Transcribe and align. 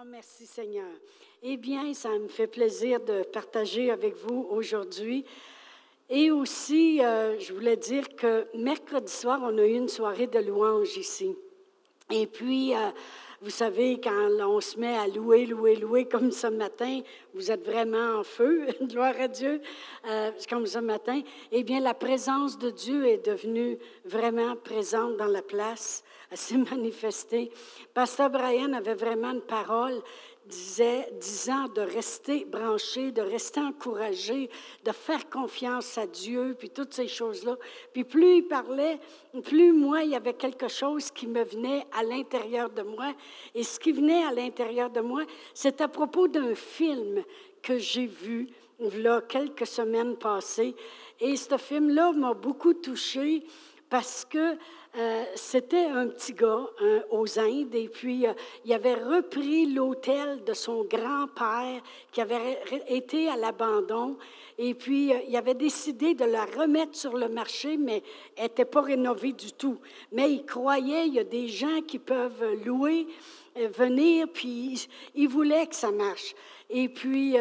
Oh, 0.00 0.04
merci 0.06 0.46
Seigneur. 0.46 0.86
Eh 1.42 1.56
bien, 1.56 1.92
ça 1.92 2.10
me 2.10 2.28
fait 2.28 2.46
plaisir 2.46 3.00
de 3.00 3.24
partager 3.24 3.90
avec 3.90 4.14
vous 4.14 4.46
aujourd'hui. 4.48 5.24
Et 6.08 6.30
aussi, 6.30 7.02
euh, 7.02 7.36
je 7.40 7.52
voulais 7.52 7.76
dire 7.76 8.08
que 8.14 8.46
mercredi 8.56 9.10
soir, 9.10 9.40
on 9.42 9.58
a 9.58 9.64
eu 9.64 9.74
une 9.74 9.88
soirée 9.88 10.28
de 10.28 10.38
louange 10.38 10.96
ici. 10.96 11.34
Et 12.10 12.28
puis, 12.28 12.76
euh, 12.76 12.90
vous 13.40 13.50
savez, 13.50 14.00
quand 14.00 14.28
on 14.40 14.60
se 14.60 14.78
met 14.78 14.96
à 14.96 15.06
louer, 15.06 15.46
louer, 15.46 15.76
louer, 15.76 16.06
comme 16.06 16.32
ce 16.32 16.48
matin, 16.48 17.02
vous 17.34 17.52
êtes 17.52 17.64
vraiment 17.64 18.18
en 18.18 18.24
feu, 18.24 18.66
gloire 18.82 19.14
à 19.20 19.28
Dieu, 19.28 19.60
euh, 20.08 20.32
comme 20.50 20.66
ce 20.66 20.80
matin, 20.80 21.20
eh 21.52 21.62
bien, 21.62 21.78
la 21.78 21.94
présence 21.94 22.58
de 22.58 22.70
Dieu 22.70 23.06
est 23.06 23.24
devenue 23.24 23.78
vraiment 24.04 24.56
présente 24.56 25.16
dans 25.16 25.26
la 25.26 25.42
place, 25.42 26.02
elle 26.32 26.36
s'est 26.36 26.56
manifestée. 26.56 27.52
Pasteur 27.94 28.28
Brian 28.30 28.72
avait 28.72 28.94
vraiment 28.94 29.30
une 29.30 29.40
parole 29.40 30.02
disait, 30.48 31.08
disant 31.20 31.68
de 31.68 31.80
rester 31.80 32.44
branché, 32.44 33.12
de 33.12 33.22
rester 33.22 33.60
encouragé, 33.60 34.50
de 34.84 34.92
faire 34.92 35.28
confiance 35.28 35.98
à 35.98 36.06
Dieu, 36.06 36.56
puis 36.58 36.70
toutes 36.70 36.94
ces 36.94 37.08
choses-là. 37.08 37.56
Puis 37.92 38.04
plus 38.04 38.38
il 38.38 38.48
parlait, 38.48 38.98
plus 39.44 39.72
moi, 39.72 40.02
il 40.02 40.10
y 40.10 40.16
avait 40.16 40.34
quelque 40.34 40.68
chose 40.68 41.10
qui 41.10 41.26
me 41.26 41.44
venait 41.44 41.86
à 41.92 42.02
l'intérieur 42.02 42.70
de 42.70 42.82
moi. 42.82 43.12
Et 43.54 43.62
ce 43.62 43.78
qui 43.78 43.92
venait 43.92 44.24
à 44.24 44.32
l'intérieur 44.32 44.90
de 44.90 45.00
moi, 45.00 45.22
c'est 45.54 45.80
à 45.80 45.88
propos 45.88 46.28
d'un 46.28 46.54
film 46.54 47.22
que 47.62 47.78
j'ai 47.78 48.06
vu 48.06 48.48
là, 48.80 49.20
quelques 49.20 49.66
semaines 49.66 50.16
passées. 50.16 50.74
Et 51.20 51.36
ce 51.36 51.56
film-là 51.56 52.12
m'a 52.12 52.34
beaucoup 52.34 52.74
touchée 52.74 53.44
parce 53.90 54.24
que 54.24 54.56
euh, 54.98 55.24
c'était 55.36 55.84
un 55.84 56.08
petit 56.08 56.32
gars 56.32 56.66
aux 57.10 57.38
Indes 57.38 57.74
et 57.74 57.88
puis 57.88 58.26
euh, 58.26 58.32
il 58.64 58.72
avait 58.72 58.96
repris 58.96 59.66
l'hôtel 59.66 60.42
de 60.42 60.52
son 60.54 60.82
grand-père 60.82 61.80
qui 62.10 62.20
avait 62.20 62.58
été 62.88 63.28
à 63.28 63.36
l'abandon 63.36 64.16
et 64.58 64.74
puis 64.74 65.12
euh, 65.12 65.18
il 65.28 65.36
avait 65.36 65.54
décidé 65.54 66.14
de 66.14 66.24
la 66.24 66.46
remettre 66.46 66.96
sur 66.96 67.16
le 67.16 67.28
marché 67.28 67.76
mais 67.76 68.02
elle 68.34 68.44
n'était 68.44 68.64
pas 68.64 68.80
rénovée 68.80 69.32
du 69.32 69.52
tout. 69.52 69.78
Mais 70.10 70.32
il 70.32 70.44
croyait, 70.44 71.06
il 71.06 71.14
y 71.14 71.20
a 71.20 71.24
des 71.24 71.46
gens 71.46 71.80
qui 71.86 72.00
peuvent 72.00 72.64
louer, 72.64 73.06
venir, 73.78 74.26
puis 74.32 74.88
il 75.14 75.28
voulait 75.28 75.66
que 75.68 75.76
ça 75.76 75.92
marche. 75.92 76.34
Et 76.70 76.88
puis, 76.88 77.36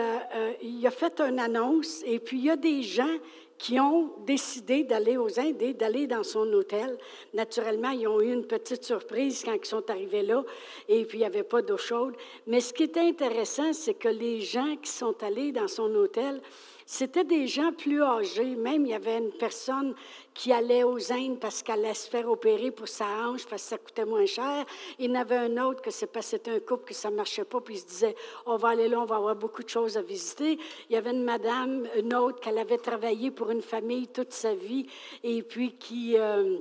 il 0.64 0.88
a 0.88 0.92
fait 0.92 1.20
une 1.22 1.38
annonce, 1.38 2.02
et 2.06 2.18
puis 2.18 2.38
il 2.38 2.46
y 2.46 2.50
a 2.50 2.56
des 2.56 2.82
gens 2.82 3.18
qui 3.58 3.80
ont 3.80 4.12
décidé 4.26 4.84
d'aller 4.84 5.18
aux 5.18 5.40
Indes 5.40 5.76
d'aller 5.78 6.08
dans 6.08 6.24
son 6.24 6.52
hôtel. 6.54 6.98
Naturellement, 7.34 7.90
ils 7.90 8.08
ont 8.08 8.22
eu 8.22 8.34
une 8.34 8.46
petite 8.46 8.84
surprise 8.84 9.44
quand 9.44 9.54
ils 9.54 9.66
sont 9.66 9.90
arrivés 9.90 10.24
là, 10.24 10.44
et 10.88 11.06
puis 11.06 11.18
il 11.18 11.22
n'y 11.22 11.26
avait 11.26 11.44
pas 11.44 11.62
d'eau 11.62 11.78
chaude. 11.78 12.16
Mais 12.46 12.62
ce 12.62 12.74
qui 12.74 12.84
était 12.84 13.00
intéressant, 13.00 13.74
c'est 13.74 13.96
que 13.96 14.10
les 14.10 14.42
gens 14.42 14.76
qui 14.82 14.92
sont 14.92 15.16
allés 15.24 15.52
dans 15.52 15.68
son 15.68 15.94
hôtel, 15.96 16.42
c'était 16.86 17.26
des 17.26 17.48
gens 17.48 17.74
plus 17.74 18.02
âgés. 18.02 18.56
Même, 18.56 18.86
il 18.86 18.92
y 18.92 18.96
avait 18.96 19.18
une 19.18 19.32
personne 19.32 19.94
qui 20.38 20.54
allait 20.54 20.84
aux 20.84 21.12
Indes 21.12 21.40
parce 21.40 21.64
qu'elle 21.64 21.84
allait 21.84 21.96
se 21.96 22.08
faire 22.08 22.30
opérer 22.30 22.70
pour 22.70 22.88
sa 22.88 23.06
hanche 23.06 23.46
parce 23.48 23.64
que 23.64 23.70
ça 23.70 23.78
coûtait 23.80 24.06
moins 24.06 24.28
cher. 24.28 24.66
Il 25.00 25.10
y 25.10 25.12
en 25.12 25.20
avait 25.20 25.36
un 25.36 25.58
autre 25.58 25.82
que 25.82 25.90
c'est 25.90 26.06
parce 26.06 26.28
que 26.28 26.32
c'était 26.38 26.52
un 26.52 26.60
couple 26.60 26.86
que 26.86 26.94
ça 26.94 27.10
ne 27.10 27.16
marchait 27.16 27.44
pas, 27.44 27.60
puis 27.60 27.74
il 27.74 27.80
se 27.80 27.88
disait, 27.88 28.16
on 28.46 28.56
va 28.56 28.70
aller 28.70 28.88
là, 28.88 29.02
on 29.02 29.06
va 29.06 29.16
avoir 29.16 29.36
beaucoup 29.36 29.64
de 29.64 29.70
choses 29.70 29.98
à 29.98 30.02
visiter. 30.04 30.60
Il 30.90 30.94
y 30.94 30.96
avait 30.96 31.12
une 31.12 31.24
madame, 31.24 31.88
une 31.98 32.14
autre, 32.14 32.40
qu'elle 32.40 32.60
avait 32.60 32.78
travaillé 32.78 33.32
pour 33.32 33.50
une 33.50 33.64
famille 33.64 34.08
toute 34.08 34.32
sa 34.32 34.54
vie 34.54 34.86
et 35.24 35.42
puis 35.42 35.76
qui... 35.76 36.18
Euh, 36.18 36.60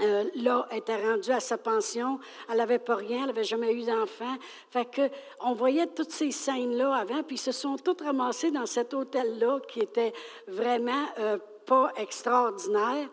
euh, 0.00 0.30
là, 0.36 0.68
était 0.70 0.94
rendue 0.94 1.32
à 1.32 1.40
sa 1.40 1.58
pension. 1.58 2.20
Elle 2.48 2.58
n'avait 2.58 2.78
pas 2.78 2.94
rien, 2.94 3.22
elle 3.22 3.26
n'avait 3.26 3.42
jamais 3.42 3.72
eu 3.72 3.84
d'enfant. 3.84 4.36
Fait 4.70 4.88
que, 4.88 5.10
on 5.40 5.54
voyait 5.54 5.88
toutes 5.88 6.12
ces 6.12 6.30
scènes-là 6.30 6.94
avant, 6.94 7.24
puis 7.24 7.34
ils 7.34 7.40
se 7.40 7.50
sont 7.50 7.76
toutes 7.76 8.02
ramassés 8.02 8.52
dans 8.52 8.66
cet 8.66 8.94
hôtel-là 8.94 9.58
qui 9.66 9.80
était 9.80 10.12
vraiment 10.46 11.04
euh, 11.18 11.38
pas 11.68 11.92
extraordinaire. 11.96 13.08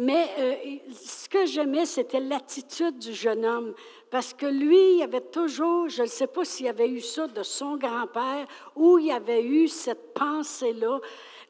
Mais 0.00 0.28
euh, 0.38 0.54
ce 0.92 1.28
que 1.28 1.44
j'aimais, 1.44 1.84
c'était 1.84 2.20
l'attitude 2.20 2.98
du 3.00 3.12
jeune 3.12 3.44
homme. 3.44 3.74
Parce 4.10 4.32
que 4.32 4.46
lui, 4.46 4.98
il 4.98 5.02
avait 5.02 5.20
toujours, 5.20 5.88
je 5.88 6.02
ne 6.02 6.06
sais 6.06 6.28
pas 6.28 6.44
s'il 6.44 6.68
avait 6.68 6.88
eu 6.88 7.00
ça 7.00 7.26
de 7.26 7.42
son 7.42 7.76
grand-père 7.76 8.46
ou 8.76 8.98
il 9.00 9.10
avait 9.10 9.42
eu 9.42 9.66
cette 9.66 10.14
pensée-là. 10.14 11.00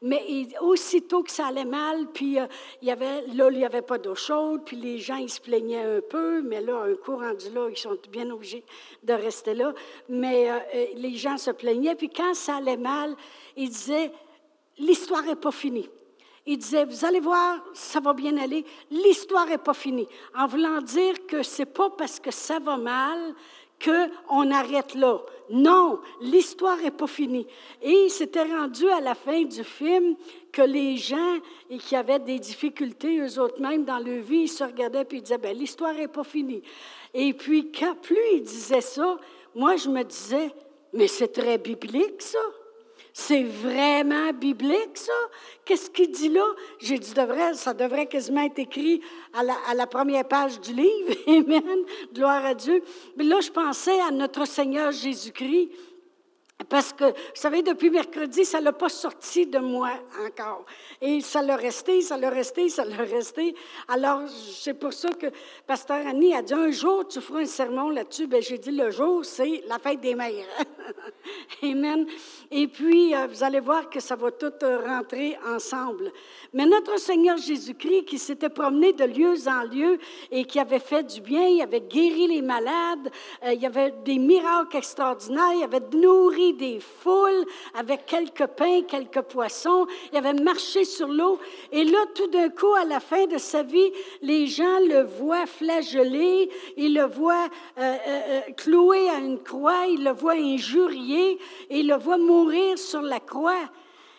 Mais 0.01 0.47
aussitôt 0.61 1.21
que 1.21 1.29
ça 1.29 1.47
allait 1.47 1.65
mal, 1.65 2.07
puis 2.07 2.39
euh, 2.39 2.47
il 2.81 2.87
y 2.87 2.91
avait, 2.91 3.27
là, 3.35 3.49
il 3.51 3.57
n'y 3.57 3.65
avait 3.65 3.83
pas 3.83 3.99
d'eau 3.99 4.15
chaude, 4.15 4.61
puis 4.65 4.77
les 4.77 4.97
gens, 4.97 5.17
ils 5.17 5.29
se 5.29 5.41
plaignaient 5.41 5.97
un 5.97 6.01
peu, 6.01 6.41
mais 6.41 6.61
là, 6.61 6.85
un 6.89 6.95
coup 6.95 7.17
rendu 7.17 7.51
là, 7.53 7.67
ils 7.69 7.77
sont 7.77 7.97
bien 8.09 8.29
obligés 8.31 8.63
de 9.03 9.13
rester 9.13 9.53
là. 9.53 9.73
Mais 10.07 10.49
euh, 10.49 10.85
les 10.95 11.15
gens 11.15 11.37
se 11.37 11.51
plaignaient, 11.51 11.95
puis 11.95 12.09
quand 12.09 12.33
ça 12.33 12.55
allait 12.55 12.77
mal, 12.77 13.15
ils 13.57 13.69
disaient, 13.69 14.11
l'histoire 14.79 15.23
n'est 15.23 15.35
pas 15.35 15.51
finie. 15.51 15.89
Il 16.51 16.57
disait, 16.57 16.83
vous 16.83 17.05
allez 17.05 17.19
voir, 17.19 17.63
ça 17.75 17.99
va 17.99 18.11
bien 18.11 18.35
aller. 18.37 18.65
L'histoire 18.89 19.45
n'est 19.45 19.59
pas 19.59 19.75
finie. 19.75 20.07
En 20.35 20.47
voulant 20.47 20.81
dire 20.81 21.27
que 21.27 21.43
c'est 21.43 21.67
pas 21.67 21.91
parce 21.91 22.19
que 22.19 22.31
ça 22.31 22.57
va 22.57 22.75
mal 22.75 23.35
qu'on 23.79 24.49
arrête 24.49 24.95
là. 24.95 25.19
Non, 25.51 25.99
l'histoire 26.21 26.77
n'est 26.77 26.89
pas 26.89 27.05
finie. 27.05 27.45
Et 27.83 28.09
c'était 28.09 28.45
rendu 28.45 28.89
à 28.89 28.99
la 28.99 29.13
fin 29.13 29.43
du 29.43 29.63
film 29.63 30.15
que 30.51 30.63
les 30.63 30.97
gens 30.97 31.37
et 31.69 31.77
qui 31.77 31.95
avaient 31.95 32.17
des 32.17 32.39
difficultés, 32.39 33.19
eux 33.19 33.39
autres 33.39 33.61
même, 33.61 33.85
dans 33.85 33.99
leur 33.99 34.23
vie, 34.23 34.41
ils 34.41 34.47
se 34.47 34.63
regardaient 34.63 35.03
et 35.03 35.15
ils 35.17 35.21
disaient, 35.21 35.37
ben, 35.37 35.55
l'histoire 35.55 35.93
n'est 35.93 36.07
pas 36.07 36.23
finie. 36.23 36.63
Et 37.13 37.31
puis, 37.35 37.71
plus 38.01 38.17
ils 38.33 38.41
disaient 38.41 38.81
ça, 38.81 39.19
moi, 39.53 39.75
je 39.75 39.87
me 39.87 40.01
disais, 40.01 40.51
mais 40.93 41.05
c'est 41.05 41.27
très 41.27 41.59
biblique, 41.59 42.23
ça. 42.23 42.39
C'est 43.21 43.43
vraiment 43.43 44.31
biblique, 44.31 44.95
ça? 44.95 45.11
Qu'est-ce 45.65 45.89
qu'il 45.89 46.09
dit 46.09 46.29
là? 46.29 46.45
J'ai 46.79 46.97
dit, 46.97 47.13
ça 47.53 47.73
devrait 47.73 48.07
quasiment 48.07 48.43
être 48.43 48.59
écrit 48.59 49.01
à 49.33 49.73
la, 49.73 49.87
première 49.87 50.25
page 50.25 50.59
du 50.61 50.73
livre. 50.73 51.13
Amen. 51.27 51.83
Gloire 52.13 52.45
à 52.45 52.53
Dieu. 52.53 52.81
Mais 53.17 53.25
là, 53.25 53.41
je 53.41 53.51
pensais 53.51 53.99
à 53.99 54.09
notre 54.11 54.45
Seigneur 54.45 54.93
Jésus-Christ 54.93 55.69
parce 56.69 56.93
que, 56.93 57.03
vous 57.03 57.35
savez, 57.35 57.61
depuis 57.61 57.89
mercredi, 57.89 58.45
ça 58.45 58.61
l'a 58.61 58.71
pas 58.71 58.89
sorti 58.89 59.45
de 59.45 59.59
moi 59.59 59.91
encore. 60.25 60.65
Et 61.01 61.19
ça 61.19 61.41
l'a 61.41 61.57
resté, 61.57 62.01
ça 62.01 62.17
l'a 62.17 62.29
resté, 62.29 62.69
ça 62.69 62.85
l'a 62.85 63.03
resté. 63.03 63.53
Alors, 63.89 64.21
c'est 64.29 64.73
pour 64.73 64.93
ça 64.93 65.09
que 65.09 65.27
Pasteur 65.67 66.07
Annie 66.07 66.33
a 66.33 66.41
dit 66.41 66.53
un 66.53 66.71
jour, 66.71 67.05
tu 67.05 67.19
feras 67.19 67.41
un 67.41 67.45
sermon 67.45 67.89
là-dessus. 67.89 68.27
Bien, 68.27 68.39
j'ai 68.39 68.57
dit 68.57 68.71
le 68.71 68.91
jour, 68.91 69.25
c'est 69.25 69.61
la 69.67 69.77
fête 69.77 69.99
des 69.99 70.15
mères. 70.15 70.45
Amen. 71.63 72.05
Et 72.51 72.67
puis, 72.67 73.13
euh, 73.13 73.27
vous 73.27 73.43
allez 73.43 73.59
voir 73.59 73.89
que 73.89 73.99
ça 73.99 74.15
va 74.15 74.31
tout 74.31 74.51
euh, 74.63 74.79
rentrer 74.85 75.37
ensemble. 75.47 76.11
Mais 76.53 76.65
notre 76.65 76.99
Seigneur 76.99 77.37
Jésus-Christ, 77.37 78.05
qui 78.05 78.17
s'était 78.17 78.49
promené 78.49 78.93
de 78.93 79.03
lieu 79.03 79.35
en 79.47 79.63
lieu 79.63 79.97
et 80.31 80.45
qui 80.45 80.59
avait 80.59 80.79
fait 80.79 81.03
du 81.03 81.21
bien, 81.21 81.45
il 81.47 81.61
avait 81.61 81.81
guéri 81.81 82.27
les 82.27 82.41
malades, 82.41 83.11
euh, 83.43 83.53
il 83.53 83.61
y 83.61 83.65
avait 83.65 83.93
des 84.03 84.17
miracles 84.17 84.77
extraordinaires, 84.77 85.53
il 85.55 85.63
avait 85.63 85.81
nourri 85.93 86.53
des 86.53 86.79
foules 86.79 87.45
avec 87.73 88.05
quelques 88.05 88.47
pains, 88.47 88.81
quelques 88.87 89.21
poissons, 89.21 89.85
il 90.11 90.17
avait 90.17 90.33
marché 90.33 90.85
sur 90.85 91.07
l'eau. 91.07 91.39
Et 91.71 91.83
là, 91.83 91.99
tout 92.15 92.27
d'un 92.27 92.49
coup, 92.49 92.73
à 92.73 92.85
la 92.85 92.99
fin 92.99 93.25
de 93.25 93.37
sa 93.37 93.63
vie, 93.63 93.91
les 94.21 94.47
gens 94.47 94.79
le 94.87 95.03
voient 95.03 95.45
flagellé, 95.45 96.49
ils 96.77 96.93
le 96.93 97.05
voient 97.05 97.47
cloué 98.57 99.09
à 99.09 99.17
une 99.19 99.41
croix, 99.41 99.85
ils 99.87 100.03
le 100.03 100.11
voient 100.11 100.35
injurié, 100.79 101.37
et 101.69 101.83
le 101.83 101.95
voient 101.95 102.17
mourir 102.17 102.77
sur 102.77 103.01
la 103.01 103.19
croix. 103.19 103.69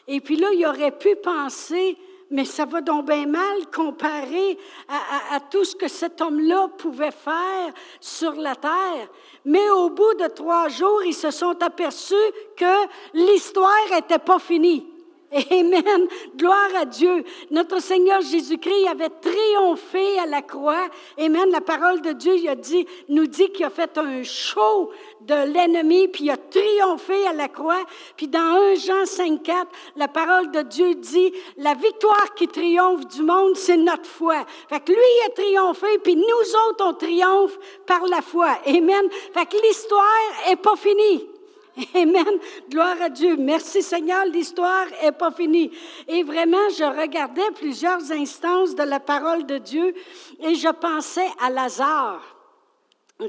Et 0.06 0.20
puis 0.20 0.36
là, 0.36 0.48
il 0.52 0.64
aurait 0.66 0.96
pu 0.96 1.16
penser, 1.16 1.96
mais 2.30 2.44
ça 2.44 2.64
va 2.64 2.80
donc 2.80 3.06
bien 3.06 3.26
mal 3.26 3.66
comparé 3.74 4.58
à, 4.88 5.40
tout 5.40 5.64
ce 5.64 5.74
que 5.74 5.88
cet 5.88 6.20
homme-là 6.20 6.68
pouvait 6.78 7.10
faire 7.10 7.72
sur 8.00 8.32
la 8.32 8.54
terre. 8.54 9.08
Mais 9.44 9.68
au 9.70 9.90
bout 9.90 10.14
de 10.14 10.26
trois 10.28 10.68
jours, 10.68 11.02
ils 11.04 11.14
se 11.14 11.30
sont 11.30 11.60
aperçus 11.62 12.14
que 12.56 12.86
l'histoire 13.14 13.90
n'était 13.92 14.18
pas 14.18 14.38
finie. 14.38 14.86
Amen. 15.32 16.08
Gloire 16.36 16.74
à 16.76 16.84
Dieu. 16.84 17.22
Notre 17.50 17.80
Seigneur 17.80 18.20
Jésus-Christ 18.20 18.88
avait 18.88 19.10
triomphé 19.10 20.18
à 20.18 20.26
la 20.26 20.42
croix. 20.42 20.88
Amen. 21.18 21.50
La 21.50 21.60
parole 21.60 22.00
de 22.00 22.12
Dieu 22.12 22.36
il 22.36 22.48
a 22.48 22.56
dit, 22.56 22.84
nous 23.08 23.26
dit 23.26 23.50
qu'il 23.50 23.64
a 23.64 23.70
fait 23.70 23.96
un 23.96 24.24
show 24.24 24.90
de 25.20 25.52
l'ennemi, 25.52 26.08
puis 26.08 26.24
il 26.24 26.30
a 26.30 26.36
triomphé 26.36 27.26
à 27.26 27.32
la 27.32 27.48
croix. 27.48 27.84
Puis 28.16 28.26
dans 28.26 28.40
1 28.40 28.74
Jean 28.74 29.04
5,4, 29.04 29.66
la 29.96 30.08
parole 30.08 30.50
de 30.50 30.62
Dieu 30.62 30.94
dit, 30.96 31.32
la 31.56 31.74
victoire 31.74 32.34
qui 32.34 32.48
triomphe 32.48 33.06
du 33.06 33.22
monde, 33.22 33.54
c'est 33.56 33.76
notre 33.76 34.06
foi. 34.06 34.44
Fait 34.68 34.80
que 34.80 34.90
lui 34.90 35.00
a 35.26 35.30
triomphé, 35.30 35.98
puis 36.02 36.16
nous 36.16 36.56
autres, 36.68 36.84
on 36.84 36.94
triomphe 36.94 37.56
par 37.86 38.04
la 38.06 38.20
foi. 38.20 38.58
Amen. 38.66 39.08
Fait 39.32 39.46
que 39.46 39.62
l'histoire 39.62 40.50
est 40.50 40.56
pas 40.56 40.74
finie. 40.74 41.28
Amen. 41.94 42.38
Gloire 42.68 43.00
à 43.00 43.08
Dieu. 43.08 43.36
Merci 43.36 43.82
Seigneur, 43.82 44.24
l'histoire 44.26 44.86
n'est 45.02 45.12
pas 45.12 45.30
finie. 45.30 45.70
Et 46.08 46.22
vraiment, 46.22 46.68
je 46.76 46.84
regardais 46.84 47.50
plusieurs 47.54 48.10
instances 48.12 48.74
de 48.74 48.82
la 48.82 49.00
parole 49.00 49.46
de 49.46 49.58
Dieu 49.58 49.94
et 50.40 50.54
je 50.54 50.68
pensais 50.68 51.28
à 51.40 51.50
Lazare. 51.50 52.36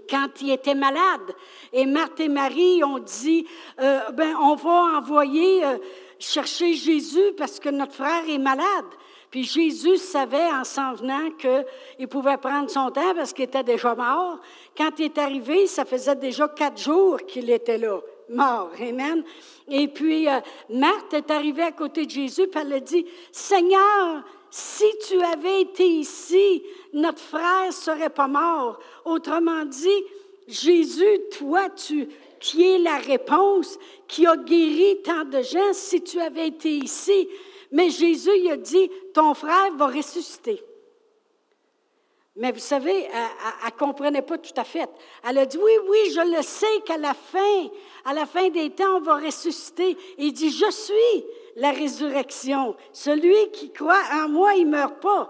quand 0.09 0.41
il 0.41 0.51
était 0.51 0.75
malade. 0.75 1.35
Et 1.73 1.85
Marthe 1.85 2.21
et 2.21 2.29
Marie 2.29 2.81
ont 2.83 2.99
dit, 2.99 3.45
euh, 3.79 3.99
ben, 4.13 4.35
on 4.41 4.55
va 4.55 4.97
envoyer 4.97 5.65
euh, 5.65 5.77
chercher 6.17 6.73
Jésus 6.73 7.33
parce 7.37 7.59
que 7.59 7.69
notre 7.69 7.93
frère 7.93 8.23
est 8.27 8.37
malade. 8.37 8.85
Puis 9.31 9.43
Jésus 9.43 9.97
savait 9.97 10.51
en 10.51 10.65
s'en 10.65 10.93
venant 10.93 11.31
qu'il 11.31 12.07
pouvait 12.09 12.37
prendre 12.37 12.69
son 12.69 12.91
temps 12.91 13.15
parce 13.15 13.31
qu'il 13.31 13.45
était 13.45 13.63
déjà 13.63 13.95
mort. 13.95 14.39
Quand 14.77 14.91
il 14.99 15.05
est 15.05 15.17
arrivé, 15.17 15.67
ça 15.67 15.85
faisait 15.85 16.17
déjà 16.17 16.49
quatre 16.49 16.77
jours 16.77 17.17
qu'il 17.25 17.49
était 17.49 17.77
là, 17.77 17.99
mort. 18.31 18.71
Amen. 18.79 19.23
Et 19.67 19.87
puis, 19.87 20.27
euh, 20.27 20.39
Marthe 20.69 21.13
est 21.13 21.31
arrivée 21.31 21.63
à 21.63 21.71
côté 21.71 22.05
de 22.05 22.11
Jésus, 22.11 22.47
puis 22.47 22.61
elle 22.61 22.73
a 22.73 22.79
dit, 22.79 23.05
Seigneur, 23.31 24.23
si 24.49 24.85
tu 25.07 25.21
avais 25.21 25.61
été 25.61 25.87
ici, 25.87 26.63
notre 26.93 27.21
frère 27.21 27.71
serait 27.71 28.09
pas 28.09 28.27
mort. 28.27 28.79
Autrement 29.05 29.65
dit, 29.65 30.03
Jésus, 30.47 31.19
toi, 31.37 31.69
tu, 31.69 32.09
qui 32.39 32.63
es 32.63 32.79
la 32.79 32.97
réponse, 32.97 33.79
qui 34.07 34.27
a 34.27 34.35
guéri 34.35 35.01
tant 35.03 35.23
de 35.23 35.41
gens, 35.41 35.73
si 35.73 36.01
tu 36.01 36.19
avais 36.19 36.47
été 36.47 36.69
ici. 36.69 37.29
Mais 37.71 37.89
Jésus, 37.89 38.31
il 38.35 38.51
a 38.51 38.57
dit, 38.57 38.89
ton 39.13 39.33
frère 39.33 39.73
va 39.77 39.87
ressusciter. 39.87 40.61
Mais 42.37 42.51
vous 42.51 42.59
savez, 42.59 43.09
elle 43.13 43.65
ne 43.65 43.77
comprenait 43.77 44.21
pas 44.21 44.37
tout 44.37 44.53
à 44.55 44.63
fait. 44.63 44.89
Elle 45.27 45.37
a 45.37 45.45
dit, 45.45 45.57
oui, 45.57 45.71
oui, 45.89 45.97
je 46.15 46.37
le 46.37 46.41
sais 46.41 46.81
qu'à 46.85 46.97
la 46.97 47.13
fin, 47.13 47.67
à 48.05 48.13
la 48.13 48.25
fin 48.25 48.49
des 48.49 48.69
temps, 48.69 48.97
on 48.97 49.01
va 49.01 49.17
ressusciter. 49.17 49.97
il 50.17 50.31
dit, 50.31 50.49
je 50.49 50.71
suis 50.71 51.25
la 51.57 51.71
résurrection. 51.71 52.75
Celui 52.93 53.51
qui 53.51 53.71
croit 53.71 54.01
en 54.13 54.29
moi, 54.29 54.53
il 54.55 54.65
ne 54.65 54.71
meurt 54.71 55.01
pas. 55.01 55.29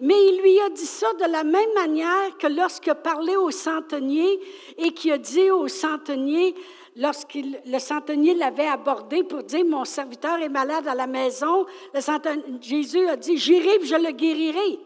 Mais 0.00 0.16
il 0.16 0.40
lui 0.40 0.60
a 0.60 0.70
dit 0.70 0.84
ça 0.84 1.12
de 1.14 1.30
la 1.30 1.44
même 1.44 1.74
manière 1.74 2.36
que 2.36 2.48
lorsqu'il 2.48 2.90
a 2.90 2.96
parlé 2.96 3.36
au 3.36 3.52
centenier 3.52 4.40
et 4.76 4.92
qu'il 4.92 5.12
a 5.12 5.18
dit 5.18 5.48
au 5.52 5.68
centenier, 5.68 6.56
lorsque 6.96 7.34
le 7.34 7.78
centenier 7.78 8.34
l'avait 8.34 8.66
abordé 8.66 9.22
pour 9.22 9.44
dire 9.44 9.64
Mon 9.64 9.84
serviteur 9.84 10.40
est 10.40 10.48
malade 10.48 10.88
à 10.88 10.96
la 10.96 11.06
maison, 11.06 11.66
le 11.94 12.00
Jésus 12.60 13.06
a 13.06 13.14
dit 13.14 13.38
J'irai 13.38 13.78
je 13.84 13.94
le 13.94 14.10
guérirai. 14.10 14.80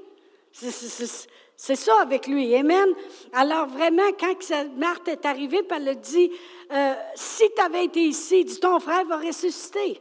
C'est 1.56 1.76
ça 1.76 2.00
avec 2.02 2.26
lui. 2.26 2.54
Amen. 2.54 2.88
Alors 3.32 3.66
vraiment, 3.66 4.10
quand 4.20 4.34
Marthe 4.76 5.08
est 5.08 5.24
arrivée, 5.24 5.62
elle 5.74 5.88
a 5.88 5.94
dit 5.94 6.30
euh, 6.70 6.94
Si 7.14 7.44
tu 7.54 7.62
avais 7.62 7.84
été 7.84 8.00
ici, 8.00 8.44
ton 8.60 8.78
frère 8.78 9.04
va 9.06 9.16
ressusciter. 9.16 10.00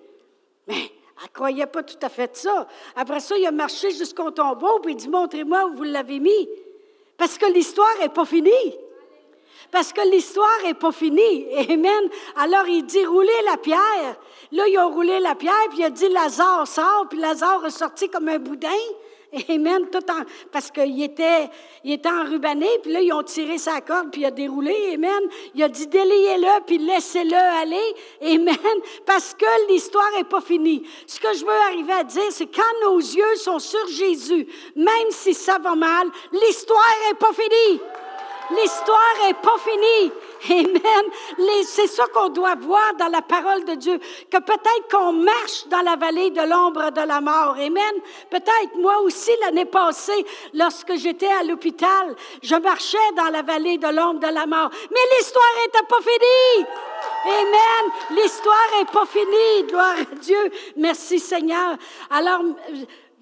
Mais 0.67 0.75
elle 0.75 1.23
ne 1.23 1.33
croyait 1.33 1.65
pas 1.67 1.83
tout 1.83 1.97
à 2.01 2.09
fait 2.09 2.35
ça. 2.35 2.67
Après 2.95 3.21
ça, 3.21 3.37
il 3.37 3.45
a 3.45 3.51
marché 3.51 3.91
jusqu'au 3.91 4.31
tombeau, 4.31 4.79
puis 4.79 4.93
il 4.93 4.97
dit 4.97 5.07
Montrez-moi 5.07 5.67
où 5.67 5.77
vous 5.77 5.83
l'avez 5.83 6.19
mis. 6.19 6.49
Parce 7.17 7.37
que 7.37 7.45
l'histoire 7.45 7.97
n'est 8.01 8.09
pas 8.09 8.25
finie. 8.25 8.75
Parce 9.71 9.93
que 9.93 10.01
l'histoire 10.09 10.61
n'est 10.63 10.73
pas 10.73 10.91
finie. 10.91 11.47
Amen. 11.69 12.09
Alors 12.35 12.67
il 12.67 12.83
dit 12.83 13.05
Roulez 13.05 13.41
la 13.45 13.55
pierre. 13.55 14.17
Là, 14.51 14.67
ils 14.67 14.77
ont 14.77 14.89
roulé 14.89 15.21
la 15.21 15.35
pierre, 15.35 15.69
puis 15.69 15.79
il 15.79 15.85
a 15.85 15.89
dit 15.89 16.09
Lazare 16.09 16.67
sort, 16.67 17.05
puis 17.09 17.17
Lazare 17.17 17.65
est 17.65 17.69
sorti 17.69 18.09
comme 18.09 18.27
un 18.27 18.39
boudin. 18.39 18.67
Amen. 19.49 19.87
Tout 19.91 20.11
en, 20.11 20.23
parce 20.51 20.71
qu'il 20.71 21.01
était, 21.03 21.49
il 21.83 21.93
était 21.93 22.09
enrubané, 22.09 22.67
puis 22.81 22.91
là, 22.91 23.01
ils 23.01 23.11
ont 23.13 23.23
tiré 23.23 23.57
sa 23.57 23.81
corde, 23.81 24.11
puis 24.11 24.21
il 24.21 24.25
a 24.25 24.31
déroulé. 24.31 24.93
Amen. 24.93 25.23
Il 25.53 25.63
a 25.63 25.69
dit 25.69 25.87
délayez-le, 25.87 26.63
puis 26.65 26.77
laissez-le 26.77 27.35
aller. 27.35 27.95
Amen. 28.21 28.81
Parce 29.05 29.33
que 29.33 29.45
l'histoire 29.69 30.09
n'est 30.17 30.23
pas 30.23 30.41
finie. 30.41 30.83
Ce 31.07 31.19
que 31.19 31.33
je 31.33 31.45
veux 31.45 31.61
arriver 31.67 31.93
à 31.93 32.03
dire, 32.03 32.31
c'est 32.31 32.47
quand 32.47 32.61
nos 32.89 32.99
yeux 32.99 33.35
sont 33.35 33.59
sur 33.59 33.85
Jésus, 33.87 34.47
même 34.75 35.09
si 35.11 35.33
ça 35.33 35.57
va 35.59 35.75
mal, 35.75 36.07
l'histoire 36.31 36.95
n'est 37.07 37.17
pas 37.17 37.33
finie. 37.33 37.81
L'histoire 38.51 39.15
n'est 39.25 39.33
pas 39.33 39.57
finie. 39.57 40.11
Amen. 40.49 41.05
C'est 41.63 41.87
ça 41.87 42.05
qu'on 42.07 42.29
doit 42.29 42.55
voir 42.55 42.95
dans 42.97 43.07
la 43.07 43.21
parole 43.21 43.65
de 43.65 43.75
Dieu. 43.75 43.99
Que 44.29 44.37
peut-être 44.37 44.87
qu'on 44.91 45.13
marche 45.13 45.67
dans 45.67 45.81
la 45.81 45.95
vallée 45.95 46.29
de 46.29 46.41
l'ombre 46.41 46.91
de 46.91 47.01
la 47.01 47.21
mort. 47.21 47.55
Amen. 47.55 47.95
Peut-être 48.29 48.75
moi 48.79 48.99
aussi 49.01 49.31
l'année 49.41 49.65
passée, 49.65 50.25
lorsque 50.53 50.95
j'étais 50.95 51.31
à 51.31 51.43
l'hôpital, 51.43 52.15
je 52.41 52.55
marchais 52.55 52.97
dans 53.15 53.29
la 53.29 53.41
vallée 53.41 53.77
de 53.77 53.87
l'ombre 53.87 54.19
de 54.19 54.33
la 54.33 54.45
mort. 54.45 54.69
Mais 54.91 55.17
l'histoire 55.17 55.45
n'était 55.65 55.85
pas 55.87 56.01
finie. 56.01 56.65
Amen. 57.25 57.91
L'histoire 58.11 58.67
n'est 58.77 58.85
pas 58.85 59.05
finie. 59.05 59.63
Gloire 59.67 59.95
à 59.99 60.15
Dieu. 60.15 60.51
Merci 60.77 61.19
Seigneur. 61.19 61.75
Alors, 62.09 62.41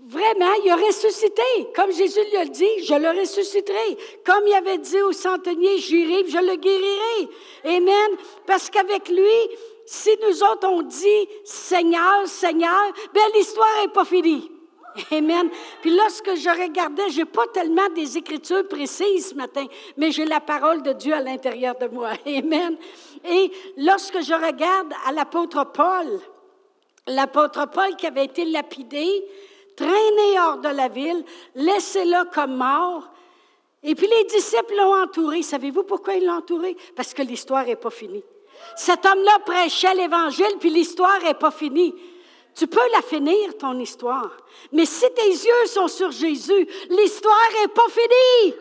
Vraiment, 0.06 0.52
il 0.64 0.70
a 0.70 0.76
ressuscité. 0.76 1.42
Comme 1.74 1.92
Jésus 1.94 2.20
lui 2.30 2.38
a 2.38 2.46
dit, 2.46 2.84
je 2.84 2.94
le 2.94 3.20
ressusciterai. 3.22 3.98
Comme 4.26 4.46
il 4.46 4.54
avait 4.54 4.78
dit 4.78 5.02
au 5.02 5.14
centenier, 5.14 5.78
j'irai, 5.78 6.28
je 6.28 6.40
le 6.40 6.56
guérirai. 6.58 7.30
Amen. 7.64 8.18
Parce 8.46 8.70
qu'avec 8.70 9.08
lui, 9.08 9.58
si 9.86 10.10
nous 10.22 10.44
autres 10.44 10.68
on 10.68 10.82
dit 10.82 11.28
Seigneur, 11.46 12.26
Seigneur, 12.26 12.92
bien 13.14 13.24
l'histoire 13.34 13.68
n'est 13.82 13.92
pas 13.92 14.04
finie. 14.04 14.52
Amen. 15.12 15.50
Puis 15.82 15.96
lorsque 15.96 16.36
je 16.36 16.50
regardais, 16.50 17.10
je 17.10 17.20
n'ai 17.20 17.26
pas 17.26 17.48
tellement 17.48 17.90
des 17.96 18.18
écritures 18.18 18.68
précises 18.68 19.30
ce 19.30 19.36
matin, 19.36 19.66
mais 19.98 20.12
j'ai 20.12 20.26
la 20.26 20.40
parole 20.40 20.84
de 20.84 20.94
Dieu 20.94 21.14
à 21.14 21.22
l'intérieur 21.22 21.76
de 21.76 21.88
moi. 21.88 22.12
Amen. 22.26 22.78
Et 23.26 23.52
lorsque 23.78 24.22
je 24.22 24.34
regarde 24.34 24.94
à 25.08 25.12
l'apôtre 25.14 25.66
Paul, 25.74 26.20
l'apôtre 27.08 27.70
Paul 27.70 27.96
qui 27.96 28.06
avait 28.06 28.26
été 28.26 28.46
lapidé, 28.46 29.26
traîné 29.76 30.40
hors 30.40 30.58
de 30.58 30.70
la 30.70 30.88
ville, 30.88 31.24
laissé-le 31.56 32.30
comme 32.32 32.56
mort. 32.56 33.10
Et 33.84 33.96
puis 33.96 34.08
les 34.08 34.24
disciples 34.26 34.76
l'ont 34.76 35.04
entouré. 35.04 35.42
Savez-vous 35.42 35.84
pourquoi 35.84 36.16
ils 36.16 36.26
l'ont 36.26 36.38
entouré? 36.38 36.76
Parce 36.96 37.14
que 37.14 37.22
l'histoire 37.22 37.66
n'est 37.66 37.76
pas 37.76 37.90
finie. 37.90 38.24
Cet 38.76 39.06
homme-là 39.06 39.40
prêchait 39.46 39.94
l'Évangile, 39.94 40.56
puis 40.60 40.70
l'histoire 40.70 41.22
n'est 41.22 41.34
pas 41.34 41.52
finie. 41.52 41.94
Tu 42.56 42.68
peux 42.68 42.92
la 42.92 43.02
finir, 43.02 43.58
ton 43.58 43.78
histoire. 43.80 44.32
Mais 44.72 44.86
si 44.86 45.06
tes 45.14 45.30
yeux 45.30 45.66
sont 45.66 45.88
sur 45.88 46.12
Jésus, 46.12 46.68
l'histoire 46.90 47.50
n'est 47.62 47.68
pas 47.70 47.88
finie. 47.90 48.56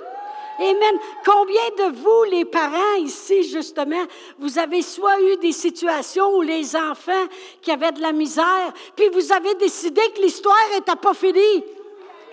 Amen. 0.59 0.99
Combien 1.25 1.69
de 1.79 1.97
vous, 1.97 2.25
les 2.31 2.45
parents 2.45 2.95
ici, 2.99 3.43
justement, 3.45 4.05
vous 4.39 4.59
avez 4.59 4.83
soit 4.83 5.21
eu 5.21 5.37
des 5.37 5.53
situations 5.53 6.37
où 6.37 6.43
les 6.43 6.77
enfants 6.77 7.27
qui 7.61 7.71
avaient 7.71 7.93
de 7.93 8.01
la 8.01 8.13
misère, 8.13 8.73
puis 8.95 9.09
vous 9.09 9.33
avez 9.33 9.55
décidé 9.55 10.01
que 10.15 10.21
l'histoire 10.21 10.57
n'était 10.75 10.97
pas 10.97 11.15
finie? 11.15 11.65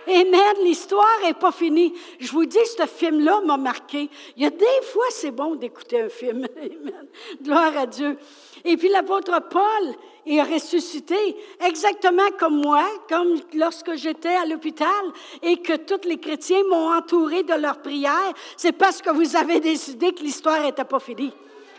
Amen. 0.10 0.64
L'histoire 0.64 1.20
n'est 1.24 1.34
pas 1.34 1.52
finie. 1.52 1.94
Je 2.20 2.32
vous 2.32 2.46
dis, 2.46 2.58
ce 2.78 2.86
film-là 2.86 3.42
m'a 3.46 3.58
marqué. 3.58 4.10
Il 4.36 4.44
y 4.44 4.46
a 4.46 4.50
des 4.50 4.66
fois, 4.92 5.06
c'est 5.12 5.32
bon 5.32 5.56
d'écouter 5.56 6.02
un 6.02 6.10
film. 6.10 6.48
Amen. 6.58 7.08
Gloire 7.42 7.78
à 7.78 7.86
Dieu. 7.86 8.18
Et 8.66 8.76
puis 8.76 8.90
l'apôtre 8.90 9.40
Paul 9.50 9.96
est 10.26 10.42
ressuscité, 10.42 11.38
exactement 11.66 12.30
comme 12.38 12.62
moi, 12.62 12.86
comme 13.08 13.40
lorsque 13.54 13.96
j'étais 13.96 14.36
à 14.36 14.46
l'hôpital 14.46 14.88
et 15.42 15.58
que 15.58 15.78
tous 15.78 16.08
les 16.08 16.18
chrétiens 16.18 16.64
m'ont 16.70 16.94
entouré 16.94 17.44
de 17.44 17.54
leurs 17.54 17.82
prières. 17.82 18.34
C'est 18.58 18.74
parce 18.74 19.02
que 19.02 19.12
vous 19.12 19.36
avez 19.36 19.60
décidé 19.60 20.12
que 20.12 20.22
l'histoire 20.22 20.62
n'était 20.62 20.84
pas 20.84 21.00
finie. 21.00 21.34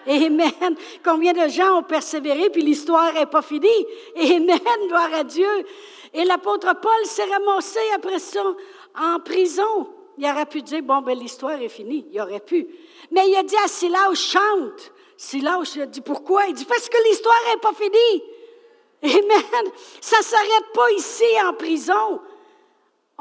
Amen. 0.07 0.77
Combien 1.05 1.33
de 1.33 1.49
gens 1.49 1.79
ont 1.79 1.83
persévéré, 1.83 2.51
puis 2.51 2.63
l'histoire 2.63 3.13
n'est 3.13 3.27
pas 3.27 3.43
finie? 3.43 3.87
Amen. 4.17 4.59
Gloire 4.89 5.15
à 5.15 5.25
Dieu. 5.25 5.49
Et 6.13 6.25
l'apôtre 6.25 6.75
Paul 6.81 7.05
s'est 7.05 7.25
ramassé 7.25 7.81
après 7.95 8.19
ça 8.19 8.43
en 8.99 9.21
prison. 9.21 9.89
Il 10.19 10.27
aurait 10.27 10.47
pu 10.47 10.63
dire, 10.63 10.83
bon, 10.83 11.01
ben 11.01 11.19
l'histoire 11.19 11.61
est 11.61 11.69
finie. 11.69 12.07
Il 12.13 12.21
aurait 12.21 12.41
pu. 12.41 12.67
Mais 13.11 13.29
il 13.29 13.37
a 13.37 13.43
dit 13.43 13.57
à 13.65 13.69
Silas, 13.69 14.15
chante. 14.15 14.93
Silas 15.17 15.79
a 15.81 15.87
dit, 15.87 16.01
pourquoi? 16.01 16.47
Il 16.47 16.55
dit, 16.55 16.65
parce 16.65 16.89
que 16.89 16.97
l'histoire 17.09 17.37
n'est 17.49 17.61
pas 17.61 17.73
finie. 17.73 18.23
Amen. 19.03 19.73
Ça 20.01 20.19
ne 20.19 20.25
s'arrête 20.25 20.73
pas 20.75 20.91
ici 20.93 21.25
en 21.47 21.55
prison. 21.55 22.21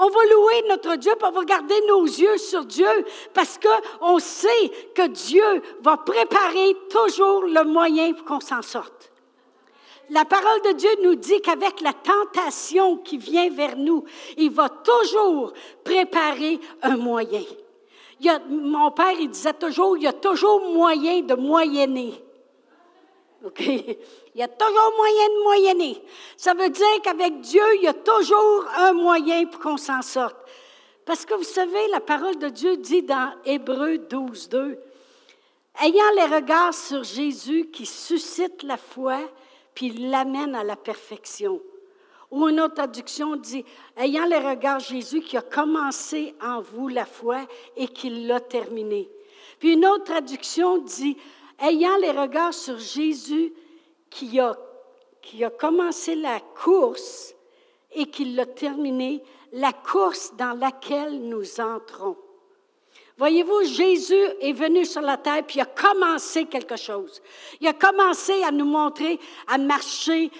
On 0.01 0.10
va 0.10 0.25
louer 0.32 0.63
notre 0.70 0.96
Dieu, 0.96 1.12
puis 1.20 1.27
on 1.27 1.32
va 1.32 1.44
garder 1.44 1.75
nos 1.88 2.06
yeux 2.06 2.38
sur 2.38 2.65
Dieu, 2.65 2.88
parce 3.34 3.60
qu'on 3.60 4.18
sait 4.18 4.72
que 4.96 5.08
Dieu 5.08 5.62
va 5.82 5.98
préparer 5.98 6.75
toujours 6.89 7.44
le 7.44 7.63
moyen 7.65 8.13
pour 8.13 8.25
qu'on 8.25 8.39
s'en 8.39 8.62
sorte 8.62 9.10
la 10.10 10.25
parole 10.25 10.62
de 10.62 10.72
Dieu 10.74 10.89
nous 11.03 11.15
dit 11.15 11.41
qu'avec 11.41 11.82
la 11.82 11.94
tentation 11.94 12.98
qui 12.98 13.18
vient 13.18 13.50
vers 13.50 13.77
nous, 13.77 14.03
il 14.38 14.51
va 14.51 14.70
toujours 14.70 15.53
préparer 15.84 16.60
un 16.82 16.98
moyen. 16.98 17.44
mon 18.50 18.91
père, 18.91 19.20
il 19.20 19.29
disait 19.29 19.53
toujours, 19.53 19.98
il 19.98 20.03
y 20.03 20.08
a 20.08 20.13
toujours 20.13 20.74
moyen 20.74 21.22
de 21.22 21.36
moyenner. 21.36 22.13
OK? 23.46 23.62
Il 23.62 23.98
y 24.36 24.41
a 24.41 24.48
toujours 24.48 24.93
moyen 24.98 25.27
de 25.29 25.43
moyenner. 25.43 26.03
Ça 26.38 26.53
veut 26.53 26.69
dire 26.69 27.01
qu'avec 27.03 27.39
Dieu, 27.41 27.63
il 27.75 27.84
y 27.84 27.88
a 27.88 27.93
toujours 27.93 28.65
un 28.77 28.93
moyen 28.93 29.46
pour 29.46 29.62
qu'on 29.62 29.77
s'en 29.77 30.01
sorte. 30.01 30.38
Parce 31.05 31.25
que 31.25 31.34
vous 31.34 31.43
savez, 31.43 31.88
la 31.88 32.01
parole 32.01 32.38
de 32.38 32.50
Dieu 32.50 32.77
dit 32.77 33.01
dans 33.01 33.34
Hébreu 33.46 33.98
12, 33.98 34.50
2, 34.50 34.79
Ayant 35.81 36.12
les 36.15 36.36
regards 36.36 36.74
sur 36.74 37.03
Jésus 37.03 37.69
qui 37.72 37.86
suscite 37.86 38.63
la 38.63 38.77
foi, 38.77 39.19
puis 39.74 39.91
l'amène 39.91 40.55
à 40.55 40.63
la 40.63 40.75
perfection. 40.75 41.62
Ou 42.31 42.48
une 42.48 42.60
autre 42.60 42.75
traduction 42.75 43.38
dit, 43.38 43.65
ayant 43.98 44.25
le 44.25 44.38
regard 44.38 44.79
Jésus 44.79 45.22
qui 45.22 45.38
a 45.38 45.41
commencé 45.41 46.36
en 46.41 46.62
vous 46.62 46.89
la 46.89 47.05
foi 47.05 47.39
et 47.75 47.88
qui 47.88 48.10
l'a 48.10 48.39
terminé. 48.39 49.10
Puis 49.60 49.74
une 49.74 49.86
autre 49.86 50.03
traduction 50.03 50.77
dit, 50.77 51.17
ayant 51.61 51.97
les 51.97 52.11
regards 52.11 52.53
sur 52.53 52.77
Jésus 52.77 53.53
qui 54.09 54.39
a, 54.39 54.57
qui 55.21 55.43
a 55.43 55.49
commencé 55.49 56.15
la 56.15 56.39
course 56.39 57.35
et 57.91 58.05
qui 58.05 58.25
l'a 58.25 58.45
terminée, 58.45 59.23
la 59.51 59.73
course 59.73 60.33
dans 60.35 60.53
laquelle 60.53 61.21
nous 61.21 61.59
entrons. 61.59 62.17
Voyez-vous, 63.17 63.63
Jésus 63.63 64.25
est 64.39 64.53
venu 64.53 64.85
sur 64.85 65.01
la 65.01 65.17
terre 65.17 65.43
puis 65.45 65.59
a 65.59 65.65
commencé 65.65 66.45
quelque 66.45 66.77
chose. 66.77 67.21
Il 67.59 67.67
a 67.67 67.73
commencé 67.73 68.43
à 68.43 68.51
nous 68.51 68.65
montrer, 68.65 69.19
à 69.47 69.57
marcher 69.57 70.31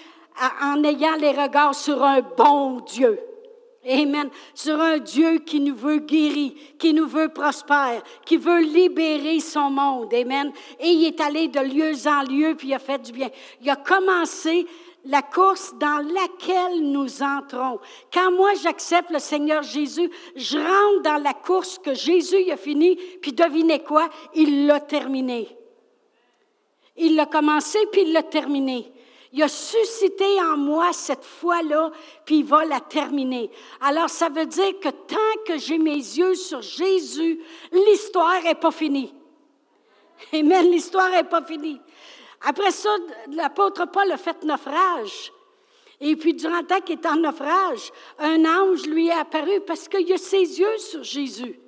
en 0.62 0.82
ayant 0.84 1.16
les 1.16 1.32
regards 1.32 1.74
sur 1.74 2.02
un 2.02 2.22
bon 2.22 2.80
Dieu. 2.80 3.20
Amen. 3.88 4.28
Sur 4.54 4.78
un 4.78 4.98
Dieu 4.98 5.38
qui 5.38 5.58
nous 5.58 5.74
veut 5.74 5.98
guérir, 5.98 6.52
qui 6.78 6.92
nous 6.92 7.06
veut 7.06 7.30
prospérer, 7.30 8.00
qui 8.26 8.36
veut 8.36 8.60
libérer 8.60 9.40
son 9.40 9.70
monde. 9.70 10.12
Amen. 10.12 10.52
Et 10.78 10.90
il 10.90 11.06
est 11.06 11.20
allé 11.20 11.48
de 11.48 11.60
lieu 11.60 11.92
en 12.06 12.22
lieu, 12.22 12.54
puis 12.54 12.68
il 12.68 12.74
a 12.74 12.78
fait 12.78 13.00
du 13.00 13.12
bien. 13.12 13.30
Il 13.62 13.70
a 13.70 13.76
commencé 13.76 14.66
la 15.06 15.22
course 15.22 15.72
dans 15.78 16.06
laquelle 16.12 16.82
nous 16.82 17.22
entrons. 17.22 17.80
Quand 18.12 18.30
moi 18.32 18.50
j'accepte 18.62 19.10
le 19.10 19.18
Seigneur 19.18 19.62
Jésus, 19.62 20.10
je 20.36 20.58
rentre 20.58 21.02
dans 21.02 21.22
la 21.22 21.32
course 21.32 21.78
que 21.78 21.94
Jésus 21.94 22.50
a 22.50 22.58
fini, 22.58 22.96
puis 23.22 23.32
devinez 23.32 23.82
quoi? 23.82 24.10
Il 24.34 24.66
l'a 24.66 24.80
terminé. 24.80 25.48
Il 26.98 27.16
l'a 27.16 27.24
commencé, 27.24 27.78
puis 27.90 28.02
il 28.02 28.12
l'a 28.12 28.22
terminé. 28.22 28.92
Il 29.32 29.42
a 29.42 29.48
suscité 29.48 30.40
en 30.40 30.56
moi 30.56 30.92
cette 30.92 31.24
foi-là, 31.24 31.92
puis 32.24 32.38
il 32.38 32.44
va 32.44 32.64
la 32.64 32.80
terminer. 32.80 33.50
Alors, 33.80 34.10
ça 34.10 34.28
veut 34.28 34.46
dire 34.46 34.80
que 34.80 34.88
tant 34.88 35.42
que 35.46 35.56
j'ai 35.56 35.78
mes 35.78 35.94
yeux 35.94 36.34
sur 36.34 36.62
Jésus, 36.62 37.40
l'histoire 37.70 38.42
n'est 38.42 38.56
pas 38.56 38.72
finie. 38.72 39.14
Amen, 40.32 40.70
l'histoire 40.70 41.10
n'est 41.10 41.24
pas 41.24 41.44
finie. 41.44 41.80
Après 42.42 42.72
ça, 42.72 42.90
l'apôtre 43.30 43.86
Paul 43.86 44.10
a 44.10 44.16
fait 44.16 44.42
naufrage. 44.42 45.32
Et 46.00 46.16
puis, 46.16 46.34
durant 46.34 46.60
le 46.60 46.66
temps 46.66 46.80
qu'il 46.80 46.98
est 46.98 47.06
en 47.06 47.16
naufrage, 47.16 47.92
un 48.18 48.44
ange 48.44 48.86
lui 48.86 49.08
est 49.08 49.12
apparu 49.12 49.60
parce 49.60 49.86
qu'il 49.86 50.12
a 50.12 50.16
ses 50.16 50.58
yeux 50.58 50.78
sur 50.78 51.04
Jésus. 51.04 51.60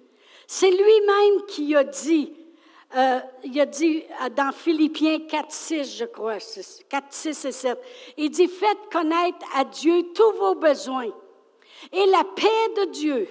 C'est 0.47 0.71
lui-même 0.71 1.47
qui 1.47 1.77
a 1.77 1.85
dit, 1.85 2.33
euh, 2.97 3.21
il 3.45 3.61
a 3.61 3.67
dit 3.67 4.03
euh, 4.23 4.29
dans 4.29 4.53
Philippiens 4.53 5.21
4, 5.21 5.51
6, 5.51 5.97
je 5.99 6.05
crois, 6.05 6.39
4, 6.89 7.07
6 7.09 7.45
et 7.47 7.53
7, 7.53 7.79
il 8.19 8.31
dit, 8.31 8.49
faites 8.49 8.91
connaître 8.91 9.47
à 9.55 9.65
Dieu 9.65 10.03
tous 10.15 10.33
vos 10.33 10.55
besoins. 10.55 11.09
Et 11.93 12.07
la 12.07 12.25
paix 12.25 12.85
de 12.85 12.91
Dieu, 12.91 13.29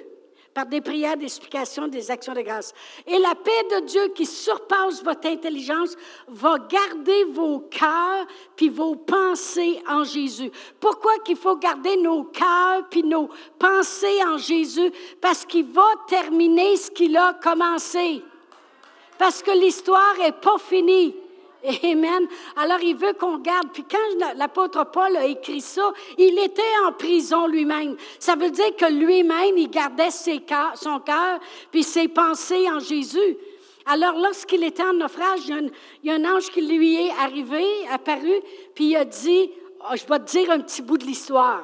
par 0.53 0.65
des 0.65 0.81
prières, 0.81 1.15
des 1.15 1.25
explications, 1.25 1.87
des 1.87 2.11
actions 2.11 2.33
de 2.33 2.41
grâce. 2.41 2.73
Et 3.07 3.17
la 3.19 3.35
paix 3.35 3.63
de 3.71 3.85
Dieu 3.85 4.07
qui 4.09 4.25
surpasse 4.25 5.03
votre 5.03 5.27
intelligence 5.27 5.95
va 6.27 6.57
garder 6.57 7.23
vos 7.25 7.59
cœurs 7.59 8.25
puis 8.55 8.69
vos 8.69 8.95
pensées 8.95 9.81
en 9.87 10.03
Jésus. 10.03 10.51
Pourquoi 10.79 11.19
qu'il 11.19 11.37
faut 11.37 11.55
garder 11.55 11.95
nos 11.97 12.25
cœurs 12.25 12.87
puis 12.89 13.03
nos 13.03 13.29
pensées 13.57 14.23
en 14.25 14.37
Jésus? 14.37 14.91
Parce 15.21 15.45
qu'il 15.45 15.65
va 15.65 15.87
terminer 16.07 16.75
ce 16.75 16.91
qu'il 16.91 17.15
a 17.15 17.33
commencé. 17.35 18.21
Parce 19.21 19.43
que 19.43 19.51
l'histoire 19.51 20.17
n'est 20.17 20.31
pas 20.31 20.57
finie. 20.57 21.15
Amen. 21.83 22.27
Alors, 22.55 22.79
il 22.81 22.95
veut 22.95 23.13
qu'on 23.13 23.37
garde. 23.37 23.67
Puis 23.71 23.83
quand 23.83 24.33
l'apôtre 24.35 24.83
Paul 24.91 25.15
a 25.15 25.25
écrit 25.25 25.61
ça, 25.61 25.93
il 26.17 26.39
était 26.39 26.63
en 26.87 26.91
prison 26.93 27.45
lui-même. 27.45 27.95
Ça 28.17 28.35
veut 28.35 28.49
dire 28.49 28.75
que 28.75 28.91
lui-même, 28.91 29.55
il 29.55 29.69
gardait 29.69 30.09
ses 30.09 30.43
son 30.73 30.99
cœur 31.01 31.39
puis 31.69 31.83
ses 31.83 32.07
pensées 32.07 32.67
en 32.67 32.79
Jésus. 32.79 33.37
Alors, 33.85 34.17
lorsqu'il 34.17 34.63
était 34.63 34.81
en 34.81 34.93
naufrage, 34.93 35.41
il 35.47 35.71
y, 36.03 36.09
a 36.09 36.15
un, 36.15 36.25
ange 36.25 36.49
qui 36.49 36.61
lui 36.63 36.95
est 36.95 37.11
arrivé, 37.11 37.63
apparu, 37.91 38.33
puis 38.73 38.85
il 38.85 38.95
a 38.95 39.05
dit, 39.05 39.51
oh, 39.81 39.95
je 39.95 40.03
vais 40.07 40.17
te 40.17 40.31
dire 40.31 40.49
un 40.49 40.61
petit 40.61 40.81
bout 40.81 40.97
de 40.97 41.05
l'histoire. 41.05 41.63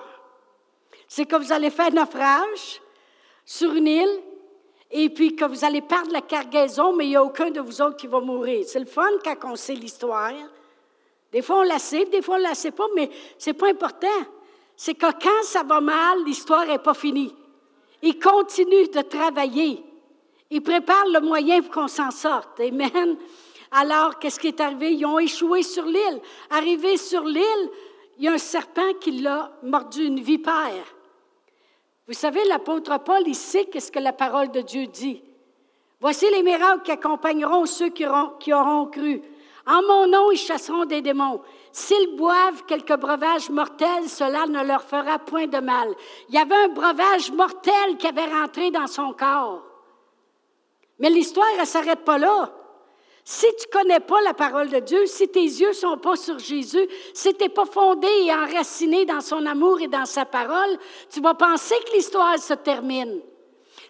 C'est 1.08 1.26
que 1.26 1.36
vous 1.36 1.52
allez 1.52 1.72
faire 1.72 1.92
naufrage 1.92 2.84
sur 3.44 3.74
une 3.74 3.88
île, 3.88 4.22
et 4.92 5.10
puis 5.10 5.36
que 5.36 5.46
vous 5.46 5.66
allez 5.66 5.82
perdre 5.82 6.12
la 6.12 6.22
cargaison, 6.22 6.96
mais 6.96 7.06
il 7.06 7.10
n'y 7.10 7.16
a 7.16 7.24
aucun 7.24 7.52
de 7.52 7.60
vous 7.60 7.82
autres 7.82 7.98
qui 7.98 8.08
va 8.08 8.20
mourir. 8.20 8.64
C'est 8.66 8.80
le 8.80 8.86
fun 8.86 9.10
quand 9.24 9.36
on 9.52 9.56
sait 9.56 9.74
l'histoire. 9.74 10.32
Des 11.32 11.42
fois, 11.42 11.60
on 11.60 11.64
la 11.64 11.80
sait, 11.80 12.06
des 12.06 12.22
fois, 12.22 12.36
on 12.36 12.40
ne 12.40 12.44
la 12.44 12.56
sait 12.56 12.72
pas, 12.72 12.88
mais 12.96 13.10
ce 13.38 13.50
n'est 13.50 13.54
pas 13.54 13.70
important. 13.70 14.08
C'est 14.76 14.94
que 14.94 15.12
quand 15.12 15.44
ça 15.44 15.64
va 15.64 15.82
mal, 15.82 16.24
l'histoire 16.26 16.66
n'est 16.66 16.80
pas 16.80 16.94
finie. 16.94 17.36
Il 18.02 18.18
continue 18.20 18.88
de 18.88 19.02
travailler. 19.02 19.84
Il 20.50 20.62
prépare 20.62 21.08
le 21.08 21.20
moyen 21.20 21.62
pour 21.62 21.74
qu'on 21.74 21.88
s'en 21.88 22.12
sorte. 22.12 22.60
Amen. 22.60 23.18
Alors, 23.72 24.18
qu'est-ce 24.20 24.40
qui 24.40 24.48
est 24.48 24.62
arrivé? 24.62 24.94
Ils 24.94 25.06
ont 25.06 25.20
échoué 25.20 25.64
sur 25.64 25.84
l'île. 25.84 26.22
Arrivé 26.50 26.96
sur 26.96 27.26
l'île, 27.26 27.70
il 28.18 28.26
y 28.26 28.28
a 28.30 28.34
un 28.34 28.38
serpent 28.38 28.94
qui 29.02 29.12
l'a 29.12 29.52
mordu, 29.64 30.06
une 30.06 30.22
vipère. 30.22 30.86
Vous 32.08 32.14
savez, 32.14 32.44
l'apôtre 32.46 32.98
Paul, 33.04 33.24
il 33.26 33.36
sait 33.36 33.66
qu'est-ce 33.66 33.92
que 33.92 34.00
la 34.00 34.14
parole 34.14 34.50
de 34.52 34.62
Dieu 34.62 34.88
dit. 34.88 35.22
Voici 36.00 36.30
les 36.32 36.44
miracles 36.44 36.84
qui 36.84 36.92
accompagneront 36.92 37.66
ceux 37.66 37.90
qui 37.90 38.06
auront, 38.06 38.86
cru. 38.86 39.22
En 39.66 39.82
mon 39.82 40.08
nom, 40.08 40.32
ils 40.32 40.38
chasseront 40.38 40.86
des 40.86 41.02
démons. 41.02 41.42
S'ils 41.74 42.16
boivent 42.16 42.64
quelques 42.66 42.96
breuvages 42.96 43.50
mortels, 43.50 44.08
cela 44.08 44.46
ne 44.46 44.64
leur 44.64 44.84
fera 44.84 45.20
point 45.20 45.48
de 45.48 45.60
mal. 45.60 45.94
Il 46.30 46.36
y 46.36 46.38
avait 46.38 46.56
un 46.56 46.70
breuvage 46.70 47.32
mortel 47.32 47.98
qui 47.98 48.08
avait 48.08 48.32
rentré 48.32 48.72
dans 48.72 48.88
son 48.88 49.12
corps. 49.12 49.64
Mais 51.00 51.10
l'histoire, 51.10 51.48
ne 51.60 51.66
s'arrête 51.66 52.06
pas 52.06 52.18
là. 52.18 52.52
Si 53.30 53.46
tu 53.60 53.66
connais 53.70 54.00
pas 54.00 54.22
la 54.22 54.34
parole 54.34 54.70
de 54.70 54.80
Dieu, 54.80 55.06
si 55.06 55.28
tes 55.28 55.42
yeux 55.42 55.74
sont 55.74 55.98
pas 55.98 56.16
sur 56.16 56.40
Jésus, 56.40 56.88
si 57.14 57.34
tu 57.34 57.44
n'es 57.44 57.50
pas 57.50 57.66
fondé 57.66 58.08
et 58.24 58.32
enraciné 58.32 59.04
dans 59.04 59.20
son 59.20 59.46
amour 59.46 59.82
et 59.82 59.90
dans 59.90 60.06
sa 60.06 60.24
parole, 60.24 60.78
tu 61.10 61.20
vas 61.20 61.34
penser 61.34 61.76
que 61.86 61.98
l'histoire 61.98 62.40
se 62.40 62.54
termine. 62.54 63.20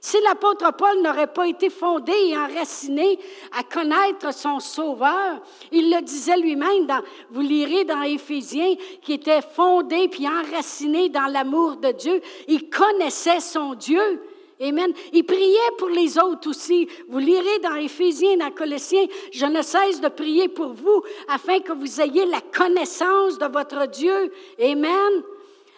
Si 0.01 0.17
l'apôtre 0.21 0.73
Paul 0.75 1.03
n'aurait 1.03 1.31
pas 1.31 1.47
été 1.47 1.69
fondé 1.69 2.13
et 2.13 2.35
enraciné 2.35 3.19
à 3.55 3.61
connaître 3.61 4.33
son 4.33 4.59
Sauveur, 4.59 5.39
il 5.71 5.91
le 5.91 6.01
disait 6.01 6.37
lui-même, 6.37 6.87
vous 7.29 7.41
lirez 7.41 7.83
dans 7.85 8.01
Éphésiens, 8.01 8.73
qui 9.03 9.13
était 9.13 9.43
fondé 9.43 10.07
puis 10.07 10.27
enraciné 10.27 11.09
dans 11.09 11.27
l'amour 11.27 11.75
de 11.75 11.91
Dieu, 11.91 12.21
il 12.47 12.71
connaissait 12.71 13.39
son 13.39 13.75
Dieu. 13.75 14.19
Amen. 14.59 14.91
Il 15.13 15.23
priait 15.23 15.71
pour 15.77 15.89
les 15.89 16.17
autres 16.17 16.49
aussi. 16.49 16.87
Vous 17.07 17.19
lirez 17.19 17.59
dans 17.59 17.75
Éphésiens, 17.75 18.37
dans 18.37 18.51
Colossiens, 18.51 19.05
je 19.31 19.45
ne 19.45 19.61
cesse 19.61 20.01
de 20.01 20.07
prier 20.07 20.47
pour 20.47 20.73
vous 20.73 21.03
afin 21.27 21.59
que 21.59 21.73
vous 21.73 22.01
ayez 22.01 22.25
la 22.25 22.41
connaissance 22.41 23.37
de 23.37 23.45
votre 23.45 23.87
Dieu. 23.87 24.31
Amen. 24.59 25.23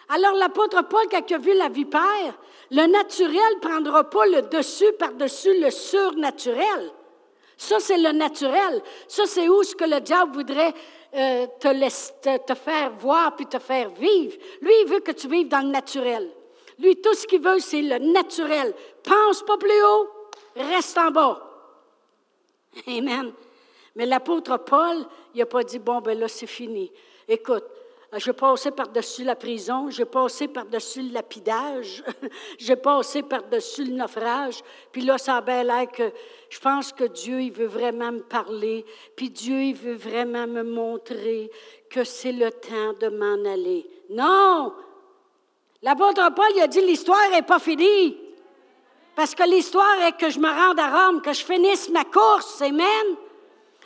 Alors 0.08 0.34
l'apôtre 0.34 0.82
Paul, 0.88 1.04
quand 1.10 1.22
il 1.28 1.34
a 1.34 1.38
vu 1.38 1.54
la 1.54 1.68
vipère, 1.68 2.38
le 2.70 2.86
naturel 2.86 3.58
prendra 3.60 4.08
pas 4.08 4.26
le 4.26 4.42
dessus 4.42 4.92
par-dessus 4.98 5.60
le 5.60 5.70
surnaturel. 5.70 6.92
Ça, 7.56 7.78
c'est 7.78 7.98
le 7.98 8.12
naturel. 8.12 8.82
Ça, 9.06 9.26
c'est 9.26 9.48
où 9.48 9.62
ce 9.62 9.76
que 9.76 9.84
le 9.84 10.00
diable 10.00 10.32
voudrait 10.32 10.72
euh, 11.14 11.46
te, 11.60 12.38
te 12.38 12.54
faire 12.54 12.92
voir 12.98 13.36
puis 13.36 13.44
te 13.44 13.58
faire 13.58 13.90
vivre. 13.90 14.34
Lui, 14.62 14.72
il 14.82 14.88
veut 14.88 15.00
que 15.00 15.12
tu 15.12 15.28
vives 15.28 15.48
dans 15.48 15.60
le 15.60 15.68
naturel. 15.68 16.30
Lui, 16.80 17.00
tout 17.00 17.14
ce 17.14 17.26
qu'il 17.26 17.42
veut, 17.42 17.58
c'est 17.58 17.82
le 17.82 17.98
naturel. 17.98 18.74
Pense 19.02 19.42
pas 19.42 19.56
plus 19.58 19.82
haut, 19.82 20.08
reste 20.56 20.96
en 20.98 21.10
bas. 21.10 21.46
Amen. 22.86 23.32
Mais 23.96 24.06
l'apôtre 24.06 24.56
Paul, 24.58 25.04
il 25.34 25.38
n'a 25.38 25.46
pas 25.46 25.62
dit, 25.62 25.78
bon, 25.78 26.00
ben 26.00 26.18
là, 26.18 26.28
c'est 26.28 26.46
fini. 26.46 26.90
Écoute, 27.28 27.64
j'ai 28.16 28.32
passé 28.32 28.70
par-dessus 28.72 29.22
la 29.22 29.36
prison, 29.36 29.88
j'ai 29.88 30.04
passé 30.04 30.48
par-dessus 30.48 31.02
le 31.02 31.12
lapidage, 31.12 32.02
j'ai 32.58 32.76
passé 32.76 33.22
par-dessus 33.22 33.84
le 33.84 33.92
naufrage, 33.92 34.62
puis 34.90 35.02
là, 35.02 35.16
ça 35.16 35.36
a 35.36 35.40
bien 35.40 35.62
l'air 35.62 35.88
que 35.90 36.10
je 36.48 36.58
pense 36.58 36.92
que 36.92 37.04
Dieu, 37.04 37.40
il 37.40 37.52
veut 37.52 37.66
vraiment 37.66 38.10
me 38.10 38.22
parler, 38.22 38.84
puis 39.14 39.30
Dieu, 39.30 39.62
il 39.62 39.74
veut 39.74 39.94
vraiment 39.94 40.48
me 40.48 40.64
montrer 40.64 41.50
que 41.88 42.02
c'est 42.02 42.32
le 42.32 42.50
temps 42.50 42.94
de 43.00 43.08
m'en 43.08 43.48
aller. 43.48 43.88
Non, 44.08 44.72
L'apôtre 45.82 46.34
Paul 46.34 46.60
a 46.60 46.66
dit 46.66 46.82
l'histoire 46.82 47.30
n'est 47.30 47.42
pas 47.42 47.58
finie. 47.58 48.16
Parce 49.16 49.34
que 49.34 49.48
l'histoire 49.48 50.02
est 50.06 50.12
que 50.12 50.30
je 50.30 50.38
me 50.38 50.48
rende 50.48 50.78
à 50.78 51.06
Rome, 51.06 51.22
que 51.22 51.32
je 51.32 51.44
finisse 51.44 51.88
ma 51.88 52.04
course. 52.04 52.60
Amen. 52.62 53.16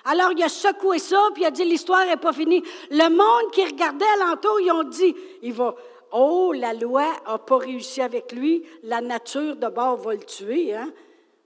Alors 0.05 0.33
il 0.37 0.43
a 0.43 0.49
secoué 0.49 0.99
ça, 0.99 1.29
puis 1.33 1.43
il 1.43 1.47
a 1.47 1.51
dit 1.51 1.65
l'histoire 1.65 2.05
n'est 2.07 2.17
pas 2.17 2.33
finie. 2.33 2.63
Le 2.91 3.09
monde 3.09 3.51
qui 3.53 3.65
regardait 3.65 4.05
alentour, 4.21 4.61
ils 4.61 4.73
ont 4.73 4.85
dit 4.85 5.15
il 5.43 5.53
va. 5.53 5.75
Oh, 6.13 6.53
la 6.53 6.75
loi 6.75 7.07
n'a 7.27 7.39
pas 7.39 7.59
réussi 7.59 8.01
avec 8.01 8.31
lui, 8.31 8.65
la 8.85 9.01
nature 9.01 9.57
de 9.57 9.67
bord 9.67 9.97
va 9.97 10.13
le 10.13 10.23
tuer. 10.23 10.75
Hein? 10.75 10.93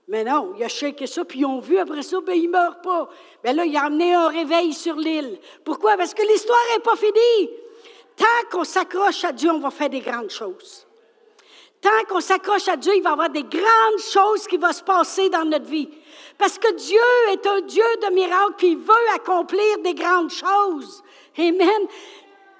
Mais 0.07 0.23
non, 0.23 0.53
il 0.57 0.63
a 0.63 0.67
shaké 0.67 1.07
ça, 1.07 1.25
puis 1.25 1.39
ils 1.39 1.45
ont 1.45 1.59
vu 1.59 1.77
après 1.77 2.03
ça, 2.03 2.19
ben, 2.21 2.33
il 2.33 2.47
ne 2.47 2.51
meurt 2.51 2.83
pas. 2.83 3.09
Mais 3.43 3.53
là, 3.53 3.65
il 3.65 3.75
a 3.77 3.85
amené 3.85 4.13
un 4.13 4.27
réveil 4.27 4.73
sur 4.73 4.95
l'île. 4.95 5.39
Pourquoi? 5.63 5.97
Parce 5.97 6.13
que 6.13 6.21
l'histoire 6.21 6.59
n'est 6.73 6.83
pas 6.83 6.95
finie. 6.95 7.49
Tant 8.19 8.49
qu'on 8.51 8.65
s'accroche 8.65 9.23
à 9.23 9.31
Dieu, 9.31 9.49
on 9.49 9.59
va 9.59 9.71
faire 9.71 9.89
des 9.89 10.01
grandes 10.01 10.29
choses. 10.29 10.85
Tant 11.79 12.03
qu'on 12.09 12.19
s'accroche 12.19 12.67
à 12.67 12.75
Dieu, 12.75 12.91
il 12.93 13.01
va 13.01 13.11
y 13.11 13.13
avoir 13.13 13.29
des 13.29 13.43
grandes 13.43 14.01
choses 14.11 14.45
qui 14.45 14.57
vont 14.57 14.73
se 14.73 14.83
passer 14.83 15.29
dans 15.29 15.45
notre 15.45 15.65
vie. 15.65 15.89
Parce 16.37 16.59
que 16.59 16.73
Dieu 16.73 16.99
est 17.31 17.47
un 17.47 17.61
Dieu 17.61 17.83
de 18.01 18.13
miracles, 18.13 18.65
il 18.65 18.77
veut 18.77 19.09
accomplir 19.15 19.77
des 19.81 19.93
grandes 19.93 20.31
choses. 20.31 21.01
Amen. 21.37 21.87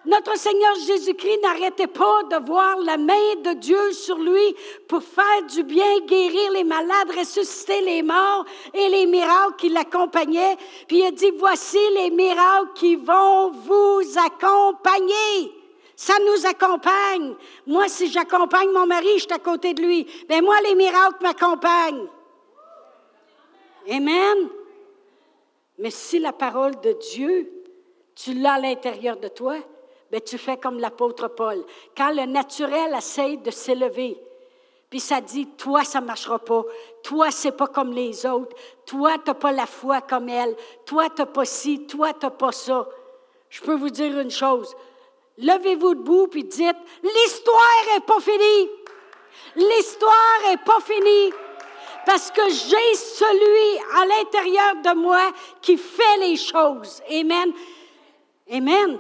Notre 0.06 0.38
Seigneur 0.38 0.76
Jésus-Christ 0.88 1.42
n'arrêtait 1.42 1.88
pas 1.88 2.24
de 2.24 2.46
voir 2.46 2.78
la 2.80 2.98
main 2.98 3.36
de 3.44 3.54
Dieu 3.54 3.92
sur 3.92 4.18
lui 4.18 4.56
pour 4.88 5.04
faire 5.04 5.44
du 5.50 5.64
bien, 5.64 6.00
guérir 6.06 6.52
les 6.54 6.64
malades, 6.64 7.12
ressusciter 7.18 7.82
les 7.82 8.02
morts 8.02 8.46
et 8.74 8.88
les 8.88 9.06
miracles 9.06 9.56
qui 9.58 9.70
l'accompagnaient. 9.70 10.56
Puis 10.88 11.00
il 11.00 11.06
a 11.06 11.12
dit, 11.12 11.32
voici 11.38 11.78
les 11.96 12.12
miracles 12.12 12.72
qui 12.76 12.96
vont 12.96 13.52
vous 13.52 14.02
accompagner. 14.26 15.54
Ça 15.98 16.14
nous 16.26 16.46
accompagne. 16.46 17.36
Moi, 17.68 17.90
si 17.90 18.10
j'accompagne 18.10 18.72
mon 18.72 18.86
mari, 18.86 19.10
je 19.16 19.24
suis 19.24 19.34
à 19.34 19.40
côté 19.40 19.74
de 19.74 19.82
lui. 19.82 20.08
Mais 20.30 20.40
moi, 20.40 20.56
les 20.64 20.76
miracles 20.76 21.22
m'accompagnent. 21.22 22.08
Amen. 23.92 24.50
Mais 25.78 25.92
si 25.92 26.20
la 26.20 26.32
parole 26.32 26.80
de 26.80 26.94
Dieu, 26.94 27.52
tu 28.16 28.34
l'as 28.34 28.54
à 28.54 28.60
l'intérieur 28.60 29.18
de 29.18 29.28
toi, 29.28 29.56
ben, 30.12 30.22
tu 30.22 30.38
fais 30.38 30.58
comme 30.58 30.80
l'apôtre 30.80 31.28
Paul. 31.28 31.64
Quand 31.96 32.12
le 32.12 32.26
naturel 32.26 32.94
essaye 32.96 33.38
de 33.38 33.52
s'élever, 33.52 34.18
puis 34.90 35.00
ça 35.00 35.22
dit, 35.22 35.46
toi, 35.46 35.84
ça 35.84 36.02
ne 36.02 36.08
marchera 36.08 36.40
pas. 36.40 36.64
Toi, 37.04 37.30
c'est 37.30 37.52
pas 37.52 37.68
comme 37.68 37.94
les 37.94 38.26
autres. 38.26 38.56
Toi, 38.88 39.18
tu 39.20 39.30
n'as 39.30 39.36
pas 39.36 39.52
la 39.52 39.68
foi 39.68 40.02
comme 40.02 40.30
elle. 40.30 40.56
Toi, 40.86 41.10
tu 41.10 41.22
n'as 41.22 41.28
pas 41.28 41.46
ci. 41.46 41.86
Toi, 41.86 42.14
tu 42.14 42.26
n'as 42.26 42.32
pas 42.32 42.52
ça. 42.52 42.88
Je 43.50 43.62
peux 43.62 43.76
vous 43.76 43.92
dire 43.92 44.18
une 44.18 44.32
chose. 44.32 44.76
Levez-vous 45.38 45.94
debout 45.94 46.28
puis 46.28 46.44
dites, 46.44 46.76
l'histoire 47.04 47.84
n'est 47.94 48.02
pas 48.02 48.20
finie. 48.20 48.70
L'histoire 49.56 50.40
n'est 50.48 50.58
pas 50.58 50.80
finie. 50.82 51.34
Parce 52.06 52.32
que 52.32 52.50
j'ai 52.50 52.96
celui 52.96 53.80
à 53.96 54.06
l'intérieur 54.06 54.76
de 54.84 55.00
moi 55.00 55.32
qui 55.62 55.78
fait 55.78 56.18
les 56.20 56.36
choses. 56.36 57.02
Amen. 57.12 57.54
Amen. 58.52 59.00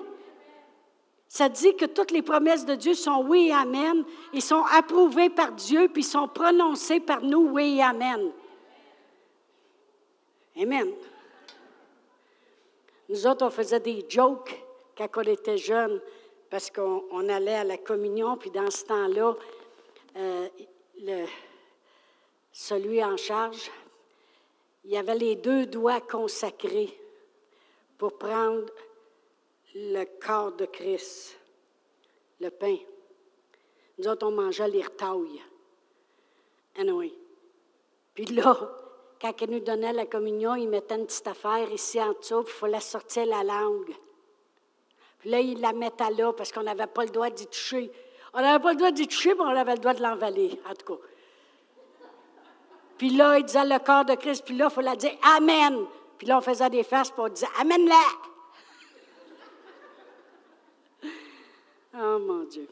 Ça 1.31 1.47
dit 1.47 1.75
que 1.75 1.85
toutes 1.85 2.09
les 2.09 2.23
promesses 2.23 2.65
de 2.65 2.73
Dieu 2.73 2.95
sont 2.95 3.23
oui 3.23 3.49
et 3.49 3.53
amen. 3.53 4.03
Ils 4.33 4.41
sont 4.41 4.63
approuvées 4.73 5.29
par 5.29 5.51
Dieu, 5.51 5.87
puis 5.87 6.01
sont 6.01 6.27
prononcées 6.27 6.99
par 6.99 7.21
nous 7.21 7.51
oui 7.51 7.77
et 7.77 7.83
amen. 7.83 8.31
Amen. 10.59 10.91
Nous 13.07 13.27
autres, 13.27 13.45
on 13.45 13.51
faisait 13.51 13.79
des 13.79 14.03
jokes 14.09 14.59
quand 14.97 15.07
on 15.17 15.21
était 15.21 15.57
jeunes, 15.57 16.01
parce 16.49 16.71
qu'on 16.71 17.29
allait 17.29 17.55
à 17.55 17.63
la 17.63 17.77
communion, 17.77 18.35
puis 18.35 18.49
dans 18.49 18.71
ce 18.71 18.85
temps-là, 18.85 19.35
euh, 20.17 20.47
celui 22.51 23.03
en 23.03 23.17
charge, 23.17 23.69
il 24.83 24.97
avait 24.97 25.15
les 25.15 25.35
deux 25.35 25.67
doigts 25.67 26.01
consacrés 26.01 26.99
pour 27.99 28.17
prendre 28.17 28.65
le 29.75 30.05
corps 30.19 30.51
de 30.53 30.65
Christ, 30.65 31.37
le 32.39 32.49
pain. 32.49 32.77
Nous 33.97 34.07
autres, 34.07 34.25
on 34.25 34.31
mangeait 34.31 34.67
les 34.67 34.81
retailles. 34.81 35.41
Anyway. 36.77 37.13
Puis 38.15 38.25
là, 38.25 38.57
quand 39.21 39.33
il 39.41 39.49
nous 39.49 39.59
donnait 39.59 39.93
la 39.93 40.05
communion, 40.05 40.55
il 40.55 40.69
mettait 40.69 40.95
une 40.95 41.05
petite 41.05 41.27
affaire 41.27 41.71
ici 41.71 42.01
en 42.01 42.13
dessous, 42.13 42.43
puis 42.43 42.53
il 42.55 42.59
fallait 42.59 42.79
sortir 42.79 43.25
la 43.25 43.43
langue. 43.43 43.93
Puis 45.19 45.29
là, 45.29 45.39
il 45.39 45.59
la 45.59 45.73
mettait 45.73 46.11
là 46.11 46.31
parce 46.31 46.51
qu'on 46.51 46.63
n'avait 46.63 46.87
pas 46.87 47.03
le 47.03 47.09
droit 47.09 47.29
d'y 47.29 47.45
toucher. 47.47 47.91
On 48.33 48.41
n'avait 48.41 48.63
pas 48.63 48.71
le 48.71 48.77
droit 48.77 48.91
d'y 48.91 49.07
toucher, 49.07 49.33
mais 49.33 49.41
on 49.41 49.55
avait 49.55 49.73
le 49.73 49.79
droit 49.79 49.93
de 49.93 50.01
l'envaler, 50.01 50.59
en 50.69 50.73
tout 50.73 50.93
cas. 50.93 51.01
Puis 52.97 53.09
là, 53.11 53.37
il 53.37 53.45
disait 53.45 53.65
le 53.65 53.79
corps 53.79 54.05
de 54.05 54.15
Christ, 54.15 54.43
puis 54.45 54.55
là, 54.55 54.67
il 54.69 54.73
fallait 54.73 54.95
dire 54.95 55.17
Amen. 55.35 55.85
Puis 56.17 56.27
là, 56.27 56.37
on 56.37 56.41
faisait 56.41 56.69
des 56.69 56.83
faces, 56.83 57.11
pour 57.11 57.29
dire 57.29 57.49
Amen-la. 57.59 58.28
Oh 62.01 62.19
mon 62.19 62.43
Dieu. 62.45 62.67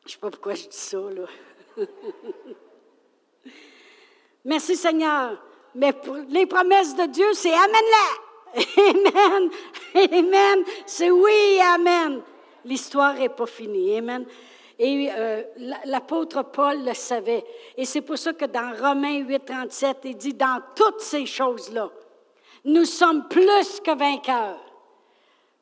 Je 0.00 0.04
ne 0.04 0.10
sais 0.12 0.18
pas 0.18 0.30
pourquoi 0.30 0.54
je 0.54 0.62
dis 0.62 0.76
ça, 0.76 0.98
là. 0.98 1.26
Merci 4.44 4.76
Seigneur. 4.76 5.42
Mais 5.74 5.92
les 6.28 6.46
promesses 6.46 6.96
de 6.96 7.04
Dieu, 7.06 7.26
c'est 7.34 7.52
Amen-la. 7.52 8.62
Amen. 8.78 9.50
Amen. 9.94 10.64
C'est 10.86 11.10
oui, 11.10 11.60
Amen. 11.60 12.22
L'histoire 12.64 13.14
n'est 13.14 13.28
pas 13.28 13.44
finie. 13.44 13.98
Amen. 13.98 14.24
Et 14.78 15.10
euh, 15.10 15.42
l'apôtre 15.84 16.42
Paul 16.44 16.82
le 16.82 16.94
savait. 16.94 17.44
Et 17.76 17.84
c'est 17.84 18.00
pour 18.00 18.16
ça 18.16 18.32
que 18.32 18.46
dans 18.46 18.74
Romains 18.74 19.18
8, 19.18 19.44
37, 19.44 19.98
il 20.04 20.16
dit, 20.16 20.34
dans 20.34 20.62
toutes 20.74 21.00
ces 21.00 21.26
choses-là, 21.26 21.90
nous 22.64 22.84
sommes 22.86 23.28
plus 23.28 23.80
que 23.80 23.94
vainqueurs 23.96 24.60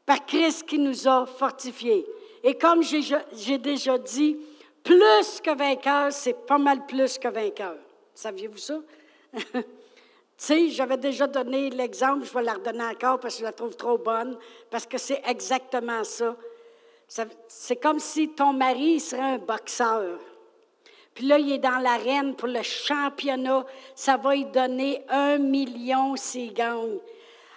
par 0.07 0.25
Christ 0.27 0.65
qui 0.65 0.79
nous 0.79 1.09
a 1.09 1.27
fortifiés. 1.27 2.07
Et 2.45 2.55
comme 2.55 2.83
j'ai 2.83 3.59
déjà 3.59 3.97
dit, 3.97 4.37
plus 4.83 5.41
que 5.41 5.57
vainqueur, 5.57 6.13
c'est 6.13 6.47
pas 6.47 6.59
mal 6.59 6.85
plus 6.85 7.17
que 7.17 7.29
vainqueur. 7.29 7.77
Saviez-vous 8.15 8.59
ça? 8.59 8.81
tu 9.33 9.63
sais, 10.37 10.69
j'avais 10.69 10.99
déjà 10.99 11.27
donné 11.27 11.71
l'exemple, 11.71 12.27
je 12.27 12.33
vais 12.35 12.43
la 12.43 12.53
redonner 12.53 12.85
encore 12.85 13.19
parce 13.19 13.37
que 13.37 13.41
je 13.41 13.45
la 13.45 13.53
trouve 13.53 13.75
trop 13.75 13.97
bonne, 13.97 14.37
parce 14.71 14.87
que 14.87 14.99
c'est 14.99 15.23
exactement 15.27 16.05
ça. 16.05 16.37
c'est 17.49 17.77
comme 17.77 17.99
si 17.99 18.29
ton 18.29 18.53
mari 18.53 19.01
serait 19.01 19.23
un 19.23 19.39
boxeur. 19.39 20.19
Puis 21.15 21.27
là, 21.27 21.39
il 21.39 21.51
est 21.51 21.59
dans 21.59 21.79
l'arène 21.79 22.35
pour 22.35 22.49
le 22.49 22.63
championnat. 22.63 23.65
Ça 23.95 24.19
va 24.19 24.35
lui 24.35 24.45
donner 24.47 25.03
un 25.09 25.39
million 25.39 26.15
s'il 26.17 26.53
gagne. 26.53 26.99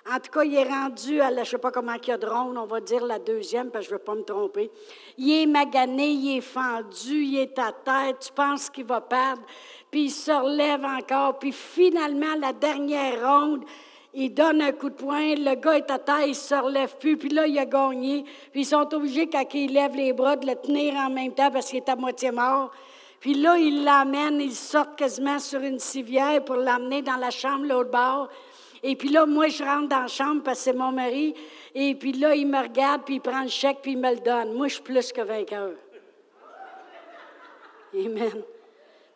En 0.10 0.20
tout 0.20 0.32
cas, 0.32 0.44
il 0.44 0.56
est 0.56 0.64
rendu 0.64 1.20
à 1.20 1.30
la, 1.30 1.44
je 1.44 1.50
ne 1.50 1.52
sais 1.52 1.58
pas 1.58 1.72
comment 1.72 1.94
il 2.02 2.08
y 2.08 2.12
a 2.12 2.18
de 2.18 2.26
ronde, 2.26 2.58
on 2.58 2.66
va 2.66 2.80
dire 2.80 3.06
la 3.06 3.20
deuxième, 3.20 3.70
parce 3.72 3.86
que 3.86 3.90
je 3.90 3.96
ne 3.96 4.00
veux 4.00 4.06
pas 4.06 4.16
me 4.16 4.24
tromper. 4.24 4.72
Il 5.18 5.30
est 5.32 5.46
magané, 5.46 6.08
il 6.12 6.38
est 6.38 6.42
fendu, 6.42 7.24
il 7.24 7.40
est 7.40 7.60
à 7.60 7.74
terre, 7.74 8.18
tu 8.18 8.32
penses 8.32 8.70
qu'il 8.70 8.86
va 8.86 9.02
perdre, 9.02 9.42
puis 9.92 10.06
il 10.06 10.12
se 10.12 10.32
relève 10.32 10.86
encore, 10.86 11.38
puis 11.40 11.52
finalement, 11.52 12.36
la 12.40 12.54
dernière 12.54 13.22
ronde, 13.22 13.66
il 14.14 14.34
donne 14.34 14.62
un 14.62 14.72
coup 14.72 14.90
de 14.90 14.96
poing, 14.96 15.36
le 15.36 15.56
gars 15.56 15.78
est 15.78 15.92
à 15.92 16.00
terre, 16.00 16.24
il 16.24 16.30
ne 16.30 16.34
se 16.34 16.56
relève 16.56 16.98
plus, 16.98 17.18
puis 17.18 17.30
là, 17.30 17.46
il 17.46 17.60
a 17.60 17.66
gagné. 17.66 18.24
Puis 18.52 18.62
ils 18.62 18.66
sont 18.66 18.92
obligés, 18.94 19.28
quand 19.28 19.44
il 19.54 19.74
lève 19.74 19.96
les 19.96 20.14
bras, 20.14 20.38
de 20.38 20.48
le 20.48 20.56
tenir 20.56 20.96
en 20.96 21.10
même 21.10 21.34
temps 21.34 21.52
parce 21.52 21.68
qu'il 21.68 21.78
est 21.78 21.90
à 21.90 21.96
moitié 21.96 22.32
mort. 22.32 22.72
Puis 23.20 23.34
là, 23.34 23.58
il 23.58 23.84
l'amène, 23.84 24.40
il 24.42 24.56
sort 24.56 24.96
quasiment 24.96 25.38
sur 25.38 25.60
une 25.62 25.80
civière 25.80 26.44
pour 26.46 26.56
l'amener 26.56 27.02
dans 27.02 27.18
la 27.18 27.30
chambre, 27.30 27.66
l'autre 27.66 27.92
bord. 27.92 28.30
Et 28.90 28.96
puis 28.96 29.10
là, 29.10 29.26
moi, 29.26 29.50
je 29.50 29.62
rentre 29.62 29.90
dans 29.90 30.00
la 30.00 30.08
chambre 30.08 30.44
parce 30.44 30.60
que 30.60 30.64
c'est 30.64 30.74
mon 30.74 30.94
mari. 30.94 31.36
Et 31.76 31.94
puis 31.94 32.14
là, 32.14 32.34
il 32.34 32.48
me 32.48 32.58
regarde, 32.58 33.02
puis 33.04 33.16
il 33.16 33.20
prend 33.20 33.42
le 33.42 33.50
chèque, 33.50 33.80
puis 33.82 33.92
il 33.92 33.98
me 33.98 34.12
le 34.12 34.22
donne. 34.22 34.54
Moi, 34.54 34.70
je 34.70 34.76
suis 34.76 34.84
plus 34.84 35.12
que 35.12 35.20
vainqueur. 35.20 35.72
Amen. 37.94 38.44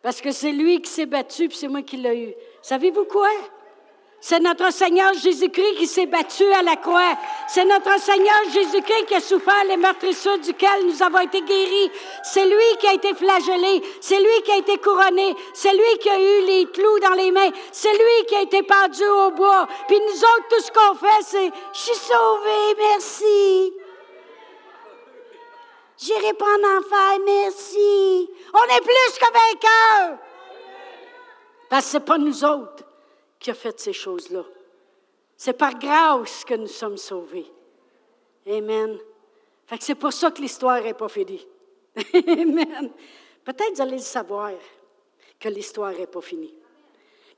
Parce 0.02 0.20
que 0.20 0.30
c'est 0.30 0.52
lui 0.52 0.82
qui 0.82 0.90
s'est 0.90 1.06
battu, 1.06 1.48
puis 1.48 1.56
c'est 1.56 1.68
moi 1.68 1.80
qui 1.80 1.96
l'ai 1.96 2.22
eu. 2.22 2.34
Savez-vous 2.60 3.06
quoi? 3.06 3.30
C'est 4.24 4.38
notre 4.38 4.72
Seigneur 4.72 5.12
Jésus-Christ 5.14 5.74
qui 5.78 5.86
s'est 5.88 6.06
battu 6.06 6.44
à 6.52 6.62
la 6.62 6.76
croix. 6.76 7.18
C'est 7.48 7.64
notre 7.64 7.98
Seigneur 7.98 8.36
Jésus-Christ 8.52 9.06
qui 9.08 9.16
a 9.16 9.20
souffert 9.20 9.64
les 9.66 9.76
meurtrissures 9.76 10.38
duquel 10.38 10.86
nous 10.86 11.02
avons 11.02 11.18
été 11.18 11.42
guéris. 11.42 11.90
C'est 12.22 12.46
lui 12.46 12.76
qui 12.78 12.86
a 12.86 12.92
été 12.92 13.14
flagellé. 13.14 13.82
C'est 14.00 14.20
lui 14.20 14.42
qui 14.44 14.52
a 14.52 14.58
été 14.58 14.78
couronné. 14.78 15.34
C'est 15.52 15.72
lui 15.72 15.98
qui 16.00 16.08
a 16.08 16.20
eu 16.20 16.46
les 16.46 16.66
clous 16.66 17.00
dans 17.00 17.14
les 17.14 17.32
mains. 17.32 17.50
C'est 17.72 17.92
lui 17.92 18.26
qui 18.28 18.36
a 18.36 18.42
été 18.42 18.62
pendu 18.62 19.04
au 19.04 19.32
bois. 19.32 19.66
Puis 19.88 19.98
nous 19.98 20.18
autres, 20.20 20.48
tout 20.50 20.62
ce 20.62 20.70
qu'on 20.70 20.94
fait, 20.94 21.22
c'est 21.22 21.50
Je 21.72 21.78
suis 21.80 21.96
sauvé, 21.96 22.76
merci. 22.78 23.72
J'irai 25.98 26.32
pas 26.34 26.46
en 26.46 26.78
enfer, 26.78 27.18
merci. 27.26 28.30
On 28.54 28.76
est 28.76 28.82
plus 28.82 29.18
que 29.18 29.32
vainqueurs. 29.32 30.18
Parce 31.68 31.86
que 31.86 31.90
ce 31.90 31.96
n'est 31.96 32.04
pas 32.04 32.18
nous 32.18 32.44
autres 32.44 32.84
qui 33.42 33.50
a 33.50 33.54
fait 33.54 33.78
ces 33.78 33.92
choses-là. 33.92 34.44
C'est 35.36 35.52
par 35.58 35.76
grâce 35.78 36.44
que 36.44 36.54
nous 36.54 36.68
sommes 36.68 36.96
sauvés. 36.96 37.50
Amen. 38.46 38.96
Fait 39.66 39.78
que 39.78 39.84
c'est 39.84 39.96
pour 39.96 40.12
ça 40.12 40.30
que 40.30 40.40
l'histoire 40.40 40.80
n'est 40.80 40.94
pas 40.94 41.08
finie. 41.08 41.46
Amen. 42.14 42.90
Peut-être 43.44 43.74
vous 43.74 43.82
allez 43.82 43.96
le 43.96 43.98
savoir 43.98 44.52
que 45.40 45.48
l'histoire 45.48 45.92
n'est 45.92 46.06
pas 46.06 46.20
finie. 46.20 46.54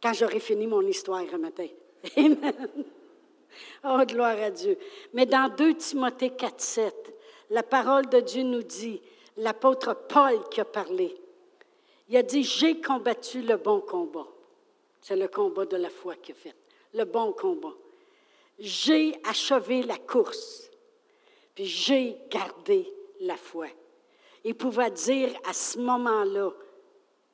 Quand 0.02 0.12
j'aurai 0.12 0.40
fini 0.40 0.66
mon 0.66 0.82
histoire 0.82 1.22
un 1.32 1.38
matin. 1.38 1.68
Amen. 2.16 2.84
Oh, 3.84 3.98
gloire 4.06 4.38
à 4.42 4.50
Dieu. 4.50 4.76
Mais 5.14 5.24
dans 5.24 5.48
2 5.48 5.74
Timothée 5.74 6.30
4, 6.30 6.60
7, 6.60 7.14
la 7.50 7.62
parole 7.62 8.06
de 8.10 8.20
Dieu 8.20 8.42
nous 8.42 8.62
dit, 8.62 9.00
l'apôtre 9.38 9.96
Paul 10.08 10.46
qui 10.50 10.60
a 10.60 10.64
parlé, 10.66 11.14
il 12.08 12.16
a 12.18 12.22
dit, 12.22 12.42
j'ai 12.42 12.80
combattu 12.80 13.40
le 13.40 13.56
bon 13.56 13.80
combat. 13.80 14.26
C'est 15.04 15.16
le 15.16 15.28
combat 15.28 15.66
de 15.66 15.76
la 15.76 15.90
foi 15.90 16.14
qu'il 16.14 16.34
a 16.34 16.38
fait, 16.38 16.54
le 16.94 17.04
bon 17.04 17.34
combat. 17.34 17.74
J'ai 18.58 19.14
achevé 19.24 19.82
la 19.82 19.98
course, 19.98 20.70
puis 21.54 21.66
j'ai 21.66 22.16
gardé 22.30 22.90
la 23.20 23.36
foi. 23.36 23.66
Il 24.44 24.54
pouvait 24.54 24.90
dire 24.90 25.28
à 25.44 25.52
ce 25.52 25.78
moment-là 25.78 26.50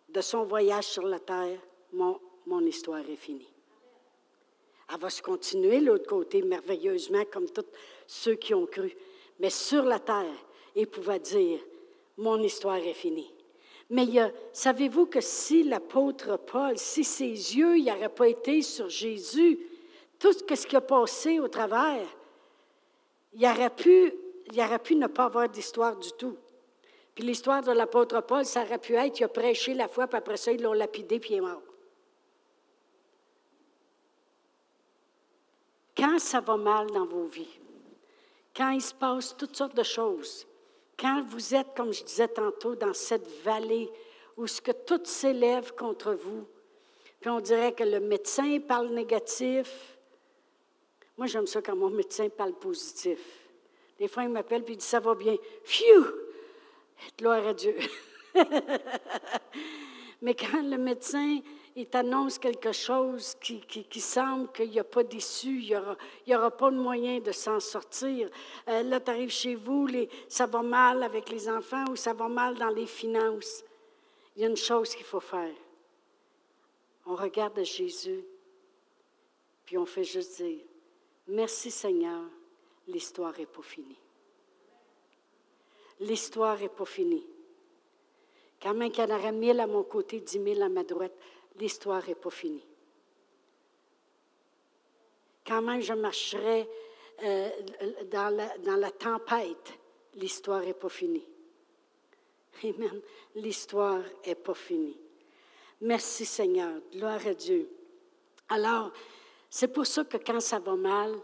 de 0.08 0.20
son 0.20 0.42
voyage 0.42 0.86
sur 0.86 1.06
la 1.06 1.20
terre, 1.20 1.60
mon, 1.92 2.18
mon 2.44 2.66
histoire 2.66 3.08
est 3.08 3.14
finie. 3.14 3.52
Elle 4.92 4.98
va 4.98 5.08
se 5.08 5.22
continuer 5.22 5.78
l'autre 5.78 6.08
côté 6.08 6.42
merveilleusement 6.42 7.24
comme 7.26 7.48
tous 7.50 7.66
ceux 8.04 8.34
qui 8.34 8.52
ont 8.52 8.66
cru. 8.66 8.92
Mais 9.38 9.50
sur 9.50 9.84
la 9.84 10.00
terre, 10.00 10.26
il 10.74 10.88
pouvait 10.88 11.20
dire, 11.20 11.60
mon 12.16 12.42
histoire 12.42 12.78
est 12.78 12.94
finie. 12.94 13.32
Mais 13.90 14.06
savez-vous 14.52 15.06
que 15.06 15.20
si 15.20 15.64
l'apôtre 15.64 16.36
Paul, 16.36 16.78
si 16.78 17.02
ses 17.02 17.56
yeux 17.56 17.76
n'auraient 17.78 18.08
pas 18.08 18.28
été 18.28 18.62
sur 18.62 18.88
Jésus, 18.88 19.58
tout 20.18 20.32
ce 20.32 20.66
qui 20.66 20.76
a 20.76 20.80
passé 20.80 21.40
au 21.40 21.48
travers, 21.48 22.06
il 23.32 23.44
aurait 23.44 23.70
pu, 23.70 24.12
ne 24.94 25.06
pas 25.08 25.24
avoir 25.24 25.48
d'histoire 25.48 25.96
du 25.96 26.12
tout. 26.12 26.36
Puis 27.14 27.24
l'histoire 27.24 27.62
de 27.62 27.72
l'apôtre 27.72 28.20
Paul, 28.20 28.44
ça 28.44 28.62
aurait 28.62 28.78
pu 28.78 28.94
être, 28.94 29.18
il 29.18 29.24
a 29.24 29.28
prêché 29.28 29.74
la 29.74 29.88
foi, 29.88 30.06
puis 30.06 30.18
après 30.18 30.36
ça, 30.36 30.52
ils 30.52 30.62
l'ont 30.62 30.72
lapidé, 30.72 31.18
puis 31.18 31.30
il 31.32 31.36
est 31.38 31.40
mort. 31.40 31.62
Quand 35.96 36.18
ça 36.20 36.40
va 36.40 36.56
mal 36.56 36.86
dans 36.92 37.06
vos 37.06 37.26
vies, 37.26 37.58
quand 38.56 38.70
il 38.70 38.80
se 38.80 38.94
passe 38.94 39.36
toutes 39.36 39.56
sortes 39.56 39.76
de 39.76 39.82
choses, 39.82 40.46
quand 41.00 41.24
vous 41.28 41.54
êtes, 41.54 41.74
comme 41.74 41.92
je 41.92 42.04
disais 42.04 42.28
tantôt, 42.28 42.76
dans 42.76 42.92
cette 42.92 43.26
vallée 43.42 43.90
où 44.36 44.46
ce 44.46 44.60
que 44.60 44.72
tout 44.72 45.00
s'élève 45.04 45.74
contre 45.74 46.12
vous, 46.12 46.46
puis 47.20 47.30
on 47.30 47.40
dirait 47.40 47.72
que 47.72 47.84
le 47.84 48.00
médecin 48.00 48.60
parle 48.60 48.88
négatif. 48.88 49.98
Moi, 51.16 51.26
j'aime 51.26 51.46
ça 51.46 51.60
quand 51.60 51.76
mon 51.76 51.90
médecin 51.90 52.28
parle 52.28 52.54
positif. 52.54 53.18
Des 53.98 54.08
fois, 54.08 54.22
il 54.22 54.30
m'appelle 54.30 54.64
puis 54.64 54.74
il 54.74 54.78
dit 54.78 54.84
Ça 54.84 55.00
va 55.00 55.14
bien. 55.14 55.36
Phew! 55.64 56.06
Gloire 57.18 57.46
à 57.46 57.54
Dieu. 57.54 57.76
Mais 60.22 60.34
quand 60.34 60.62
le 60.62 60.78
médecin 60.78 61.40
il 61.76 61.86
t'annonce 61.86 62.38
quelque 62.38 62.72
chose 62.72 63.36
qui, 63.40 64.00
semble 64.00 64.50
qu'il 64.52 64.70
n'y 64.70 64.80
a 64.80 64.84
pas 64.84 65.02
d'issue, 65.02 65.60
il 65.60 65.82
n'y 66.26 66.34
aura, 66.34 66.50
pas 66.50 66.70
de 66.70 66.76
moyen 66.76 67.20
de 67.20 67.32
s'en 67.32 67.60
sortir. 67.60 68.28
Euh, 68.68 68.82
là, 68.82 69.00
tu 69.00 69.10
arrives 69.10 69.30
chez 69.30 69.54
vous, 69.54 69.88
ça 70.28 70.46
va 70.46 70.62
mal 70.62 71.02
avec 71.02 71.30
les 71.30 71.48
enfants 71.48 71.84
ou 71.90 71.96
ça 71.96 72.12
va 72.12 72.28
mal 72.28 72.56
dans 72.56 72.70
les 72.70 72.86
finances? 72.86 73.64
Il 74.36 74.42
y 74.42 74.44
a 74.44 74.48
une 74.48 74.56
chose 74.56 74.94
qu'il 74.94 75.04
faut 75.04 75.20
faire. 75.20 75.54
On 77.06 77.14
regarde 77.14 77.62
Jésus, 77.62 78.24
puis 79.64 79.78
on 79.78 79.86
fait 79.86 80.04
juste 80.04 80.42
dire, 80.42 80.60
merci 81.28 81.70
Seigneur, 81.70 82.22
l'histoire 82.86 83.36
n'est 83.38 83.46
pas 83.46 83.62
finie. 83.62 83.98
L'histoire 86.00 86.58
n'est 86.58 86.68
pas 86.68 86.84
finie. 86.84 87.26
Quand 88.60 88.74
même 88.74 88.90
qu'il 88.90 89.08
y 89.08 89.12
en 89.12 89.16
aurait 89.16 89.32
mille 89.32 89.60
à 89.60 89.66
mon 89.66 89.82
côté, 89.82 90.20
dix 90.20 90.38
mille 90.38 90.62
à 90.62 90.68
ma 90.68 90.84
droite, 90.84 91.14
l'histoire 91.60 92.06
n'est 92.06 92.14
pas 92.14 92.30
finie. 92.30 92.64
Quand 95.46 95.62
même 95.62 95.80
je 95.80 95.92
marcherai 95.92 96.68
euh, 97.22 97.50
dans, 98.10 98.34
la, 98.34 98.58
dans 98.58 98.76
la 98.76 98.90
tempête, 98.90 99.72
l'histoire 100.14 100.60
n'est 100.60 100.74
pas 100.74 100.88
finie. 100.88 101.26
Amen. 102.64 103.00
L'histoire 103.36 104.02
n'est 104.26 104.34
pas 104.34 104.54
finie. 104.54 104.98
Merci 105.80 106.26
Seigneur. 106.26 106.80
Gloire 106.92 107.26
à 107.26 107.34
Dieu. 107.34 107.70
Alors, 108.48 108.92
c'est 109.48 109.68
pour 109.68 109.86
ça 109.86 110.04
que 110.04 110.18
quand 110.18 110.40
ça 110.40 110.58
va 110.58 110.76
mal, 110.76 111.16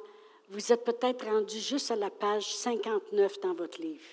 vous 0.49 0.73
êtes 0.73 0.85
peut-être 0.85 1.27
rendu 1.27 1.59
juste 1.59 1.91
à 1.91 1.97
la 1.97 2.11
page 2.11 2.55
59 2.55 3.41
dans 3.41 3.55
votre 3.55 3.81
livre. 3.81 4.05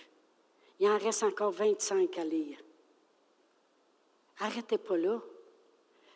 Il 0.80 0.90
en 0.90 0.98
reste 0.98 1.24
encore 1.24 1.52
25 1.52 2.18
à 2.18 2.26
lire. 2.26 2.58
Arrêtez 4.40 4.78
pas 4.78 4.98
là. 4.98 5.22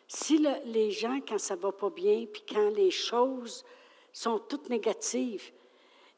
Si 0.08 0.44
les 0.64 0.90
gens, 0.90 1.20
quand 1.26 1.38
ça 1.38 1.54
va 1.54 1.70
pas 1.70 1.90
bien, 1.90 2.24
puis 2.32 2.42
quand 2.48 2.70
les 2.70 2.90
choses 2.90 3.62
sont 4.10 4.38
toutes 4.38 4.70
négatives, 4.70 5.52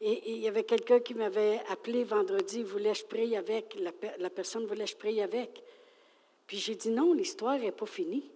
et, 0.01 0.33
il 0.33 0.39
y 0.39 0.49
avait 0.49 0.63
quelqu'un 0.63 1.01
qui 1.01 1.13
m'avait 1.13 1.61
appelé 1.69 2.05
vendredi, 2.05 2.63
voulait 2.63 2.95
je 2.95 3.05
prie 3.05 3.37
avec, 3.37 3.77
la, 4.19 4.31
personne 4.31 4.65
voulait 4.65 4.87
je 4.87 4.97
prie 4.97 5.21
avec. 5.21 5.63
Puis 6.47 6.57
j'ai 6.57 6.77
dit 6.77 6.91
non, 6.91 7.13
l'histoire 7.13 7.59
n'est 7.59 7.73
pas 7.73 7.87
finie. 7.87 8.31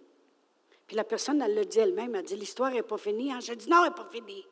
Puis 0.85 0.95
la 0.95 1.05
personne, 1.05 1.41
elle 1.41 1.55
l'a 1.55 1.63
dit 1.63 1.79
elle-même, 1.79 2.13
elle 2.15 2.25
dit 2.25 2.35
l'histoire 2.35 2.71
n'est 2.71 2.83
pas 2.83 2.97
finie. 2.97 3.31
Hein? 3.31 3.39
J'ai 3.39 3.55
dit 3.55 3.69
non, 3.69 3.77
elle 3.83 3.89
n'est 3.89 3.95
pas 3.95 4.09
finie. 4.11 4.45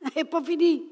Elle 0.04 0.10
n'est 0.16 0.24
pas 0.24 0.42
finie. 0.42 0.86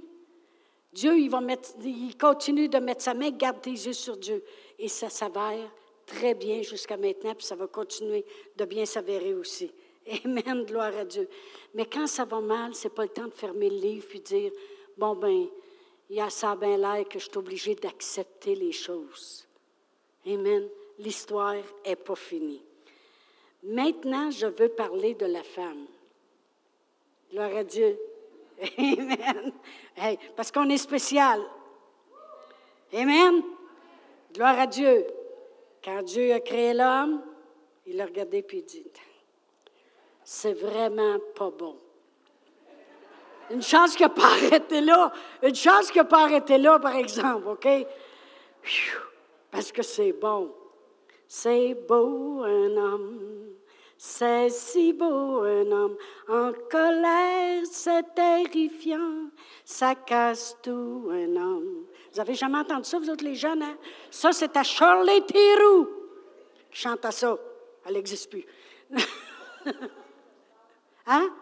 Dieu, 0.90 1.18
il 1.18 2.16
continue 2.16 2.68
de 2.68 2.78
mettre 2.78 3.02
sa 3.02 3.12
main, 3.12 3.30
garde 3.30 3.60
tes 3.60 3.72
yeux 3.72 3.92
sur 3.92 4.16
Dieu. 4.16 4.42
Et 4.78 4.88
ça 4.88 5.10
s'avère 5.10 5.70
très 6.12 6.34
bien 6.34 6.62
jusqu'à 6.62 6.96
maintenant, 6.96 7.34
puis 7.34 7.46
ça 7.46 7.56
va 7.56 7.66
continuer 7.66 8.24
de 8.56 8.64
bien 8.64 8.84
s'avérer 8.84 9.34
aussi. 9.34 9.72
Amen, 10.24 10.64
gloire 10.64 10.96
à 10.96 11.04
Dieu. 11.04 11.28
Mais 11.74 11.86
quand 11.86 12.06
ça 12.06 12.24
va 12.24 12.40
mal, 12.40 12.74
c'est 12.74 12.94
pas 12.94 13.04
le 13.04 13.08
temps 13.08 13.26
de 13.26 13.34
fermer 13.34 13.70
le 13.70 13.76
livre 13.76 14.06
puis 14.08 14.20
dire, 14.20 14.52
bon 14.96 15.14
ben, 15.14 15.46
il 16.10 16.16
y 16.16 16.20
a 16.20 16.28
ça 16.30 16.54
bien 16.56 16.76
l'air 16.76 17.08
que 17.08 17.18
je 17.18 17.24
suis 17.24 17.38
obligé 17.38 17.74
d'accepter 17.74 18.54
les 18.54 18.72
choses. 18.72 19.46
Amen. 20.26 20.68
L'histoire 20.98 21.56
n'est 21.86 21.96
pas 21.96 22.14
finie. 22.14 22.62
Maintenant, 23.62 24.30
je 24.30 24.46
veux 24.46 24.68
parler 24.68 25.14
de 25.14 25.26
la 25.26 25.42
femme. 25.42 25.86
Gloire 27.30 27.56
à 27.56 27.64
Dieu. 27.64 27.98
Amen. 28.78 29.52
parce 30.36 30.52
qu'on 30.52 30.68
est 30.68 30.78
spécial. 30.78 31.40
Amen. 32.92 33.42
Gloire 34.34 34.58
à 34.58 34.66
Dieu. 34.66 35.06
Quand 35.84 36.02
Dieu 36.02 36.32
a 36.32 36.40
créé 36.40 36.74
l'homme, 36.74 37.22
il 37.86 37.96
l'a 37.96 38.06
regardé 38.06 38.42
puis 38.42 38.58
il 38.58 38.64
dit 38.64 38.86
C'est 40.24 40.52
vraiment 40.52 41.18
pas 41.34 41.50
bon. 41.50 41.76
Une 43.50 43.62
chance 43.62 43.96
qu'il 43.96 44.06
n'a 44.06 44.10
pas 44.10 44.26
arrêté 44.32 44.80
là. 44.80 45.12
Une 45.42 45.54
chance 45.54 45.90
qu'il 45.90 46.00
n'a 46.00 46.06
pas 46.06 46.24
arrêté 46.24 46.58
là, 46.58 46.78
par 46.78 46.94
exemple, 46.94 47.48
OK? 47.48 47.68
Parce 49.50 49.72
que 49.72 49.82
c'est 49.82 50.12
bon. 50.12 50.54
C'est 51.26 51.74
beau 51.88 52.42
un 52.44 52.76
homme. 52.76 53.32
C'est 53.96 54.48
si 54.50 54.92
beau 54.92 55.42
un 55.42 55.70
homme. 55.70 55.96
En 56.28 56.52
colère, 56.70 57.62
c'est 57.70 58.14
terrifiant. 58.14 59.30
Ça 59.64 59.94
casse 59.94 60.56
tout 60.62 61.08
un 61.10 61.36
homme. 61.36 61.86
Vous 62.12 62.20
avez 62.20 62.34
jamais 62.34 62.58
entendu 62.58 62.84
ça, 62.84 62.98
vous 62.98 63.08
autres 63.08 63.24
les 63.24 63.34
jeunes, 63.34 63.62
hein? 63.62 63.78
Ça, 64.10 64.32
c'est 64.32 64.54
à 64.56 64.62
Shirley 64.62 65.22
Theroux 65.22 65.88
qui 66.70 66.80
chante 66.80 67.04
à 67.04 67.10
ça. 67.10 67.38
Elle 67.86 67.94
n'existe 67.94 68.30
plus. 68.30 68.44
hein? 71.06 71.34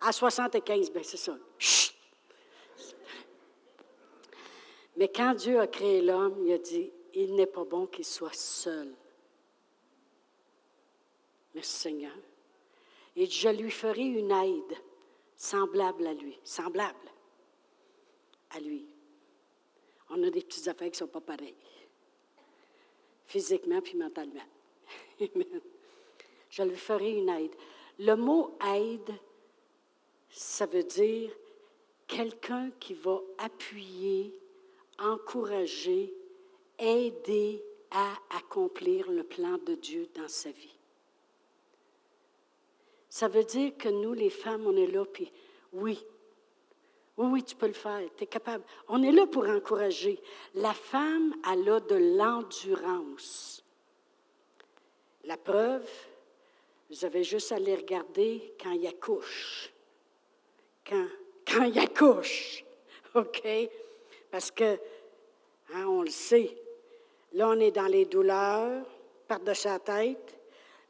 À 0.00 0.12
75, 0.12 0.90
bien 0.90 1.02
c'est 1.02 1.18
ça. 1.18 1.36
Chut! 1.58 1.94
Mais 4.96 5.08
quand 5.08 5.34
Dieu 5.34 5.60
a 5.60 5.66
créé 5.66 6.00
l'homme, 6.00 6.46
il 6.46 6.52
a 6.52 6.58
dit, 6.58 6.90
il 7.14 7.34
n'est 7.34 7.46
pas 7.46 7.64
bon 7.64 7.86
qu'il 7.86 8.04
soit 8.04 8.34
seul. 8.34 8.94
Merci 11.54 11.76
Seigneur. 11.76 12.12
Et 13.16 13.26
je 13.26 13.48
lui 13.48 13.70
ferai 13.70 14.02
une 14.02 14.30
aide 14.30 14.78
semblable 15.36 16.06
à 16.06 16.14
lui, 16.14 16.38
semblable 16.44 16.96
à 18.50 18.60
lui 18.60 18.86
on 20.14 20.22
a 20.22 20.30
des 20.30 20.42
petites 20.42 20.68
affaires 20.68 20.90
qui 20.90 21.02
ne 21.02 21.06
sont 21.06 21.12
pas 21.12 21.20
pareilles, 21.20 21.54
physiquement 23.26 23.80
puis 23.80 23.96
mentalement. 23.96 24.44
Je 26.50 26.62
lui 26.62 26.76
ferai 26.76 27.12
une 27.12 27.28
aide. 27.28 27.54
Le 27.98 28.14
mot 28.14 28.56
aide, 28.74 29.12
ça 30.30 30.66
veut 30.66 30.84
dire 30.84 31.30
quelqu'un 32.06 32.70
qui 32.78 32.94
va 32.94 33.20
appuyer, 33.38 34.38
encourager, 34.98 36.14
aider 36.78 37.62
à 37.90 38.14
accomplir 38.36 39.10
le 39.10 39.24
plan 39.24 39.58
de 39.58 39.74
Dieu 39.74 40.08
dans 40.14 40.28
sa 40.28 40.50
vie. 40.50 40.76
Ça 43.08 43.28
veut 43.28 43.44
dire 43.44 43.76
que 43.76 43.88
nous, 43.88 44.12
les 44.12 44.30
femmes, 44.30 44.66
on 44.66 44.76
est 44.76 44.88
là, 44.88 45.04
puis 45.04 45.30
oui, 45.72 46.04
oui, 47.16 47.26
oui, 47.30 47.42
tu 47.44 47.54
peux 47.54 47.68
le 47.68 47.72
faire, 47.72 48.00
tu 48.16 48.24
es 48.24 48.26
capable. 48.26 48.64
On 48.88 49.02
est 49.02 49.12
là 49.12 49.26
pour 49.26 49.48
encourager. 49.48 50.20
La 50.54 50.74
femme, 50.74 51.34
elle 51.50 51.68
a 51.68 51.80
de 51.80 52.16
l'endurance. 52.16 53.64
La 55.24 55.36
preuve, 55.36 55.88
vous 56.90 57.04
avez 57.04 57.22
juste 57.22 57.52
à 57.52 57.58
les 57.58 57.76
regarder 57.76 58.54
quand 58.60 58.72
il 58.72 58.86
accouche. 58.86 59.72
Quand, 60.86 61.06
quand 61.46 61.64
il 61.64 61.78
accouche. 61.78 62.64
OK? 63.14 63.42
Parce 64.30 64.50
que, 64.50 64.78
hein, 65.72 65.86
on 65.86 66.02
le 66.02 66.10
sait, 66.10 66.56
là, 67.32 67.48
on 67.48 67.60
est 67.60 67.70
dans 67.70 67.86
les 67.86 68.06
douleurs, 68.06 68.84
par-dessus 69.28 69.68
la 69.68 69.78
tête. 69.78 70.36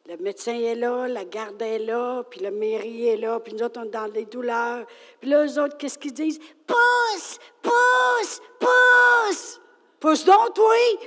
Le 0.06 0.18
médecin 0.18 0.54
est 0.54 0.74
là, 0.74 1.08
la 1.08 1.24
garde 1.24 1.62
est 1.62 1.78
là, 1.78 2.22
puis 2.24 2.40
le 2.40 2.50
mairie 2.50 3.08
est 3.08 3.16
là, 3.16 3.40
puis 3.40 3.54
nous 3.54 3.62
autres, 3.62 3.80
on 3.80 3.84
est 3.84 3.90
dans 3.90 4.06
les 4.06 4.26
douleurs. 4.26 4.86
Puis 5.18 5.30
là, 5.30 5.46
eux 5.46 5.58
autres, 5.58 5.78
qu'est-ce 5.78 5.98
qu'ils 5.98 6.12
disent? 6.12 6.38
Pousse! 6.66 7.38
Pousse! 7.62 8.42
Pousse! 8.60 9.60
Pousse 9.98 10.24
donc, 10.26 10.58
oui! 10.58 10.98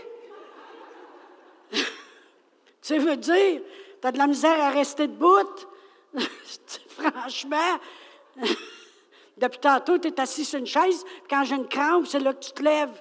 tu 2.81 2.97
veux 2.97 3.17
dire, 3.17 3.61
tu 4.01 4.07
as 4.07 4.11
de 4.11 4.17
la 4.17 4.25
misère 4.25 4.59
à 4.59 4.71
rester 4.71 5.05
debout? 5.05 5.45
franchement, 6.87 7.79
depuis 9.37 9.59
tantôt, 9.59 9.99
tu 9.99 10.07
es 10.07 10.19
assis 10.19 10.43
sur 10.43 10.57
une 10.57 10.65
chaise, 10.65 11.05
quand 11.29 11.43
j'ai 11.43 11.55
une 11.55 11.67
crampe, 11.67 12.07
c'est 12.07 12.19
là 12.19 12.33
que 12.33 12.43
tu 12.43 12.51
te 12.51 12.63
lèves. 12.63 12.99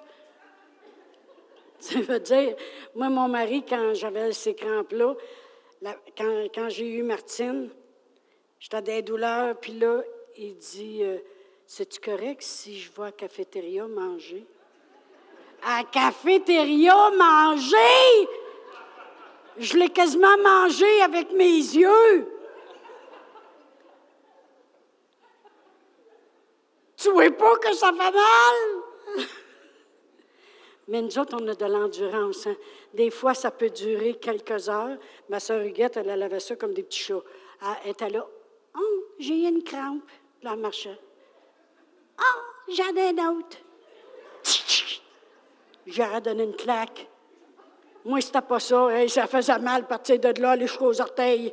Ça 1.78 2.00
veut 2.00 2.20
dire, 2.20 2.54
moi, 2.94 3.08
mon 3.08 3.28
mari, 3.28 3.64
quand 3.66 3.94
j'avais 3.94 4.32
ces 4.32 4.54
crampes-là, 4.54 5.14
quand, 6.16 6.68
j'ai 6.68 6.88
eu 6.88 7.02
Martine, 7.02 7.70
j'étais 8.58 8.82
des 8.82 9.02
douleurs, 9.02 9.56
puis 9.56 9.72
là, 9.72 10.02
il 10.36 10.56
dit 10.56 11.02
euh, 11.02 11.18
C'est-tu 11.66 12.00
correct 12.00 12.42
si 12.42 12.78
je 12.78 12.90
vais 12.92 13.02
à 13.02 13.06
la 13.06 13.12
cafétéria 13.12 13.86
manger? 13.86 14.44
À 15.62 15.78
la 15.78 15.84
cafétéria 15.84 17.10
manger? 17.10 18.28
Je 19.58 19.76
l'ai 19.76 19.88
quasiment 19.88 20.36
mangé 20.38 21.00
avec 21.02 21.32
mes 21.32 21.56
yeux. 21.56 22.32
Tu 26.96 27.10
vois 27.10 27.30
pas 27.30 27.56
que 27.56 27.72
ça 27.74 27.90
fait 27.92 28.12
mal? 28.12 29.26
Mais 30.88 31.02
nous 31.02 31.18
autres, 31.18 31.36
on 31.40 31.48
a 31.48 31.54
de 31.54 31.64
l'endurance. 31.64 32.46
Hein. 32.46 32.56
Des 32.94 33.10
fois, 33.10 33.34
ça 33.34 33.50
peut 33.50 33.70
durer 33.70 34.14
quelques 34.14 34.68
heures. 34.68 34.96
Ma 35.28 35.40
soeur 35.40 35.62
Huguette, 35.62 35.96
elle, 35.96 36.22
avait 36.22 36.40
ça 36.40 36.54
comme 36.54 36.74
des 36.74 36.84
petits 36.84 37.00
chats. 37.00 37.22
Elle 37.84 37.90
était 37.90 38.10
là. 38.10 38.26
Oh, 38.78 39.04
j'ai 39.18 39.48
une 39.48 39.64
crampe. 39.64 40.08
Là, 40.42 40.52
elle 40.54 40.60
marchait. 40.60 40.98
Oh, 42.20 42.72
j'en 42.72 42.94
ai 42.96 43.10
une 43.10 43.20
autre. 43.20 43.56
J'aurais 45.86 46.20
donné 46.20 46.44
une 46.44 46.56
claque. 46.56 47.08
Moi, 48.04 48.20
c'était 48.20 48.40
pas 48.40 48.60
ça. 48.60 49.08
ça 49.08 49.26
faisait 49.26 49.58
mal 49.58 49.88
partir 49.88 50.20
de 50.20 50.40
là, 50.40 50.54
les 50.54 50.70
aux 50.78 51.00
orteils. 51.00 51.52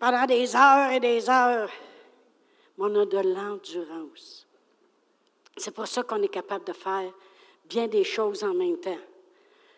Pendant 0.00 0.26
des 0.26 0.56
heures 0.56 0.90
et 0.90 0.98
des 0.98 1.30
heures. 1.30 1.70
Mais 2.76 2.86
on 2.86 2.94
a 2.96 3.06
de 3.06 3.18
l'endurance. 3.18 4.48
C'est 5.56 5.72
pour 5.72 5.86
ça 5.86 6.02
qu'on 6.02 6.20
est 6.22 6.28
capable 6.28 6.64
de 6.64 6.72
faire 6.72 7.12
bien 7.64 7.88
des 7.88 8.04
choses 8.04 8.44
en 8.44 8.54
même 8.54 8.78
temps. 8.78 8.98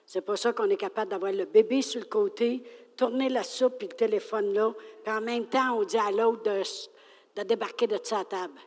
C'est 0.06 0.20
pour 0.20 0.36
ça 0.36 0.52
qu'on 0.52 0.68
est 0.68 0.76
capable 0.76 1.10
d'avoir 1.10 1.32
le 1.32 1.44
bébé 1.44 1.82
sur 1.82 2.00
le 2.00 2.06
côté, 2.06 2.62
tourner 2.96 3.28
la 3.28 3.42
soupe 3.42 3.82
et 3.82 3.86
le 3.86 3.94
téléphone 3.94 4.52
là, 4.52 4.72
puis 5.02 5.12
en 5.12 5.20
même 5.20 5.46
temps, 5.46 5.78
on 5.78 5.84
dit 5.84 5.98
à 5.98 6.10
l'autre 6.10 6.42
de, 6.42 7.42
débarquer 7.42 7.86
de 7.86 7.98
sa 8.02 8.24
table. 8.24 8.58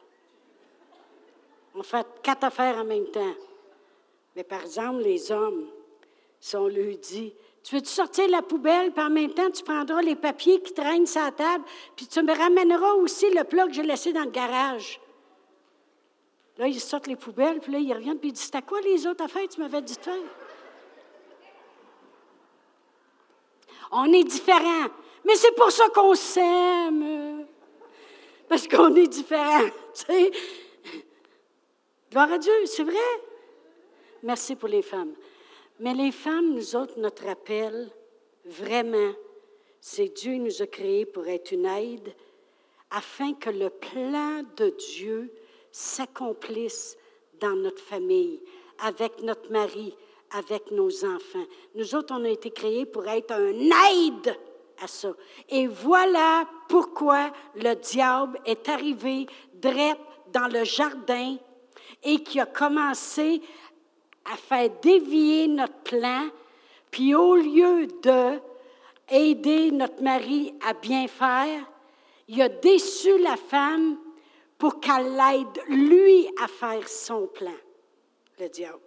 On 1.76 1.84
fait 1.84 2.06
quatre 2.24 2.46
affaires 2.46 2.78
en 2.78 2.86
même 2.86 3.08
temps. 3.12 3.36
Mais 4.36 4.44
par 4.44 4.62
exemple, 4.62 5.04
les 5.04 5.32
hommes, 5.32 5.68
si 6.40 6.56
on 6.56 6.68
leur 6.68 6.98
dit 6.98 7.34
Tu 7.64 7.76
veux-tu 7.76 7.90
sortir 7.90 8.28
la 8.30 8.42
poubelle, 8.42 8.92
puis 8.92 9.04
en 9.04 9.10
même 9.10 9.34
temps, 9.34 9.50
tu 9.52 9.64
prendras 9.64 10.02
les 10.02 10.16
papiers 10.16 10.60
qui 10.62 10.74
traînent 10.74 11.06
sur 11.06 11.22
la 11.22 11.32
table, 11.32 11.64
puis 11.96 12.08
tu 12.08 12.22
me 12.24 12.36
ramèneras 12.36 12.94
aussi 12.94 13.30
le 13.32 13.44
plat 13.44 13.68
que 13.68 13.74
j'ai 13.74 13.84
laissé 13.84 14.12
dans 14.12 14.24
le 14.24 14.32
garage. 14.32 15.00
Là, 16.58 16.68
ils 16.68 16.80
sortent 16.80 17.08
les 17.08 17.16
poubelles, 17.16 17.60
puis 17.60 17.72
là, 17.72 17.80
ils 17.80 17.94
reviennent, 17.94 18.20
puis 18.20 18.30
ils 18.30 18.34
disent 18.34 18.46
C'était 18.46 18.62
quoi 18.62 18.82
les 18.82 19.06
autres 19.06 19.24
affaires 19.24 19.48
que 19.48 19.54
tu 19.54 19.62
m'avais 19.62 19.82
dit 19.82 19.96
de 19.96 20.02
faire 20.02 20.14
On 23.92 24.12
est 24.12 24.24
différents. 24.24 24.90
Mais 25.26 25.36
c'est 25.36 25.56
pour 25.56 25.72
ça 25.72 25.90
qu'on 25.90 26.16
s'aime. 26.16 27.46
Parce 28.48 28.68
qu'on 28.68 28.96
est 28.96 29.08
différents. 29.08 29.66
Tu 29.94 30.06
sais. 30.06 30.32
Gloire 32.12 32.32
à 32.32 32.38
Dieu, 32.38 32.54
c'est 32.66 32.84
vrai. 32.84 32.96
Merci 34.24 34.56
pour 34.56 34.70
les 34.70 34.84
femmes. 34.84 35.14
Mais 35.80 35.94
les 35.94 36.12
femmes, 36.12 36.54
nous 36.54 36.76
autres, 36.76 37.00
notre 37.00 37.28
appel, 37.28 37.90
vraiment, 38.46 39.14
c'est 39.80 40.10
Dieu 40.10 40.36
nous 40.36 40.62
a 40.62 40.68
créés 40.68 41.06
pour 41.06 41.28
être 41.28 41.52
une 41.52 41.66
aide 41.66 42.14
afin 42.90 43.34
que 43.34 43.50
le 43.50 43.70
plan 43.70 44.44
de 44.56 44.70
Dieu 44.96 45.34
s'accomplissent 45.78 46.98
dans 47.40 47.56
notre 47.56 47.84
famille, 47.84 48.42
avec 48.80 49.22
notre 49.22 49.52
mari, 49.52 49.96
avec 50.32 50.72
nos 50.72 51.06
enfants. 51.06 51.46
Nous 51.76 51.94
autres, 51.94 52.16
on 52.18 52.26
a 52.26 52.30
été 52.30 52.50
créés 52.50 52.88
pour 52.88 53.08
être 53.08 53.32
un 53.32 53.54
aide 53.54 54.36
à 54.82 54.88
ça. 54.88 55.14
Et 55.48 55.68
voilà 55.68 56.48
pourquoi 56.68 57.32
le 57.56 57.76
diable 57.76 58.40
est 58.44 58.68
arrivé 58.68 59.28
direct 59.54 60.02
dans 60.34 60.48
le 60.48 60.64
jardin 60.64 61.38
et 62.04 62.24
qui 62.24 62.40
a 62.40 62.48
commencé 62.48 63.40
à 64.26 64.36
faire 64.36 64.72
dévier 64.82 65.48
notre 65.48 65.78
plan, 65.84 66.28
puis 66.90 67.14
au 67.14 67.36
lieu 67.36 67.86
de 68.02 68.40
aider 69.10 69.70
notre 69.70 70.02
mari 70.02 70.56
à 70.68 70.74
bien 70.74 71.08
faire, 71.08 71.64
il 72.28 72.42
a 72.42 72.50
déçu 72.50 73.20
la 73.20 73.38
femme 73.38 73.98
pour 74.58 74.80
qu'elle 74.80 75.16
l'aide, 75.16 75.62
lui, 75.70 76.28
à 76.42 76.48
faire 76.48 76.88
son 76.88 77.28
plan, 77.28 77.56
le 78.40 78.50
diable. 78.50 78.80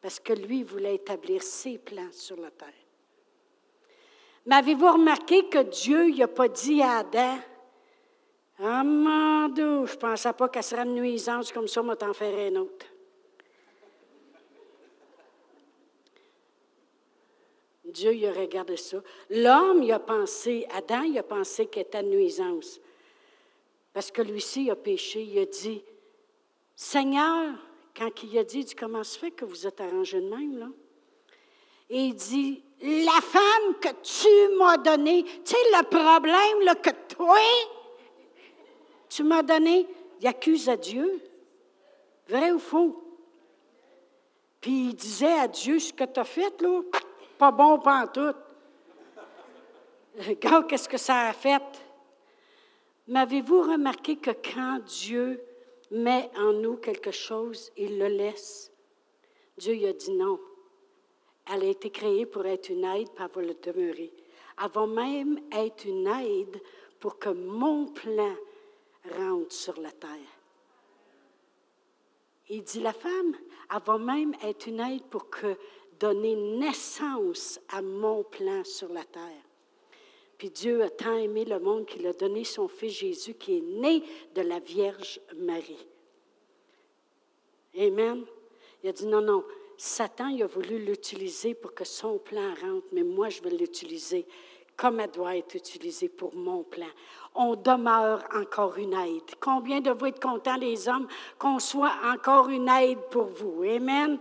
Parce 0.00 0.20
que 0.20 0.32
lui 0.32 0.62
voulait 0.62 0.94
établir 0.94 1.42
ses 1.42 1.78
plans 1.78 2.12
sur 2.12 2.36
la 2.36 2.50
terre. 2.50 2.68
Mais 4.46 4.56
avez-vous 4.56 4.92
remarqué 4.92 5.48
que 5.48 5.62
Dieu 5.62 6.10
n'a 6.10 6.28
pas 6.28 6.48
dit 6.48 6.80
à 6.80 6.98
Adam, 6.98 7.38
Ah, 8.60 8.82
mon 8.82 9.48
Dieu, 9.48 9.84
je 9.84 9.92
ne 9.92 9.98
pensais 9.98 10.32
pas 10.32 10.48
qu'elle 10.48 10.62
serait 10.62 10.84
une 10.84 10.94
nuisance 10.94 11.52
comme 11.52 11.68
ça, 11.68 11.82
moi 11.82 11.96
t'en 11.96 12.14
ferai 12.14 12.48
un 12.48 12.56
autre. 12.56 12.86
Dieu, 17.84 18.14
il 18.14 18.26
a 18.26 18.32
regardé 18.32 18.76
ça. 18.76 18.98
L'homme, 19.30 19.82
il 19.82 19.92
a 19.92 19.98
pensé, 19.98 20.66
Adam, 20.72 21.02
il 21.02 21.18
a 21.18 21.22
pensé 21.22 21.66
qu'elle 21.66 21.84
était 21.84 22.00
une 22.00 22.10
nuisance. 22.10 22.80
Parce 23.92 24.10
que 24.10 24.22
lui-ci 24.22 24.70
a 24.70 24.76
péché, 24.76 25.22
il 25.22 25.38
a 25.38 25.46
dit, 25.46 25.82
Seigneur, 26.76 27.54
quand 27.96 28.22
il 28.22 28.38
a 28.38 28.44
dit, 28.44 28.66
comment 28.74 29.02
se 29.02 29.18
fait 29.18 29.30
que 29.30 29.44
vous 29.44 29.66
êtes 29.66 29.80
arrangé 29.80 30.20
de 30.20 30.28
même, 30.28 30.58
là? 30.58 30.68
Et 31.90 32.04
il 32.04 32.14
dit, 32.14 32.62
la 32.80 33.20
femme 33.20 33.74
que 33.80 33.88
tu 34.02 34.56
m'as 34.56 34.76
donnée, 34.76 35.24
tu 35.24 35.40
sais, 35.44 35.56
le 35.72 35.82
problème 35.84 36.76
que 36.82 37.14
toi, 37.14 37.38
tu 39.08 39.24
m'as 39.24 39.42
donné, 39.42 39.86
il 40.20 40.26
accuse 40.26 40.68
à 40.68 40.76
Dieu. 40.76 41.20
Vrai 42.28 42.52
ou 42.52 42.58
faux? 42.58 43.02
Puis 44.60 44.88
il 44.88 44.94
disait 44.94 45.38
à 45.38 45.48
Dieu, 45.48 45.78
ce 45.78 45.92
que 45.92 46.04
tu 46.04 46.20
as 46.20 46.24
fait, 46.24 46.60
là, 46.60 46.82
pas 47.38 47.50
bon, 47.50 47.78
pas 47.78 48.02
en 48.02 48.06
tout. 48.06 48.34
Regarde, 50.18 50.66
qu'est-ce 50.66 50.88
que 50.88 50.98
ça 50.98 51.28
a 51.28 51.32
fait? 51.32 51.62
Mais 53.08 53.20
avez-vous 53.20 53.62
remarqué 53.62 54.16
que 54.16 54.30
quand 54.30 54.80
Dieu 54.84 55.42
met 55.90 56.30
en 56.36 56.52
nous 56.52 56.76
quelque 56.76 57.10
chose, 57.10 57.72
il 57.76 57.98
le 57.98 58.08
laisse? 58.08 58.70
Dieu 59.56 59.74
il 59.74 59.86
a 59.86 59.94
dit 59.94 60.12
non. 60.12 60.38
Elle 61.50 61.62
a 61.62 61.68
été 61.68 61.90
créée 61.90 62.26
pour 62.26 62.44
être 62.44 62.68
une 62.68 62.84
aide, 62.84 63.08
elle 63.18 63.28
va 63.34 63.42
le 63.42 63.54
demeurer. 63.54 64.12
Va 64.74 64.86
même 64.86 65.40
être 65.52 65.86
une 65.86 66.06
aide 66.06 66.60
pour 67.00 67.18
que 67.18 67.30
mon 67.30 67.86
plan 67.86 68.34
rentre 69.16 69.52
sur 69.52 69.80
la 69.80 69.90
terre. 69.90 70.10
Il 72.50 72.62
dit 72.62 72.80
la 72.80 72.92
femme, 72.92 73.36
va 73.86 73.98
même 73.98 74.34
être 74.42 74.66
une 74.66 74.80
aide 74.80 75.04
pour 75.04 75.30
que 75.30 75.56
donner 75.98 76.36
naissance 76.36 77.58
à 77.70 77.80
mon 77.80 78.22
plan 78.24 78.64
sur 78.64 78.92
la 78.92 79.04
terre. 79.04 79.47
Puis 80.38 80.50
Dieu 80.50 80.82
a 80.82 80.88
tant 80.88 81.16
aimé 81.16 81.44
le 81.44 81.58
monde 81.58 81.84
qu'il 81.84 82.06
a 82.06 82.12
donné 82.12 82.44
son 82.44 82.68
Fils 82.68 82.92
Jésus 82.92 83.34
qui 83.34 83.58
est 83.58 83.60
né 83.60 84.04
de 84.36 84.42
la 84.42 84.60
Vierge 84.60 85.20
Marie. 85.36 85.86
Amen. 87.76 88.24
Il 88.82 88.88
a 88.88 88.92
dit 88.92 89.06
non, 89.06 89.20
non. 89.20 89.44
Satan, 89.76 90.28
il 90.28 90.42
a 90.42 90.46
voulu 90.46 90.78
l'utiliser 90.78 91.54
pour 91.54 91.74
que 91.74 91.84
son 91.84 92.18
plan 92.18 92.54
rentre, 92.60 92.86
mais 92.92 93.02
moi, 93.02 93.28
je 93.28 93.42
vais 93.42 93.50
l'utiliser 93.50 94.26
comme 94.76 95.00
elle 95.00 95.10
doit 95.10 95.36
être 95.36 95.56
utilisée 95.56 96.08
pour 96.08 96.34
mon 96.36 96.62
plan. 96.62 96.86
On 97.34 97.56
demeure 97.56 98.24
encore 98.32 98.78
une 98.78 98.94
aide. 98.94 99.34
Combien 99.40 99.80
de 99.80 99.90
vous 99.90 100.06
êtes 100.06 100.20
contents, 100.20 100.56
les 100.56 100.88
hommes, 100.88 101.08
qu'on 101.36 101.58
soit 101.58 101.94
encore 102.04 102.48
une 102.48 102.68
aide 102.68 103.00
pour 103.10 103.26
vous? 103.26 103.64
Amen. 103.64 104.18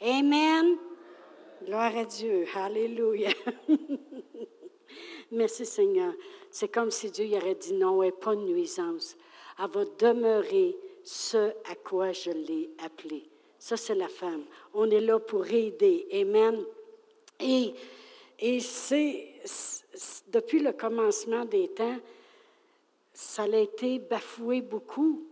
Amen. 0.00 0.76
Gloire 1.64 1.96
à 1.96 2.04
Dieu. 2.04 2.46
Alléluia. 2.54 3.30
Merci 5.32 5.66
Seigneur. 5.66 6.12
C'est 6.50 6.68
comme 6.68 6.90
si 6.90 7.10
Dieu 7.10 7.26
y 7.26 7.36
aurait 7.36 7.54
dit 7.54 7.74
non, 7.74 8.02
elle 8.02 8.10
n'est 8.10 8.16
pas 8.16 8.34
une 8.34 8.46
nuisance. 8.46 9.16
Elle 9.58 9.70
va 9.70 9.84
demeurer 9.98 10.76
ce 11.02 11.50
à 11.70 11.74
quoi 11.82 12.12
je 12.12 12.30
l'ai 12.30 12.70
appelé. 12.84 13.28
Ça, 13.58 13.76
c'est 13.76 13.94
la 13.94 14.08
femme. 14.08 14.44
On 14.74 14.90
est 14.90 15.00
là 15.00 15.18
pour 15.18 15.46
aider. 15.46 16.06
Amen. 16.12 16.64
Et, 17.40 17.74
et 18.38 18.60
c'est, 18.60 19.28
depuis 20.28 20.60
le 20.60 20.72
commencement 20.72 21.44
des 21.44 21.68
temps, 21.68 21.98
ça 23.12 23.44
a 23.44 23.56
été 23.56 23.98
bafoué 23.98 24.60
beaucoup. 24.60 25.24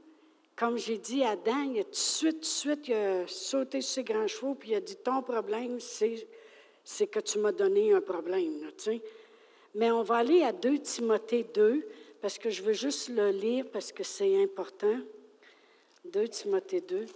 Comme 0.57 0.79
j'ai 0.79 0.99
dit 0.99 1.23
à 1.23 1.31
Adam, 1.31 1.73
il 1.73 1.81
a 1.81 1.85
tout 1.85 1.91
de 1.91 1.97
suite, 1.97 2.35
tout 2.35 2.41
de 2.41 2.45
suite, 2.45 2.89
il 2.89 2.95
a 2.95 3.27
sauté 3.27 3.81
sur 3.81 3.95
ses 3.95 4.05
grands 4.05 4.27
chevaux, 4.27 4.55
puis 4.55 4.71
il 4.71 4.75
a 4.77 4.81
dit 4.81 4.97
Ton 4.97 5.23
problème, 5.23 5.81
c'est, 5.81 6.27
c'est 6.85 7.09
que 7.09 7.21
tu 7.21 7.39
m'as 7.39 7.53
donné 7.53 7.93
un 7.93 8.01
problème. 8.01 8.71
sais. 8.77 9.03
Mais 9.75 9.91
on 9.91 10.03
va 10.03 10.17
aller 10.17 10.43
à 10.43 10.53
2 10.53 10.79
Timothée 10.79 11.47
2, 11.55 11.87
parce 12.21 12.39
que 12.39 12.51
je 12.51 12.63
veux 12.63 12.73
juste 12.73 13.09
le 13.09 13.31
lire 13.31 13.67
parce 13.73 13.93
que 13.93 14.03
c'est 14.03 14.43
important. 14.43 14.97
2 16.05 16.29
Timothée 16.29 16.81
2. 16.81 17.07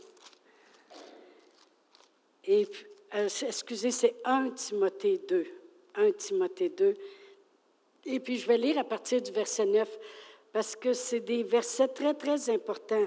Et, 2.47 2.67
euh, 3.15 3.29
excusez, 3.43 3.91
c'est 3.91 4.17
1 4.25 4.51
Timothée 4.51 5.21
2. 5.29 5.47
1 5.95 6.13
Timothée 6.13 6.69
2. 6.71 6.95
Et 8.07 8.21
puis 8.21 8.39
je 8.39 8.47
vais 8.47 8.59
lire 8.59 8.79
à 8.79 8.85
partir 8.85 9.21
du 9.21 9.31
verset 9.31 9.67
9 9.67 9.99
parce 10.53 10.75
que 10.75 10.93
c'est 10.93 11.21
des 11.21 11.43
versets 11.43 11.89
très, 11.89 12.15
très 12.15 12.51
importants 12.51 13.07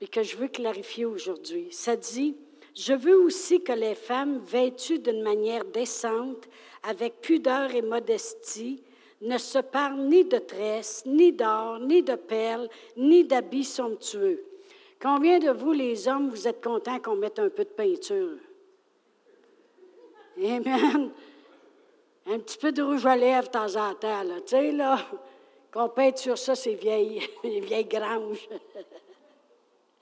et 0.00 0.08
que 0.08 0.22
je 0.22 0.36
veux 0.36 0.48
clarifier 0.48 1.04
aujourd'hui. 1.04 1.68
Ça 1.70 1.94
dit, 1.96 2.36
je 2.74 2.92
veux 2.92 3.18
aussi 3.18 3.62
que 3.62 3.72
les 3.72 3.94
femmes 3.94 4.38
vêtues 4.38 4.98
d'une 4.98 5.22
manière 5.22 5.64
décente, 5.64 6.48
avec 6.82 7.20
pudeur 7.20 7.74
et 7.74 7.82
modestie, 7.82 8.82
ne 9.20 9.36
se 9.36 9.58
parlent 9.58 10.00
ni 10.00 10.24
de 10.24 10.38
tresses, 10.38 11.02
ni 11.06 11.32
d'or, 11.32 11.78
ni 11.80 12.02
de 12.02 12.14
perles, 12.14 12.68
ni 12.96 13.24
d'habits 13.24 13.64
somptueux. 13.64 14.42
Combien 15.00 15.38
de 15.38 15.50
vous, 15.50 15.72
les 15.72 16.08
hommes, 16.08 16.30
vous 16.30 16.48
êtes 16.48 16.62
contents 16.62 16.98
qu'on 16.98 17.16
mette 17.16 17.38
un 17.38 17.48
peu 17.48 17.64
de 17.64 17.70
peinture? 17.70 18.38
Amen. 20.38 21.10
Un 22.26 22.38
petit 22.38 22.58
peu 22.58 22.72
de 22.72 22.82
rouge 22.82 23.06
à 23.06 23.16
lèvres 23.16 23.48
de 23.48 23.52
temps 23.52 23.76
en 23.76 23.94
temps, 23.94 24.22
là. 24.22 24.40
Tu 24.40 24.48
sais, 24.48 24.72
là, 24.72 24.98
qu'on 25.72 25.88
peinte 25.88 26.18
sur 26.18 26.36
ça, 26.36 26.54
ces 26.54 26.74
vieilles, 26.74 27.22
les 27.44 27.60
vieilles 27.60 27.84
granges. 27.84 28.48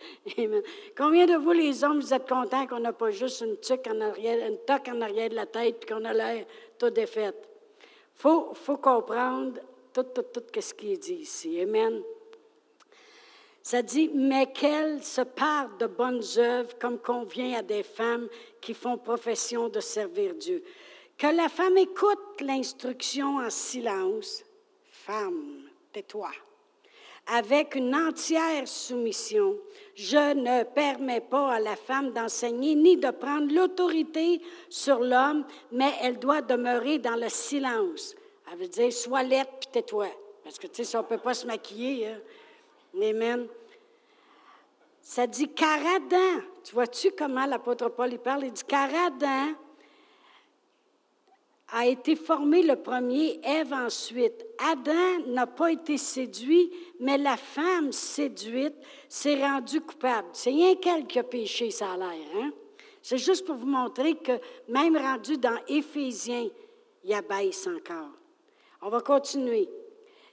Amen. 0.39 0.63
Combien 0.97 1.27
de 1.27 1.35
vous, 1.35 1.53
les 1.53 1.83
hommes, 1.85 2.01
vous 2.01 2.15
êtes 2.15 2.29
contents 2.29 2.67
qu'on 2.67 2.81
n'a 2.81 2.93
pas 2.93 3.11
juste 3.11 3.41
une 3.41 3.57
tuque 3.59 3.87
en 3.89 4.01
arrière, 4.01 4.49
une 4.49 4.59
toque 4.59 4.89
en 4.89 5.01
arrière 5.01 5.31
de 5.31 5.35
la 5.35 5.47
tête, 5.47 5.81
puis 5.81 5.95
qu'on 5.95 6.05
a 6.05 6.13
l'air 6.13 6.47
tout 6.79 6.91
défaite? 6.91 7.49
Il 7.81 8.21
faut, 8.21 8.53
faut, 8.55 8.77
comprendre 8.77 9.61
tout, 9.93 10.03
tout, 10.03 10.23
tout 10.23 10.61
ce 10.61 10.75
qui 10.75 10.93
est 10.93 10.97
dit 10.97 11.15
ici. 11.15 11.61
Amen. 11.61 12.03
Ça 13.63 13.83
dit, 13.83 14.11
mais 14.15 14.51
qu'elle 14.51 15.03
se 15.03 15.21
parle 15.21 15.77
de 15.77 15.87
bonnes 15.87 16.23
œuvres 16.39 16.79
comme 16.79 16.99
convient 16.99 17.59
à 17.59 17.63
des 17.63 17.83
femmes 17.83 18.29
qui 18.61 18.73
font 18.73 18.97
profession 18.97 19.69
de 19.69 19.81
servir 19.81 20.35
Dieu. 20.35 20.65
Que 21.19 21.27
la 21.27 21.49
femme 21.49 21.77
écoute 21.77 22.41
l'instruction 22.41 23.37
en 23.37 23.51
silence. 23.51 24.43
Femme, 24.91 25.69
tais-toi 25.93 26.31
avec 27.29 27.75
une 27.75 27.95
entière 27.95 28.67
soumission. 28.67 29.57
Je 29.95 30.35
ne 30.35 30.65
permets 30.65 31.21
pas 31.21 31.53
à 31.55 31.61
la 31.61 31.77
femme 31.77 32.13
d'enseigner 32.13 32.75
ni 32.75 32.97
de 32.97 33.11
prendre 33.11 33.53
l'autorité 33.53 34.41
sur 34.69 35.01
l'homme, 35.01 35.45
mais 35.71 35.93
elle 36.01 36.19
doit 36.19 36.41
demeurer 36.41 36.99
dans 36.99 37.17
le 37.17 37.29
silence. 37.29 38.15
Elle 38.51 38.59
veut 38.59 38.69
dire, 38.69 38.93
sois 38.93 39.23
lettre 39.23 39.53
puis 39.61 39.69
tais-toi. 39.71 40.09
Parce 40.43 40.59
que, 40.59 40.67
tu 40.67 40.77
sais, 40.77 40.85
ça, 40.85 41.01
on 41.01 41.03
ne 41.03 41.09
peut 41.09 41.19
pas 41.19 41.35
se 41.35 41.47
maquiller. 41.47 42.07
Hein. 42.07 42.21
Amen. 43.03 43.47
Ça 45.03 45.27
dit, 45.27 45.49
car 45.49 45.81
tu 46.65 46.75
vois-tu 46.75 47.11
comment 47.11 47.45
l'apôtre 47.45 47.89
Paul 47.91 48.13
il 48.13 48.19
parle? 48.19 48.45
Il 48.45 48.53
dit, 48.53 48.63
car 48.67 48.89
a 51.71 51.87
été 51.87 52.17
formé 52.17 52.63
le 52.63 52.77
premier, 52.77 53.41
Ève 53.45 53.73
ensuite. 53.73 54.47
Adam 54.59 55.27
n'a 55.27 55.47
pas 55.47 55.73
été 55.73 55.99
séduit, 55.99 56.73
mais 56.99 57.19
la 57.19 57.37
femme 57.37 57.93
séduite 57.93 58.75
s'est 59.09 59.45
rendue 59.45 59.83
coupable. 59.83 60.29
C'est 60.33 60.51
rien 60.51 60.75
qu'elle 60.77 61.07
qui 61.07 61.19
a 61.19 61.25
péché, 61.25 61.71
ça 61.71 61.93
a 61.93 61.97
l'air. 61.97 62.27
Hein? 62.37 62.51
C'est 63.03 63.19
juste 63.19 63.47
pour 63.47 63.57
vous 63.57 63.67
montrer 63.67 64.15
que 64.15 64.33
même 64.69 64.97
rendu 64.97 65.37
dans 65.37 65.59
Éphésiens, 65.69 66.49
il 67.05 67.13
abaisse 67.13 67.67
encore. 67.67 68.13
On 68.81 68.89
va 68.89 69.01
continuer. 69.01 69.69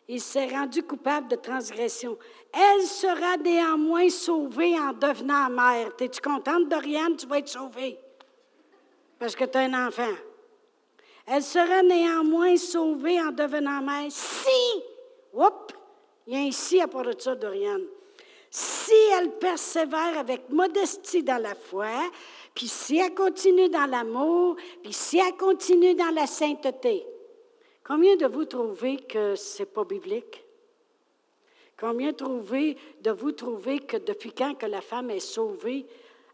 Il 0.08 0.22
s'est 0.22 0.48
rendu 0.48 0.84
coupable 0.84 1.28
de 1.30 1.36
transgression. 1.36 2.18
Elle 2.54 2.86
sera 2.86 3.38
néanmoins 3.38 4.10
sauvée 4.10 4.80
en 4.80 4.94
devenant 4.94 5.50
mère. 5.50 5.92
Es-tu 6.00 6.22
contente, 6.22 6.70
Doriane? 6.70 7.18
Tu 7.18 7.26
vas 7.26 7.40
être 7.40 7.50
sauvée. 7.50 7.98
Parce 9.18 9.36
que 9.36 9.46
tu 9.46 9.58
as 9.58 9.62
un 9.62 9.88
enfant. 9.88 10.14
Elle 11.28 11.44
sera 11.44 11.82
néanmoins 11.82 12.56
sauvée 12.56 13.20
en 13.20 13.32
devenant 13.32 13.82
mère 13.82 14.12
si, 14.12 14.84
hop, 15.34 15.74
il 16.28 16.46
y 16.46 16.50
a 16.50 16.52
si 16.52 16.80
à 16.80 16.88
part 16.88 17.04
de 17.04 17.16
ça, 17.18 17.36
Doriane. 17.36 17.86
Si 18.52 18.94
elle 19.20 19.32
persévère 19.32 20.18
avec 20.18 20.50
modestie 20.50 21.24
dans 21.24 21.42
la 21.42 21.56
foi, 21.56 21.90
puis 22.54 22.68
si 22.68 22.98
elle 22.98 23.14
continue 23.14 23.70
dans 23.70 23.86
l'amour, 23.86 24.56
puis 24.82 24.94
si 24.94 25.18
elle 25.18 25.36
continue 25.36 25.94
dans 25.96 26.14
la 26.14 26.28
sainteté. 26.28 27.06
Combien 27.84 28.16
de 28.16 28.28
vous 28.28 28.46
trouvez 28.46 28.98
que 28.98 29.36
ce 29.36 29.62
n'est 29.62 29.68
pas 29.68 29.84
biblique? 29.84 30.44
Combien 31.78 32.14
de 32.14 33.12
vous 33.12 33.32
trouvez 33.34 33.80
que 33.80 33.98
depuis 33.98 34.32
quand 34.32 34.56
que 34.56 34.66
la 34.66 34.82
femme 34.82 35.12
est 35.12 35.20
sauvée 35.20 35.86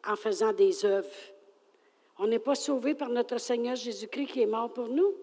en 0.07 0.15
faisant 0.15 0.53
des 0.53 0.85
œuvres? 0.85 1.09
On 2.23 2.27
n'est 2.27 2.37
pas 2.37 2.53
sauvé 2.53 2.93
par 2.93 3.09
notre 3.09 3.39
Seigneur 3.39 3.75
Jésus-Christ 3.75 4.27
qui 4.27 4.41
est 4.43 4.45
mort 4.45 4.71
pour 4.71 4.87
nous. 4.87 5.15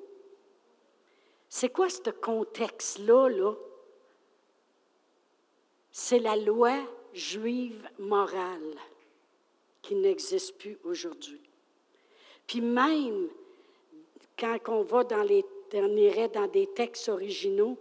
C'est 1.49 1.69
quoi 1.69 1.89
ce 1.89 2.11
contexte-là? 2.11 3.29
Là? 3.29 3.55
C'est 5.93 6.19
la 6.19 6.35
loi 6.35 6.75
juive 7.15 7.89
morale 8.01 8.75
qui 9.81 9.95
n'existe 9.95 10.59
plus 10.59 10.77
aujourd'hui. 10.83 11.41
Puis 12.49 12.61
même 12.61 13.29
quand 14.37 14.59
on 14.67 14.83
va 14.83 15.05
dans 15.05 15.23
les, 15.23 15.45
on 15.75 15.97
irait 15.97 16.29
dans 16.29 16.49
des 16.49 16.67
textes 16.67 17.09
originaux, 17.09 17.79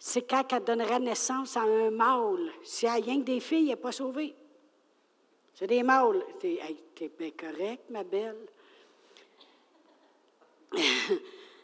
c'est 0.00 0.22
quand 0.22 0.52
elle 0.52 0.64
donnera 0.64 0.98
naissance 0.98 1.56
à 1.56 1.62
un 1.62 1.92
mâle. 1.92 2.50
Si 2.64 2.86
elle 2.86 2.90
a 2.90 2.94
rien 2.94 3.20
que 3.20 3.26
des 3.26 3.38
filles, 3.38 3.70
elle 3.70 3.76
n'est 3.76 3.76
pas 3.76 3.92
sauvée. 3.92 4.34
C'est 5.54 5.68
des 5.68 5.84
mâles. 5.84 6.24
T'es 6.94 7.10
bien 7.18 7.30
correct, 7.30 7.84
ma 7.90 8.04
belle. 8.04 8.46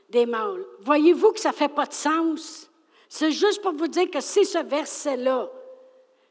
des 0.09 0.27
mâles. 0.27 0.65
Voyez-vous 0.81 1.33
que 1.33 1.41
ça 1.41 1.51
ne 1.51 1.55
fait 1.55 1.69
pas 1.69 1.87
de 1.87 1.93
sens? 1.93 2.71
C'est 3.09 3.33
juste 3.33 3.63
pour 3.63 3.73
vous 3.73 3.89
dire 3.89 4.11
que 4.11 4.21
c'est 4.21 4.45
ce 4.45 4.59
verset-là. 4.59 5.51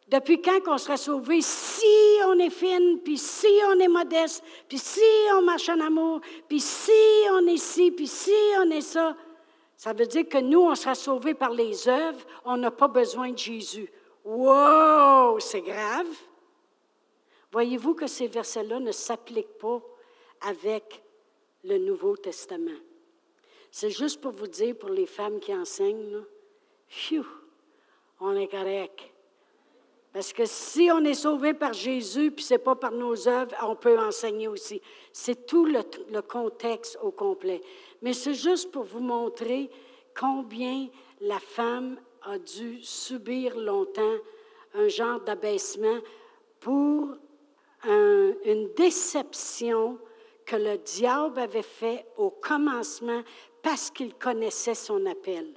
Depuis 0.08 0.42
quand 0.42 0.62
qu'on 0.62 0.78
sera 0.78 0.96
sauvé, 0.96 1.42
si 1.42 1.84
on 2.26 2.40
est 2.40 2.50
fine, 2.50 3.00
puis 3.04 3.18
si 3.18 3.48
on 3.68 3.80
est 3.80 3.90
modeste, 3.90 4.44
puis 4.70 4.78
si 4.78 5.02
on 5.34 5.42
marche 5.42 5.68
en 5.68 5.80
amour, 5.82 6.22
puis 6.48 6.62
si 6.62 6.92
on 7.32 7.46
est 7.48 7.58
ci, 7.58 7.92
puis 7.92 8.08
si 8.08 8.32
on 8.58 8.70
est 8.72 8.82
ça, 8.82 9.16
ça 9.76 9.94
veut 9.94 10.06
dire 10.06 10.28
que 10.30 10.38
nous, 10.38 10.62
on 10.62 10.76
sera 10.76 10.96
sauvés 10.96 11.34
par 11.34 11.52
les 11.52 11.90
œuvres, 11.90 12.26
on 12.46 12.58
n'a 12.58 12.72
pas 12.72 12.88
besoin 12.88 13.32
de 13.32 13.38
Jésus. 13.38 13.92
Wow, 14.24 15.40
c'est 15.40 15.62
grave. 15.62 16.08
Voyez-vous 17.58 17.96
que 17.96 18.06
ces 18.06 18.28
versets-là 18.28 18.80
ne 18.80 18.92
s'appliquent 18.92 19.58
pas 19.58 19.82
avec 20.42 21.02
le 21.64 21.80
Nouveau 21.80 22.16
Testament? 22.16 22.80
C'est 23.72 23.90
juste 23.90 24.22
pour 24.22 24.32
vous 24.32 24.46
dire, 24.46 24.78
pour 24.78 24.90
les 24.90 25.08
femmes 25.08 25.40
qui 25.40 25.56
enseignent, 25.56 26.12
là, 26.12 26.20
on 28.20 28.36
est 28.36 28.48
correct. 28.48 29.02
Parce 30.14 30.34
que 30.34 30.46
si 30.46 30.92
on 30.94 31.04
est 31.04 31.16
sauvé 31.16 31.56
par 31.56 31.74
Jésus, 31.74 32.30
puis 32.30 32.46
ce 32.46 32.54
n'est 32.54 32.60
pas 32.60 32.76
par 32.76 32.92
nos 32.92 33.28
œuvres, 33.28 33.56
on 33.64 33.76
peut 33.76 33.98
enseigner 33.98 34.48
aussi. 34.48 34.80
C'est 35.12 35.48
tout 35.48 35.66
le, 35.66 35.80
le, 36.12 36.22
contexte 36.22 37.00
au 37.02 37.10
complet. 37.10 37.64
Mais 38.04 38.14
c'est 38.14 38.36
juste 38.36 38.72
pour 38.72 38.84
vous 38.84 39.00
montrer 39.00 39.72
combien 40.16 40.90
la 41.22 41.40
femme 41.40 41.98
a 42.22 42.38
dû 42.38 42.84
subir 42.84 43.58
longtemps 43.58 44.18
un 44.76 44.88
genre 44.90 45.22
d'abaissement 45.22 45.98
pour 46.60 47.18
une 47.86 48.74
déception 48.76 50.00
que 50.46 50.56
le 50.56 50.78
diable 50.78 51.40
avait 51.40 51.62
fait 51.62 52.06
au 52.18 52.32
commencement 52.32 53.22
parce 53.62 53.92
qu'il 53.92 54.16
connaissait 54.16 54.76
son 54.76 55.06
appel. 55.06 55.54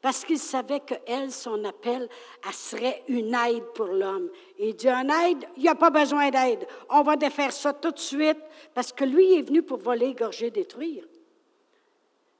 Parce 0.00 0.24
qu'il 0.24 0.40
savait 0.40 0.80
que 0.80 0.94
elle, 1.06 1.30
son 1.30 1.64
appel, 1.64 2.08
serait 2.52 3.04
une 3.06 3.34
aide 3.34 3.64
pour 3.74 3.86
l'homme. 3.86 4.30
Il 4.58 4.74
dit, 4.74 4.88
un 4.88 5.08
aide, 5.08 5.46
il 5.56 5.62
n'y 5.62 5.68
a 5.68 5.76
pas 5.76 5.90
besoin 5.90 6.30
d'aide. 6.30 6.66
On 6.90 7.02
va 7.02 7.14
défaire 7.14 7.52
ça 7.52 7.72
tout 7.72 7.92
de 7.92 7.98
suite 8.00 8.40
parce 8.74 8.92
que 8.92 9.04
lui 9.04 9.38
est 9.38 9.42
venu 9.42 9.62
pour 9.62 9.78
voler, 9.78 10.06
égorger, 10.06 10.50
détruire. 10.50 11.04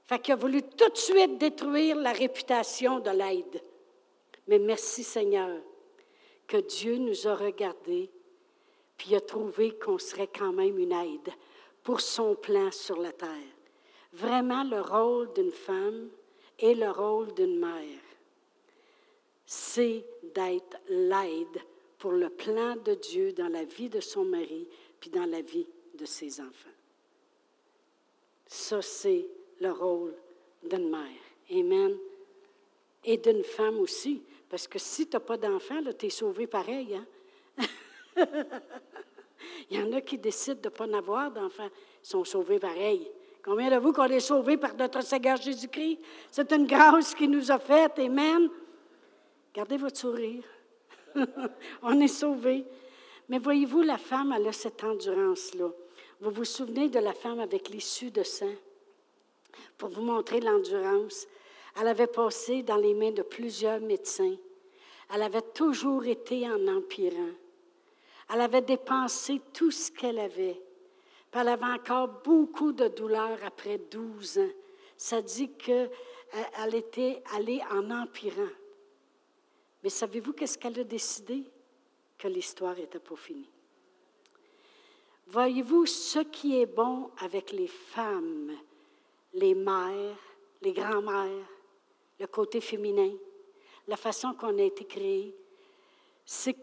Fait 0.04 0.18
qu'il 0.18 0.34
a 0.34 0.36
voulu 0.36 0.62
tout 0.62 0.88
de 0.88 0.96
suite 0.96 1.38
détruire 1.38 1.96
la 1.96 2.12
réputation 2.12 2.98
de 2.98 3.10
l'aide. 3.10 3.62
Mais 4.48 4.58
merci 4.58 5.04
Seigneur 5.04 5.60
que 6.48 6.56
Dieu 6.56 6.96
nous 6.98 7.28
a 7.28 7.36
regardés 7.36 8.10
puis 8.97 9.11
il 9.11 9.16
a 9.16 9.20
trouvé 9.20 9.76
qu'on 9.78 9.99
serait 9.99 10.28
quand 10.28 10.53
même 10.53 10.78
une 10.78 10.93
aide 10.93 11.32
pour 11.82 12.01
son 12.01 12.34
plan 12.34 12.70
sur 12.70 13.01
la 13.01 13.12
terre. 13.12 13.28
Vraiment, 14.12 14.62
le 14.64 14.80
rôle 14.80 15.32
d'une 15.32 15.51
femme 15.51 16.11
et 16.59 16.74
le 16.74 16.90
rôle 16.90 17.32
d'une 17.34 17.59
mère, 17.59 18.01
c'est 19.47 20.05
d'être 20.34 20.76
l'aide 20.88 21.62
pour 21.99 22.12
le 22.12 22.28
plan 22.28 22.76
de 22.76 22.95
Dieu 22.95 23.32
dans 23.32 23.49
la 23.49 23.64
vie 23.64 23.88
de 23.88 24.01
son 24.01 24.24
mari, 24.24 24.68
puis 25.01 25.11
dans 25.11 25.26
la 25.26 25.40
vie 25.40 25.66
de 25.95 26.05
ses 26.05 26.40
enfants. 26.40 26.68
Ça, 28.47 28.82
c'est 28.82 29.26
le 29.61 29.72
rôle 29.72 30.14
d'une 30.62 30.90
mère. 30.90 31.09
Amen. 31.51 31.99
et 33.05 33.16
d'une 33.16 33.43
femme 33.43 33.78
aussi. 33.80 34.22
Parce 34.49 34.68
que 34.68 34.78
si 34.78 35.07
tu 35.07 35.16
n'as 35.16 35.20
pas 35.20 35.36
d'enfant, 35.36 35.80
tu 35.99 36.07
es 36.07 36.11
sauvé 36.11 36.47
pareil. 36.47 36.95
Hein? 36.95 37.07
Il 39.70 39.80
y 39.80 39.82
en 39.82 39.92
a 39.92 40.00
qui 40.00 40.18
décident 40.18 40.60
de 40.60 40.68
ne 40.68 40.74
pas 40.74 40.86
en 40.86 40.92
avoir 40.92 41.30
d'enfants. 41.30 41.68
Ils 42.04 42.08
sont 42.08 42.24
sauvés 42.24 42.58
pareil. 42.58 43.10
Combien 43.44 43.70
de 43.70 43.76
vous 43.76 43.92
qu'on 43.92 44.04
est 44.04 44.20
sauvés 44.20 44.56
par 44.56 44.74
notre 44.74 45.02
Seigneur 45.02 45.36
Jésus-Christ? 45.36 45.98
C'est 46.30 46.52
une 46.52 46.66
grâce 46.66 47.14
qu'il 47.14 47.30
nous 47.30 47.50
a 47.50 47.58
faite. 47.58 47.98
Amen. 47.98 48.48
Gardez 49.52 49.76
votre 49.76 49.98
sourire. 49.98 50.44
On 51.82 52.00
est 52.00 52.08
sauvés. 52.08 52.64
Mais 53.28 53.38
voyez-vous, 53.38 53.82
la 53.82 53.98
femme, 53.98 54.32
elle 54.36 54.46
a 54.46 54.52
cette 54.52 54.82
endurance-là. 54.84 55.70
Vous 56.20 56.30
vous 56.30 56.44
souvenez 56.44 56.88
de 56.88 57.00
la 57.00 57.12
femme 57.12 57.40
avec 57.40 57.68
l'issue 57.68 58.10
de 58.10 58.22
sang? 58.22 58.54
Pour 59.76 59.90
vous 59.90 60.02
montrer 60.02 60.40
l'endurance, 60.40 61.26
elle 61.80 61.88
avait 61.88 62.06
passé 62.06 62.62
dans 62.62 62.76
les 62.76 62.94
mains 62.94 63.10
de 63.10 63.22
plusieurs 63.22 63.80
médecins. 63.80 64.36
Elle 65.12 65.22
avait 65.22 65.42
toujours 65.42 66.06
été 66.06 66.48
en 66.48 66.68
empirant. 66.68 67.32
Elle 68.30 68.40
avait 68.40 68.62
dépensé 68.62 69.40
tout 69.52 69.70
ce 69.70 69.90
qu'elle 69.90 70.18
avait. 70.18 70.60
Elle 71.32 71.48
avait 71.48 71.64
encore 71.64 72.08
beaucoup 72.22 72.72
de 72.72 72.88
douleurs 72.88 73.38
après 73.44 73.78
12 73.78 74.38
ans. 74.38 74.50
Ça 74.96 75.22
dit 75.22 75.50
qu'elle 75.52 75.90
euh, 76.34 76.70
était 76.70 77.22
allée 77.34 77.60
en 77.70 77.90
empirant. 77.90 78.50
Mais 79.82 79.88
savez-vous 79.88 80.32
qu'est-ce 80.32 80.58
qu'elle 80.58 80.78
a 80.78 80.84
décidé? 80.84 81.44
Que 82.18 82.28
l'histoire 82.28 82.76
n'était 82.76 83.00
pas 83.00 83.16
finie. 83.16 83.48
Voyez-vous, 85.26 85.86
ce 85.86 86.20
qui 86.20 86.60
est 86.60 86.66
bon 86.66 87.10
avec 87.18 87.52
les 87.52 87.66
femmes, 87.66 88.52
les 89.32 89.54
mères, 89.54 90.18
les 90.60 90.72
grands-mères, 90.72 91.46
le 92.20 92.26
côté 92.26 92.60
féminin, 92.60 93.12
la 93.88 93.96
façon 93.96 94.34
qu'on 94.34 94.58
a 94.58 94.62
été 94.62 94.84
créé, 94.84 95.34
c'est 96.24 96.54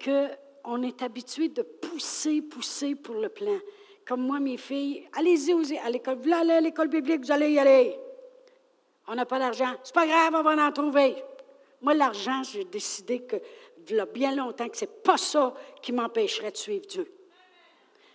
qu'on 0.63 0.81
est 0.83 1.01
habitué 1.01 1.49
de 1.49 1.61
pousser, 1.61 2.41
pousser 2.41 2.95
pour 2.95 3.15
le 3.15 3.29
plan. 3.29 3.57
Comme 4.05 4.21
moi, 4.21 4.39
mes 4.39 4.57
filles, 4.57 5.07
allez-y 5.13 5.77
à 5.77 5.89
l'école. 5.89 6.15
Vous 6.15 6.33
allez 6.33 6.53
à 6.53 6.61
l'école 6.61 6.87
biblique, 6.87 7.21
vous 7.25 7.31
allez 7.31 7.51
y 7.51 7.59
aller. 7.59 7.99
On 9.07 9.15
n'a 9.15 9.25
pas 9.25 9.39
d'argent. 9.39 9.73
C'est 9.83 9.93
pas 9.93 10.07
grave, 10.07 10.33
on 10.35 10.43
va 10.43 10.67
en 10.67 10.71
trouver. 10.71 11.15
Moi, 11.81 11.93
l'argent, 11.93 12.43
j'ai 12.43 12.65
décidé 12.65 13.21
que, 13.21 13.37
il 13.89 14.05
bien 14.13 14.35
longtemps, 14.35 14.67
que 14.67 14.77
c'est 14.77 15.03
pas 15.03 15.17
ça 15.17 15.53
qui 15.81 15.91
m'empêcherait 15.91 16.51
de 16.51 16.57
suivre 16.57 16.85
Dieu. 16.85 17.11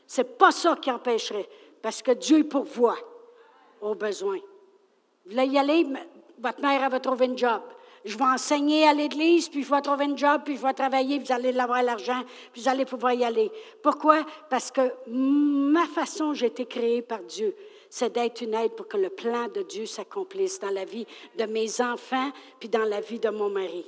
C'est 0.07 0.36
pas 0.36 0.53
ça 0.53 0.76
qui 0.76 0.90
empêcherait, 0.90 1.49
parce 1.80 2.03
que 2.03 2.12
Dieu 2.12 2.45
pourvoit 2.45 2.99
aux 3.80 3.95
besoins. 3.95 4.40
Vous 5.24 5.30
voulez 5.30 5.47
y 5.47 5.59
aller, 5.59 5.86
votre 6.38 6.61
mère, 6.61 6.90
va 6.90 7.01
trouver 7.01 7.26
un 7.26 7.36
job. 7.36 7.62
Je 8.05 8.18
vais 8.18 8.24
enseigner 8.24 8.86
à 8.86 8.92
l'église, 8.92 9.48
puis 9.48 9.62
je 9.62 9.70
vais 9.70 9.80
trouver 9.80 10.05
un 10.05 10.16
job, 10.16 10.42
puis 10.44 10.57
je 10.57 10.62
vais 10.62 10.74
travailler, 10.74 11.18
vous 11.18 11.32
allez 11.32 11.59
avoir 11.59 11.82
l'argent, 11.82 12.22
puis 12.52 12.62
vous 12.62 12.68
allez 12.68 12.84
pouvoir 12.84 13.14
y 13.14 13.24
aller. 13.24 13.50
Pourquoi? 13.82 14.24
Parce 14.50 14.70
que 14.70 14.92
ma 15.09 15.86
façon, 15.86 16.34
j'ai 16.34 16.46
été 16.46 16.66
créée 16.66 17.02
par 17.02 17.20
Dieu 17.20 17.55
c'est 17.96 18.12
d'être 18.12 18.40
une 18.40 18.55
aide 18.55 18.72
pour 18.72 18.88
que 18.88 18.96
le 18.96 19.09
plan 19.09 19.46
de 19.46 19.62
Dieu 19.62 19.86
s'accomplisse 19.86 20.59
dans 20.59 20.70
la 20.70 20.84
vie 20.84 21.07
de 21.38 21.44
mes 21.44 21.80
enfants, 21.80 22.32
puis 22.59 22.68
dans 22.68 22.82
la 22.82 23.00
vie 23.00 23.20
de 23.20 23.28
mon 23.28 23.48
mari. 23.48 23.86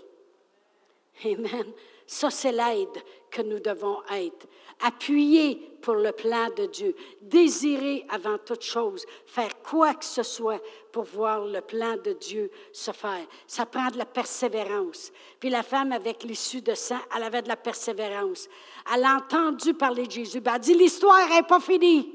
Amen. 1.24 1.72
Ça, 2.06 2.30
c'est 2.30 2.52
l'aide 2.52 3.02
que 3.30 3.42
nous 3.42 3.58
devons 3.58 4.00
être. 4.12 4.46
Appuyer 4.80 5.56
pour 5.82 5.94
le 5.94 6.12
plan 6.12 6.48
de 6.56 6.66
Dieu. 6.66 6.94
Désirer 7.20 8.06
avant 8.08 8.38
toute 8.38 8.62
chose 8.62 9.04
faire 9.24 9.60
quoi 9.62 9.94
que 9.94 10.04
ce 10.04 10.22
soit 10.22 10.62
pour 10.92 11.04
voir 11.04 11.44
le 11.44 11.60
plan 11.60 11.96
de 11.96 12.12
Dieu 12.12 12.50
se 12.72 12.92
faire. 12.92 13.26
Ça 13.46 13.66
prend 13.66 13.88
de 13.88 13.98
la 13.98 14.06
persévérance. 14.06 15.10
Puis 15.40 15.50
la 15.50 15.64
femme 15.64 15.90
avec 15.92 16.22
l'issue 16.22 16.62
de 16.62 16.74
sang, 16.74 17.00
elle 17.14 17.24
avait 17.24 17.42
de 17.42 17.48
la 17.48 17.56
persévérance. 17.56 18.48
Elle 18.94 19.04
a 19.04 19.16
entendu 19.16 19.74
parler 19.74 20.06
de 20.06 20.12
Jésus. 20.12 20.40
Ben, 20.40 20.54
elle 20.54 20.60
dit, 20.60 20.74
l'histoire 20.74 21.28
n'est 21.28 21.42
pas 21.42 21.60
finie. 21.60 22.14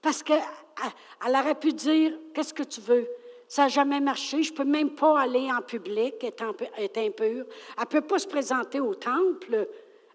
Parce 0.00 0.22
qu'elle 0.22 0.40
aurait 1.28 1.58
pu 1.58 1.74
dire, 1.74 2.14
qu'est-ce 2.32 2.54
que 2.54 2.62
tu 2.62 2.80
veux? 2.80 3.06
Ça 3.50 3.62
n'a 3.62 3.68
jamais 3.68 3.98
marché. 3.98 4.44
Je 4.44 4.52
ne 4.52 4.56
peux 4.58 4.64
même 4.64 4.94
pas 4.94 5.18
aller 5.22 5.50
en 5.50 5.60
public, 5.60 6.22
être, 6.22 6.44
impure. 6.44 6.66
Elle 6.76 7.82
ne 7.82 7.84
peut 7.84 8.00
pas 8.00 8.20
se 8.20 8.28
présenter 8.28 8.78
au 8.78 8.94
temple. 8.94 9.68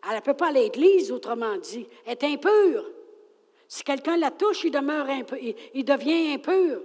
Elle 0.10 0.16
ne 0.16 0.22
peut 0.22 0.34
pas 0.34 0.48
aller 0.48 0.62
à 0.62 0.64
l'église, 0.64 1.12
autrement 1.12 1.58
dit. 1.58 1.86
Elle 2.06 2.14
est 2.14 2.24
impure. 2.24 2.86
Si 3.68 3.84
quelqu'un 3.84 4.16
la 4.16 4.32
touche, 4.32 4.64
il, 4.64 4.72
demeure 4.72 5.10
impur, 5.10 5.38
il 5.74 5.84
devient 5.84 6.34
impur. 6.34 6.80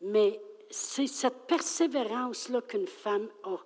Mais 0.00 0.40
c'est 0.68 1.06
cette 1.06 1.46
persévérance-là 1.46 2.60
qu'une 2.62 2.88
femme 2.88 3.28
a. 3.44 3.56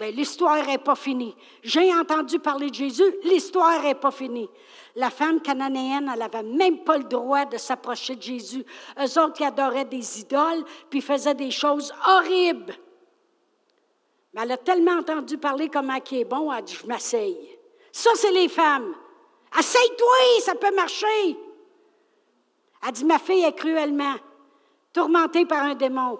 Bien, 0.00 0.12
l'histoire 0.12 0.66
n'est 0.66 0.78
pas 0.78 0.94
finie. 0.94 1.36
J'ai 1.62 1.94
entendu 1.94 2.38
parler 2.38 2.70
de 2.70 2.74
Jésus, 2.74 3.04
l'histoire 3.22 3.82
n'est 3.82 3.94
pas 3.94 4.10
finie. 4.10 4.48
La 4.96 5.10
femme 5.10 5.42
cananéenne, 5.42 6.10
elle 6.10 6.18
n'avait 6.18 6.42
même 6.42 6.78
pas 6.84 6.96
le 6.96 7.04
droit 7.04 7.44
de 7.44 7.58
s'approcher 7.58 8.16
de 8.16 8.22
Jésus. 8.22 8.64
Eux 8.98 9.20
autres, 9.20 9.34
qui 9.34 9.44
adoraient 9.44 9.84
des 9.84 10.20
idoles, 10.20 10.64
puis 10.88 11.02
faisaient 11.02 11.34
des 11.34 11.50
choses 11.50 11.92
horribles. 12.08 12.74
Mais 14.32 14.40
elle 14.40 14.52
a 14.52 14.56
tellement 14.56 15.00
entendu 15.00 15.36
parler 15.36 15.68
comment 15.68 16.00
qui 16.00 16.20
est 16.20 16.24
bon, 16.24 16.50
elle 16.50 16.60
a 16.60 16.62
dit, 16.62 16.78
je 16.80 16.86
m'asseye. 16.86 17.58
Ça, 17.92 18.10
c'est 18.14 18.32
les 18.32 18.48
femmes. 18.48 18.94
Asseye-toi, 19.52 20.40
ça 20.40 20.54
peut 20.54 20.74
marcher. 20.74 21.36
Elle 22.86 22.92
dit, 22.92 23.04
ma 23.04 23.18
fille 23.18 23.44
est 23.44 23.52
cruellement 23.52 24.14
tourmentée 24.94 25.44
par 25.44 25.62
un 25.64 25.74
démon. 25.74 26.18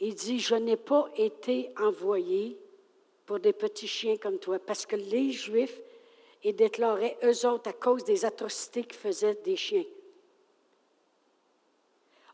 Il 0.00 0.14
dit, 0.14 0.38
je 0.40 0.54
n'ai 0.54 0.76
pas 0.76 1.10
été 1.16 1.70
envoyé 1.78 2.58
pour 3.26 3.38
des 3.38 3.52
petits 3.52 3.86
chiens 3.86 4.16
comme 4.16 4.38
toi, 4.38 4.58
parce 4.58 4.86
que 4.86 4.96
les 4.96 5.30
Juifs, 5.30 5.80
ils 6.42 6.56
déclaraient 6.56 7.18
eux 7.22 7.46
autres 7.46 7.68
à 7.68 7.72
cause 7.74 8.02
des 8.04 8.24
atrocités 8.24 8.82
qu'ils 8.82 8.98
faisaient 8.98 9.38
des 9.44 9.56
chiens. 9.56 9.84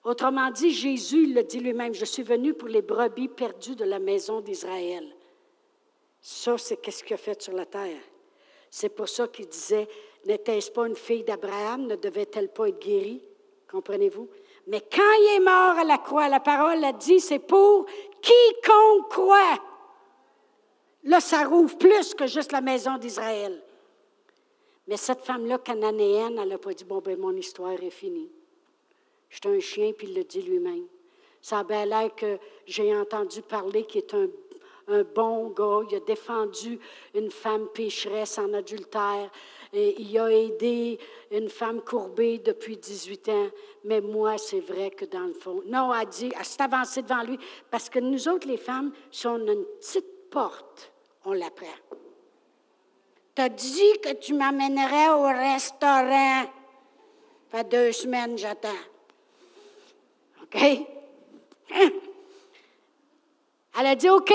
Autrement 0.05 0.51
dit, 0.53 0.71
Jésus 0.71 1.35
le 1.35 1.43
dit 1.43 1.59
lui-même, 1.59 1.93
je 1.93 2.05
suis 2.05 2.23
venu 2.23 2.55
pour 2.55 2.69
les 2.69 2.83
brebis 2.83 3.27
perdues 3.27 3.75
de 3.75 3.85
la 3.85 3.99
maison 3.99 4.41
d'Israël. 4.41 5.05
Ça, 6.21 6.57
c'est 6.57 6.77
qu'est-ce 6.77 7.03
qu'il 7.03 7.15
a 7.15 7.17
fait 7.17 7.43
sur 7.43 7.53
la 7.53 7.67
terre. 7.67 8.01
C'est 8.71 8.91
pour 8.91 9.09
ça 9.09 9.27
qu'il 9.27 9.49
disait, 9.49 9.89
n'était-ce 10.25 10.71
pas 10.71 10.87
une 10.87 10.95
fille 10.95 11.25
d'Abraham, 11.25 11.87
ne 11.89 11.97
devait-elle 11.97 12.51
pas 12.51 12.69
être 12.69 12.79
guérie? 12.79 13.21
Comprenez-vous? 13.69 14.29
Mais 14.67 14.81
quand 14.81 15.13
il 15.21 15.37
est 15.37 15.45
mort 15.45 15.79
à 15.79 15.85
la 15.85 15.99
croix, 15.99 16.29
la 16.29 16.41
parole 16.41 16.83
a 16.85 16.93
dit, 16.93 17.21
c'est 17.21 17.39
pour 17.39 17.87
quiconque 18.21 19.09
croit. 19.09 19.59
Là, 21.05 21.21
ça 21.21 21.45
rouvre 21.45 21.79
plus 21.79 22.15
que 22.15 22.27
juste 22.27 22.51
la 22.51 22.61
maison 22.61 22.99
d'Israël. 22.99 23.63
Mais 24.89 24.97
cette 24.97 25.21
femme-là, 25.21 25.59
cananéenne, 25.59 26.39
elle 26.39 26.49
n'a 26.49 26.59
pas 26.59 26.73
dit, 26.73 26.85
bon, 26.85 27.01
ben 27.01 27.19
mon 27.19 27.35
histoire 27.37 27.81
est 27.81 27.91
finie. 27.91 28.31
J'étais 29.31 29.49
un 29.49 29.61
chien, 29.61 29.93
puis 29.93 30.09
il 30.09 30.15
le 30.15 30.25
dit 30.25 30.43
lui-même. 30.43 30.87
Ça 31.41 31.61
a 31.61 31.65
bien 31.65 31.87
l'air 31.87 32.15
que 32.15 32.39
j'ai 32.67 32.97
entendu 32.97 33.43
parler 33.43 33.85
qu'il 33.85 33.99
est 34.03 34.15
un, 34.15 34.27
un, 34.89 35.03
bon 35.03 35.49
gars. 35.51 35.87
Il 35.91 35.97
a 35.97 36.01
défendu 36.01 36.79
une 37.15 37.31
femme 37.31 37.69
pécheresse 37.75 38.39
en 38.39 38.53
adultère. 38.53 39.31
Il 39.73 40.19
a 40.19 40.31
aidé 40.31 40.99
une 41.31 41.49
femme 41.49 41.83
courbée 41.83 42.39
depuis 42.39 42.77
18 42.77 43.29
ans. 43.29 43.49
Mais 43.85 44.01
moi, 44.01 44.39
c'est 44.39 44.61
vrai 44.61 44.91
que 44.91 45.05
dans 45.05 45.27
le 45.27 45.35
fond. 45.35 45.63
Non, 45.67 45.91
a 45.91 46.05
dit, 46.05 46.33
elle 46.39 46.45
s'est 46.45 46.63
avancée 46.63 47.03
devant 47.03 47.23
lui. 47.23 47.39
Parce 47.71 47.89
que 47.89 47.99
nous 47.99 48.29
autres, 48.29 48.49
les 48.49 48.57
femmes, 48.57 48.93
si 49.11 49.27
on 49.27 49.35
a 49.35 49.53
une 49.53 49.65
petite 49.81 50.31
porte, 50.31 50.93
on 51.25 51.33
la 51.33 51.51
prend. 51.51 51.67
T'as 53.35 53.51
dit 53.51 53.93
que 54.03 54.15
tu 54.15 54.33
m'amènerais 54.33 55.11
au 55.11 55.25
restaurant. 55.25 56.45
Ça 57.51 57.59
fait 57.59 57.69
deux 57.69 57.93
semaines, 57.93 58.39
j'attends. 58.39 58.69
OK? 60.43 60.63
Hein? 61.73 61.91
Elle 63.79 63.87
a 63.87 63.95
dit 63.95 64.09
OK, 64.09 64.33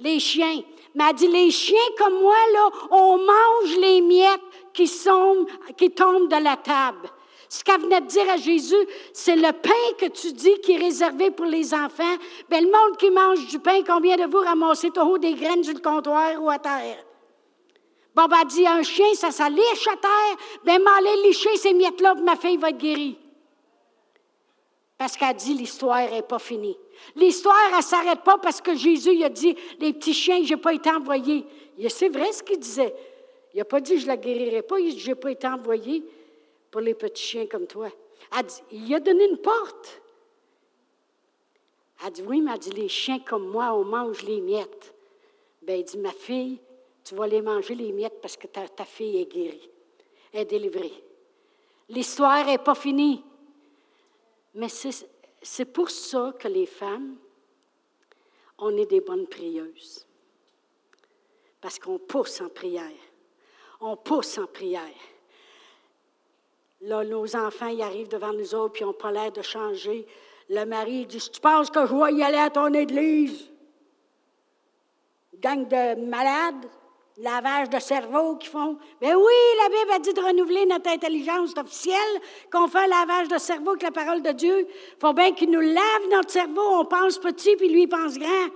les 0.00 0.18
chiens. 0.18 0.62
Mais 0.94 1.04
elle 1.08 1.16
dit 1.16 1.28
les 1.28 1.50
chiens 1.50 1.78
comme 1.98 2.20
moi, 2.20 2.34
là, 2.52 2.70
on 2.90 3.18
mange 3.18 3.76
les 3.80 4.00
miettes 4.00 4.40
qui, 4.72 4.90
qui 5.76 5.90
tombent 5.90 6.28
de 6.28 6.42
la 6.42 6.56
table. 6.56 7.08
Ce 7.48 7.64
qu'elle 7.64 7.80
venait 7.80 8.00
de 8.00 8.06
dire 8.06 8.30
à 8.30 8.36
Jésus, 8.36 8.86
c'est 9.12 9.34
le 9.34 9.52
pain 9.52 9.70
que 9.98 10.06
tu 10.06 10.32
dis 10.32 10.60
qui 10.60 10.72
est 10.72 10.78
réservé 10.78 11.32
pour 11.32 11.46
les 11.46 11.74
enfants. 11.74 12.16
Bien, 12.48 12.60
le 12.60 12.66
monde 12.66 12.96
qui 12.96 13.10
mange 13.10 13.46
du 13.48 13.58
pain, 13.58 13.80
combien 13.84 14.16
de 14.16 14.30
vous 14.30 14.38
ramassez 14.38 14.90
au 14.96 15.00
haut 15.00 15.18
des 15.18 15.34
graines 15.34 15.66
le 15.66 15.80
comptoir 15.80 16.40
ou 16.40 16.48
à 16.48 16.58
terre? 16.58 17.04
Bon, 18.14 18.26
ben, 18.26 18.44
dit, 18.44 18.66
un 18.66 18.82
chien, 18.82 19.14
ça, 19.14 19.32
ça 19.32 19.48
liche 19.48 19.88
à 19.88 19.96
terre. 19.96 20.36
Bien, 20.64 20.78
m'aller 20.78 21.22
licher 21.24 21.56
ces 21.56 21.72
miettes-là, 21.72 22.14
ma 22.22 22.36
fille 22.36 22.56
va 22.56 22.70
être 22.70 22.78
guérie. 22.78 23.18
Parce 25.00 25.16
qu'elle 25.16 25.34
dit, 25.34 25.54
l'histoire 25.54 26.10
n'est 26.10 26.20
pas 26.20 26.38
finie. 26.38 26.76
L'histoire, 27.16 27.56
elle 27.70 27.78
ne 27.78 27.82
s'arrête 27.82 28.20
pas 28.20 28.36
parce 28.36 28.60
que 28.60 28.74
Jésus 28.74 29.14
il 29.14 29.24
a 29.24 29.30
dit, 29.30 29.56
les 29.78 29.94
petits 29.94 30.12
chiens, 30.12 30.44
je 30.44 30.52
n'ai 30.52 30.60
pas 30.60 30.74
été 30.74 30.90
envoyé. 30.90 31.46
C'est 31.88 32.10
vrai 32.10 32.30
ce 32.32 32.42
qu'il 32.42 32.58
disait. 32.58 32.94
Il 33.54 33.56
n'a 33.60 33.64
pas 33.64 33.80
dit, 33.80 33.96
je 33.96 34.02
ne 34.02 34.08
la 34.08 34.18
guérirai 34.18 34.60
pas. 34.60 34.78
Il 34.78 34.92
dit, 34.92 35.00
je 35.00 35.08
n'ai 35.08 35.14
pas 35.14 35.30
été 35.30 35.46
envoyé 35.46 36.04
pour 36.70 36.82
les 36.82 36.92
petits 36.92 37.22
chiens 37.22 37.46
comme 37.46 37.66
toi. 37.66 37.88
Elle 38.36 38.44
dit, 38.44 38.62
il 38.72 38.94
a 38.94 39.00
donné 39.00 39.24
une 39.24 39.38
porte. 39.38 40.02
Elle 42.04 42.12
dit, 42.12 42.22
oui, 42.26 42.42
mais 42.42 42.50
elle 42.52 42.58
dit, 42.58 42.70
les 42.72 42.88
chiens 42.88 43.20
comme 43.20 43.48
moi, 43.48 43.72
on 43.72 43.84
mange 43.84 44.20
les 44.24 44.42
miettes. 44.42 44.94
Bien, 45.62 45.76
il 45.76 45.84
dit, 45.84 45.96
ma 45.96 46.12
fille, 46.12 46.58
tu 47.04 47.14
vas 47.14 47.26
les 47.26 47.40
manger 47.40 47.74
les 47.74 47.92
miettes 47.92 48.20
parce 48.20 48.36
que 48.36 48.48
ta, 48.48 48.68
ta 48.68 48.84
fille 48.84 49.22
est 49.22 49.32
guérie, 49.32 49.70
est 50.34 50.44
délivrée. 50.44 50.92
L'histoire 51.88 52.44
n'est 52.44 52.58
pas 52.58 52.74
finie. 52.74 53.24
Mais 54.54 54.68
c'est 54.68 55.64
pour 55.66 55.90
ça 55.90 56.34
que 56.38 56.48
les 56.48 56.66
femmes, 56.66 57.16
on 58.58 58.76
est 58.76 58.86
des 58.86 59.00
bonnes 59.00 59.26
prieuses. 59.26 60.06
Parce 61.60 61.78
qu'on 61.78 61.98
pousse 61.98 62.40
en 62.40 62.48
prière. 62.48 62.90
On 63.80 63.96
pousse 63.96 64.38
en 64.38 64.46
prière. 64.46 64.82
Là, 66.82 67.04
nos 67.04 67.36
enfants, 67.36 67.68
ils 67.68 67.82
arrivent 67.82 68.08
devant 68.08 68.32
nous 68.32 68.54
autres, 68.54 68.72
puis 68.72 68.82
ils 68.82 68.86
n'ont 68.86 68.92
pas 68.94 69.12
l'air 69.12 69.32
de 69.32 69.42
changer. 69.42 70.06
Le 70.48 70.64
mari 70.64 71.06
dit 71.06 71.18
Tu 71.30 71.40
penses 71.40 71.70
que 71.70 71.86
je 71.86 71.94
vais 71.94 72.14
y 72.14 72.22
aller 72.22 72.38
à 72.38 72.50
ton 72.50 72.72
église 72.72 73.50
Gang 75.38 75.66
de 75.66 75.94
malades, 76.06 76.66
lavage 77.22 77.68
de 77.70 77.78
cerveau 77.78 78.36
qui 78.36 78.48
font. 78.48 78.78
Mais 79.00 79.12
ben 79.12 79.16
oui, 79.16 79.34
la 79.62 79.68
Bible 79.68 79.90
a 79.92 79.98
dit 79.98 80.12
de 80.12 80.20
renouveler 80.20 80.66
notre 80.66 80.90
intelligence 80.90 81.56
officielle, 81.56 82.20
qu'on 82.52 82.68
fait 82.68 82.78
un 82.78 82.86
lavage 82.86 83.28
de 83.28 83.38
cerveau 83.38 83.70
avec 83.70 83.82
la 83.82 83.90
parole 83.90 84.22
de 84.22 84.32
Dieu. 84.32 84.66
Il 84.68 85.00
faut 85.00 85.12
bien 85.12 85.32
qu'il 85.32 85.50
nous 85.50 85.60
lave 85.60 86.08
notre 86.10 86.30
cerveau. 86.30 86.80
On 86.80 86.84
pense 86.84 87.18
petit, 87.18 87.56
puis 87.56 87.68
lui, 87.68 87.82
il 87.82 87.88
pense 87.88 88.18
grand. 88.18 88.48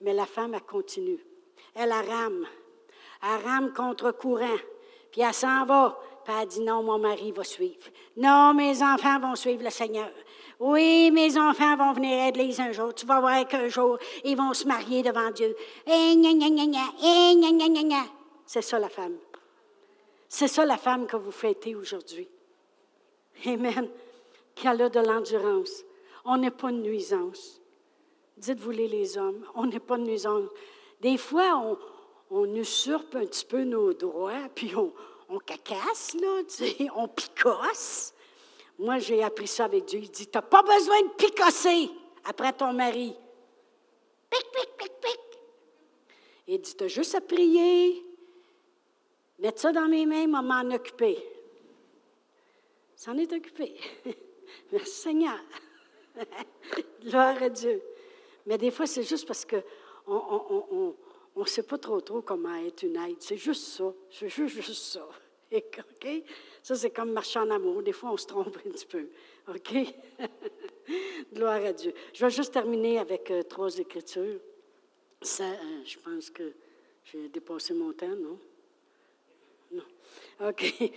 Mais 0.00 0.14
la 0.14 0.26
femme, 0.26 0.54
elle 0.54 0.62
continue. 0.62 1.24
Elle, 1.74 1.92
elle 1.92 2.10
rame. 2.10 2.46
Elle 3.22 3.44
rame 3.44 3.72
contre 3.72 4.10
courant. 4.12 4.58
Puis 5.12 5.20
elle 5.20 5.32
s'en 5.32 5.64
va. 5.64 5.98
Puis 6.24 6.34
elle 6.40 6.48
dit 6.48 6.60
non, 6.60 6.82
mon 6.82 6.98
mari 6.98 7.32
va 7.32 7.44
suivre. 7.44 7.88
Non, 8.16 8.52
mes 8.54 8.82
enfants 8.82 9.20
vont 9.20 9.36
suivre 9.36 9.62
le 9.62 9.70
Seigneur. 9.70 10.10
Oui, 10.64 11.10
mes 11.10 11.36
enfants 11.36 11.76
vont 11.76 11.92
venir 11.92 12.22
à 12.22 12.26
l'église 12.26 12.60
un 12.60 12.70
jour. 12.70 12.94
Tu 12.94 13.04
vas 13.04 13.18
voir 13.18 13.48
qu'un 13.48 13.66
jour, 13.66 13.98
ils 14.22 14.36
vont 14.36 14.54
se 14.54 14.64
marier 14.64 15.02
devant 15.02 15.32
Dieu. 15.32 15.56
C'est 18.46 18.62
ça 18.62 18.78
la 18.78 18.88
femme. 18.88 19.16
C'est 20.28 20.46
ça 20.46 20.64
la 20.64 20.76
femme 20.76 21.08
que 21.08 21.16
vous 21.16 21.32
fêtez 21.32 21.74
aujourd'hui. 21.74 22.28
Amen. 23.44 23.88
Qu'elle 24.54 24.82
a 24.82 24.88
de 24.88 25.00
l'endurance. 25.00 25.82
On 26.24 26.36
n'est 26.36 26.52
pas 26.52 26.70
une 26.70 26.82
nuisance. 26.82 27.60
Dites-vous 28.36 28.70
les 28.70 29.18
hommes, 29.18 29.44
on 29.56 29.66
n'est 29.66 29.80
pas 29.80 29.96
de 29.96 30.04
nuisance. 30.04 30.48
Des 31.00 31.16
fois, 31.16 31.76
on, 32.30 32.54
usurpe 32.54 33.16
un 33.16 33.26
petit 33.26 33.46
peu 33.46 33.64
nos 33.64 33.94
droits, 33.94 34.48
puis 34.54 34.76
on, 34.76 34.92
on 35.28 35.38
cacasse, 35.38 36.14
là, 36.14 36.42
on 36.94 37.08
picosse. 37.08 38.14
Moi, 38.78 38.98
j'ai 38.98 39.22
appris 39.22 39.46
ça 39.46 39.66
avec 39.66 39.84
Dieu. 39.84 40.00
Il 40.02 40.10
dit, 40.10 40.26
tu 40.26 40.36
n'as 40.36 40.42
pas 40.42 40.62
besoin 40.62 41.02
de 41.02 41.08
picosser 41.10 41.90
après 42.24 42.52
ton 42.52 42.72
mari. 42.72 43.14
Pic, 44.30 44.44
pic, 44.52 44.76
pic, 44.78 44.92
pic. 45.00 45.20
Il 46.48 46.60
dit, 46.60 46.74
tu 46.74 46.84
as 46.84 46.88
juste 46.88 47.14
à 47.14 47.20
prier, 47.20 48.04
mettre 49.38 49.60
ça 49.60 49.72
dans 49.72 49.88
mes 49.88 50.06
mains, 50.06 50.26
m'en 50.26 50.74
occuper. 50.74 51.18
S'en 52.96 53.16
est 53.18 53.32
occupé. 53.32 53.76
Merci 54.72 54.92
Seigneur. 54.92 55.38
Gloire 57.02 57.42
à 57.42 57.48
Dieu. 57.48 57.82
Mais 58.46 58.58
des 58.58 58.70
fois, 58.70 58.86
c'est 58.86 59.02
juste 59.02 59.26
parce 59.26 59.44
qu'on 59.44 59.62
on, 60.06 60.94
on 61.34 61.40
ne 61.40 61.46
sait 61.46 61.62
pas 61.62 61.78
trop 61.78 62.00
trop 62.00 62.22
comment 62.22 62.54
être 62.54 62.82
une 62.82 62.96
aide. 62.96 63.16
C'est 63.20 63.36
juste 63.36 63.64
ça. 63.64 63.92
C'est 64.10 64.28
juste, 64.28 64.60
juste 64.60 64.82
ça. 64.82 65.08
OK? 65.78 66.22
Ça, 66.62 66.74
c'est 66.74 66.90
comme 66.90 67.12
marcher 67.12 67.38
en 67.38 67.50
amour. 67.50 67.82
Des 67.82 67.92
fois, 67.92 68.10
on 68.12 68.16
se 68.16 68.26
trompe 68.26 68.56
un 68.66 68.70
petit 68.70 68.86
peu. 68.86 69.08
OK? 69.48 69.74
Gloire 71.32 71.64
à 71.64 71.72
Dieu. 71.72 71.92
Je 72.12 72.24
vais 72.24 72.30
juste 72.30 72.52
terminer 72.52 72.98
avec 72.98 73.30
euh, 73.30 73.42
trois 73.42 73.76
écritures. 73.78 74.40
Ça, 75.20 75.44
euh, 75.44 75.82
je 75.84 75.98
pense 75.98 76.30
que 76.30 76.52
j'ai 77.04 77.28
dépassé 77.28 77.74
mon 77.74 77.92
temps, 77.92 78.08
non? 78.08 78.38
Non. 79.72 80.48
OK. 80.48 80.74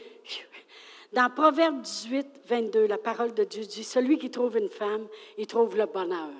Dans 1.14 1.30
Proverbe 1.30 1.82
18, 1.82 2.28
22, 2.48 2.88
la 2.88 2.98
parole 2.98 3.34
de 3.34 3.44
Dieu 3.44 3.64
dit 3.64 3.84
Celui 3.84 4.18
qui 4.18 4.30
trouve 4.30 4.58
une 4.58 4.70
femme, 4.70 5.08
il 5.38 5.48
trouve 5.48 5.78
le 5.78 5.86
bonheur. 5.86 6.32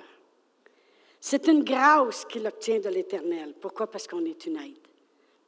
C'est 1.20 1.46
une 1.48 1.64
grâce 1.64 2.24
qu'il 2.24 2.46
obtient 2.46 2.78
de 2.78 2.88
l'Éternel. 2.88 3.54
Pourquoi? 3.60 3.86
Parce 3.86 4.06
qu'on 4.06 4.24
est 4.24 4.46
une 4.46 4.56
aide. 4.58 4.76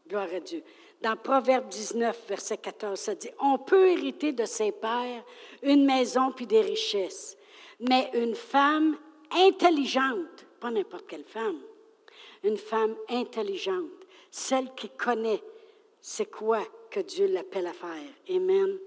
Gloire 0.09 0.29
à 0.35 0.41
Dieu. 0.41 0.63
Dans 1.01 1.17
Proverbe 1.17 1.69
19, 1.69 2.25
verset 2.29 2.59
14, 2.59 2.99
ça 2.99 3.15
dit, 3.15 3.31
on 3.41 3.59
peut 3.59 3.91
hériter 3.91 4.33
de 4.33 4.45
ses 4.45 4.73
pères 4.73 5.25
une 5.63 5.85
maison 5.85 6.33
puis 6.33 6.47
des 6.47 6.61
richesses, 6.61 7.37
mais 7.79 8.11
une 8.15 8.35
femme 8.35 8.97
intelligente, 9.31 10.47
pas 10.59 10.71
n'importe 10.71 11.07
quelle 11.07 11.25
femme, 11.25 11.61
une 12.43 12.57
femme 12.57 12.97
intelligente, 13.09 13.91
celle 14.31 14.75
qui 14.75 14.89
connaît 14.89 15.43
c'est 16.01 16.31
quoi 16.31 16.63
que 16.91 17.01
Dieu 17.01 17.27
l'appelle 17.27 17.67
à 17.67 17.73
faire. 17.73 18.13
Amen. 18.31 18.79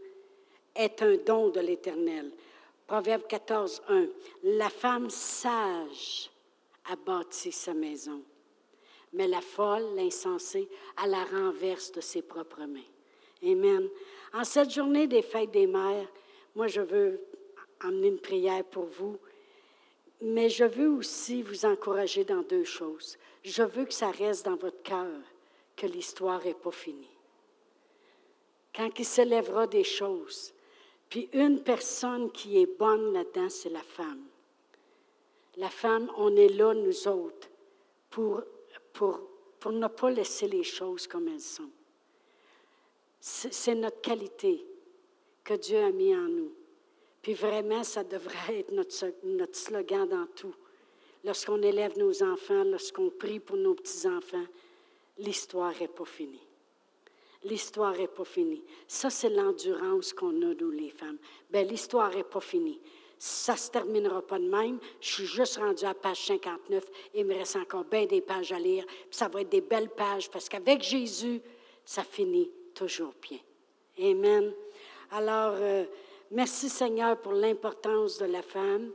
Est 0.76 1.02
un 1.02 1.18
don 1.18 1.50
de 1.50 1.60
l'Éternel. 1.60 2.32
Proverbe 2.88 3.28
14, 3.28 3.84
1. 3.88 4.08
La 4.44 4.70
femme 4.70 5.10
sage 5.10 6.32
a 6.90 6.96
bâti 6.96 7.52
sa 7.52 7.74
maison. 7.74 8.22
Mais 9.14 9.28
la 9.28 9.42
folle, 9.42 9.96
l'insensée, 9.96 10.70
à 10.98 11.08
la 11.08 11.24
renverse 11.26 11.92
de 11.92 12.02
ses 12.02 12.22
propres 12.22 12.66
mains. 12.66 12.80
Amen. 13.44 13.90
En 14.34 14.44
cette 14.44 14.72
journée 14.72 15.08
des 15.08 15.22
fêtes 15.22 15.52
des 15.52 15.68
mères, 15.68 16.08
moi, 16.56 16.68
je 16.68 16.82
veux 16.82 17.22
emmener 17.84 18.10
une 18.10 18.20
prière 18.20 18.64
pour 18.64 18.86
vous, 18.86 19.18
mais 20.22 20.50
je 20.50 20.64
veux 20.64 20.90
aussi 20.90 21.42
vous 21.42 21.66
encourager 21.66 22.24
dans 22.24 22.44
deux 22.44 22.64
choses. 22.64 23.18
Je 23.44 23.64
veux 23.64 23.86
que 23.86 23.94
ça 23.94 24.12
reste 24.12 24.46
dans 24.46 24.56
votre 24.56 24.82
cœur 24.84 25.20
que 25.76 25.88
l'histoire 25.88 26.44
n'est 26.44 26.54
pas 26.54 26.72
finie. 26.72 27.10
Quand 28.74 28.90
il 29.00 29.06
se 29.06 29.22
lèvera 29.22 29.68
des 29.68 29.84
choses, 29.84 30.54
puis 31.10 31.28
une 31.34 31.62
personne 31.62 32.32
qui 32.32 32.62
est 32.62 32.78
bonne 32.78 33.12
là-dedans, 33.14 33.50
c'est 33.50 33.70
la 33.70 33.82
femme. 33.82 34.24
La 35.58 35.70
femme, 35.70 36.10
on 36.18 36.36
est 36.38 36.50
là, 36.50 36.74
nous 36.74 37.08
autres, 37.08 37.50
pour, 38.10 38.42
pour, 38.94 39.20
ne 39.72 39.88
pas 39.88 40.10
laisser 40.10 40.48
les 40.48 40.64
choses 40.64 41.08
comme 41.08 41.28
elles 41.28 41.40
sont. 41.40 41.70
C'est 43.20 43.76
notre 43.76 44.02
qualité 44.02 44.66
que 45.44 45.54
Dieu 45.54 45.80
a 45.80 45.92
mis 45.92 46.16
en 46.16 46.28
nous. 46.28 46.52
Puis 47.22 47.34
vraiment, 47.34 47.84
ça 47.84 48.04
devrait 48.04 48.60
être 48.60 48.72
notre, 48.72 49.14
notre 49.24 49.56
slogan 49.56 50.08
dans 50.08 50.26
tout. 50.28 50.56
Lorsqu'on 51.24 51.62
élève 51.62 51.98
nos 51.98 52.24
enfants, 52.24 52.64
lorsqu'on 52.64 53.12
prie 53.12 53.40
pour 53.40 53.58
nos 53.58 53.76
petits-enfants, 53.76 54.46
l'histoire 55.20 55.74
n'est 55.80 55.88
pas 55.88 56.06
finie. 56.06 56.42
L'histoire 57.44 57.96
n'est 57.96 58.08
pas 58.08 58.26
finie. 58.26 58.64
Ça, 58.88 59.10
c'est 59.10 59.30
l'endurance 59.30 60.14
qu'on 60.14 60.42
a, 60.42 60.54
nous, 60.54 60.72
les 60.72 60.90
femmes. 60.90 61.18
Bien, 61.50 61.64
l'histoire 61.64 62.16
n'est 62.16 62.24
pas 62.24 62.40
finie. 62.40 62.80
Ça 63.24 63.54
ne 63.54 63.58
se 63.60 63.70
terminera 63.70 64.24
pas 64.24 64.40
de 64.40 64.50
même. 64.50 64.80
Je 65.00 65.14
suis 65.14 65.26
juste 65.28 65.58
rendue 65.58 65.86
à 65.86 65.94
page 65.94 66.26
59. 66.26 66.84
Il 67.14 67.26
me 67.28 67.36
reste 67.36 67.56
encore 67.56 67.84
bien 67.84 68.08
des 68.08 68.20
pages 68.20 68.52
à 68.52 68.58
lire. 68.58 68.84
Ça 69.12 69.28
va 69.28 69.42
être 69.42 69.50
des 69.50 69.62
belles 69.62 69.92
pages 69.92 70.28
parce 70.28 70.50
qu'avec 70.50 70.82
Jésus, 70.82 71.40
ça 71.86 72.02
finit 72.04 72.50
toujours 72.74 73.14
bien. 73.22 73.38
Amen. 74.00 74.52
Alors, 75.12 75.54
euh, 75.56 75.86
merci 76.32 76.68
Seigneur 76.68 77.16
pour 77.22 77.34
l'importance 77.34 78.18
de 78.18 78.26
la 78.26 78.42
femme. 78.42 78.90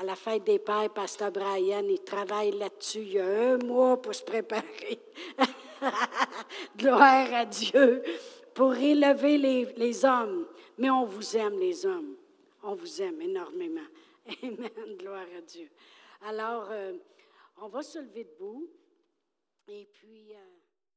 À 0.00 0.02
la 0.02 0.16
fête 0.16 0.42
des 0.42 0.58
pères, 0.58 0.90
Pasteur 0.90 1.30
Brian, 1.30 1.84
il 1.88 2.00
travaille 2.00 2.58
là-dessus. 2.58 3.02
Il 3.02 3.12
y 3.12 3.20
a 3.20 3.52
un 3.52 3.58
mois 3.58 4.02
pour 4.02 4.12
se 4.12 4.24
préparer. 4.24 4.98
Gloire 6.76 7.32
à 7.32 7.44
Dieu 7.44 8.02
pour 8.52 8.74
élever 8.74 9.38
les, 9.38 9.68
les 9.76 10.04
hommes. 10.04 10.48
Mais 10.78 10.90
on 10.90 11.04
vous 11.04 11.36
aime, 11.36 11.60
les 11.60 11.86
hommes. 11.86 12.17
On 12.62 12.74
vous 12.74 13.02
aime 13.02 13.20
énormément. 13.22 13.86
Amen. 14.42 14.96
Gloire 14.98 15.26
à 15.36 15.40
Dieu. 15.42 15.68
Alors, 16.22 16.68
euh, 16.70 16.94
on 17.58 17.68
va 17.68 17.82
se 17.82 17.98
lever 17.98 18.24
debout. 18.24 18.68
Et 19.68 19.88
puis. 19.92 20.34
Euh, 20.34 20.57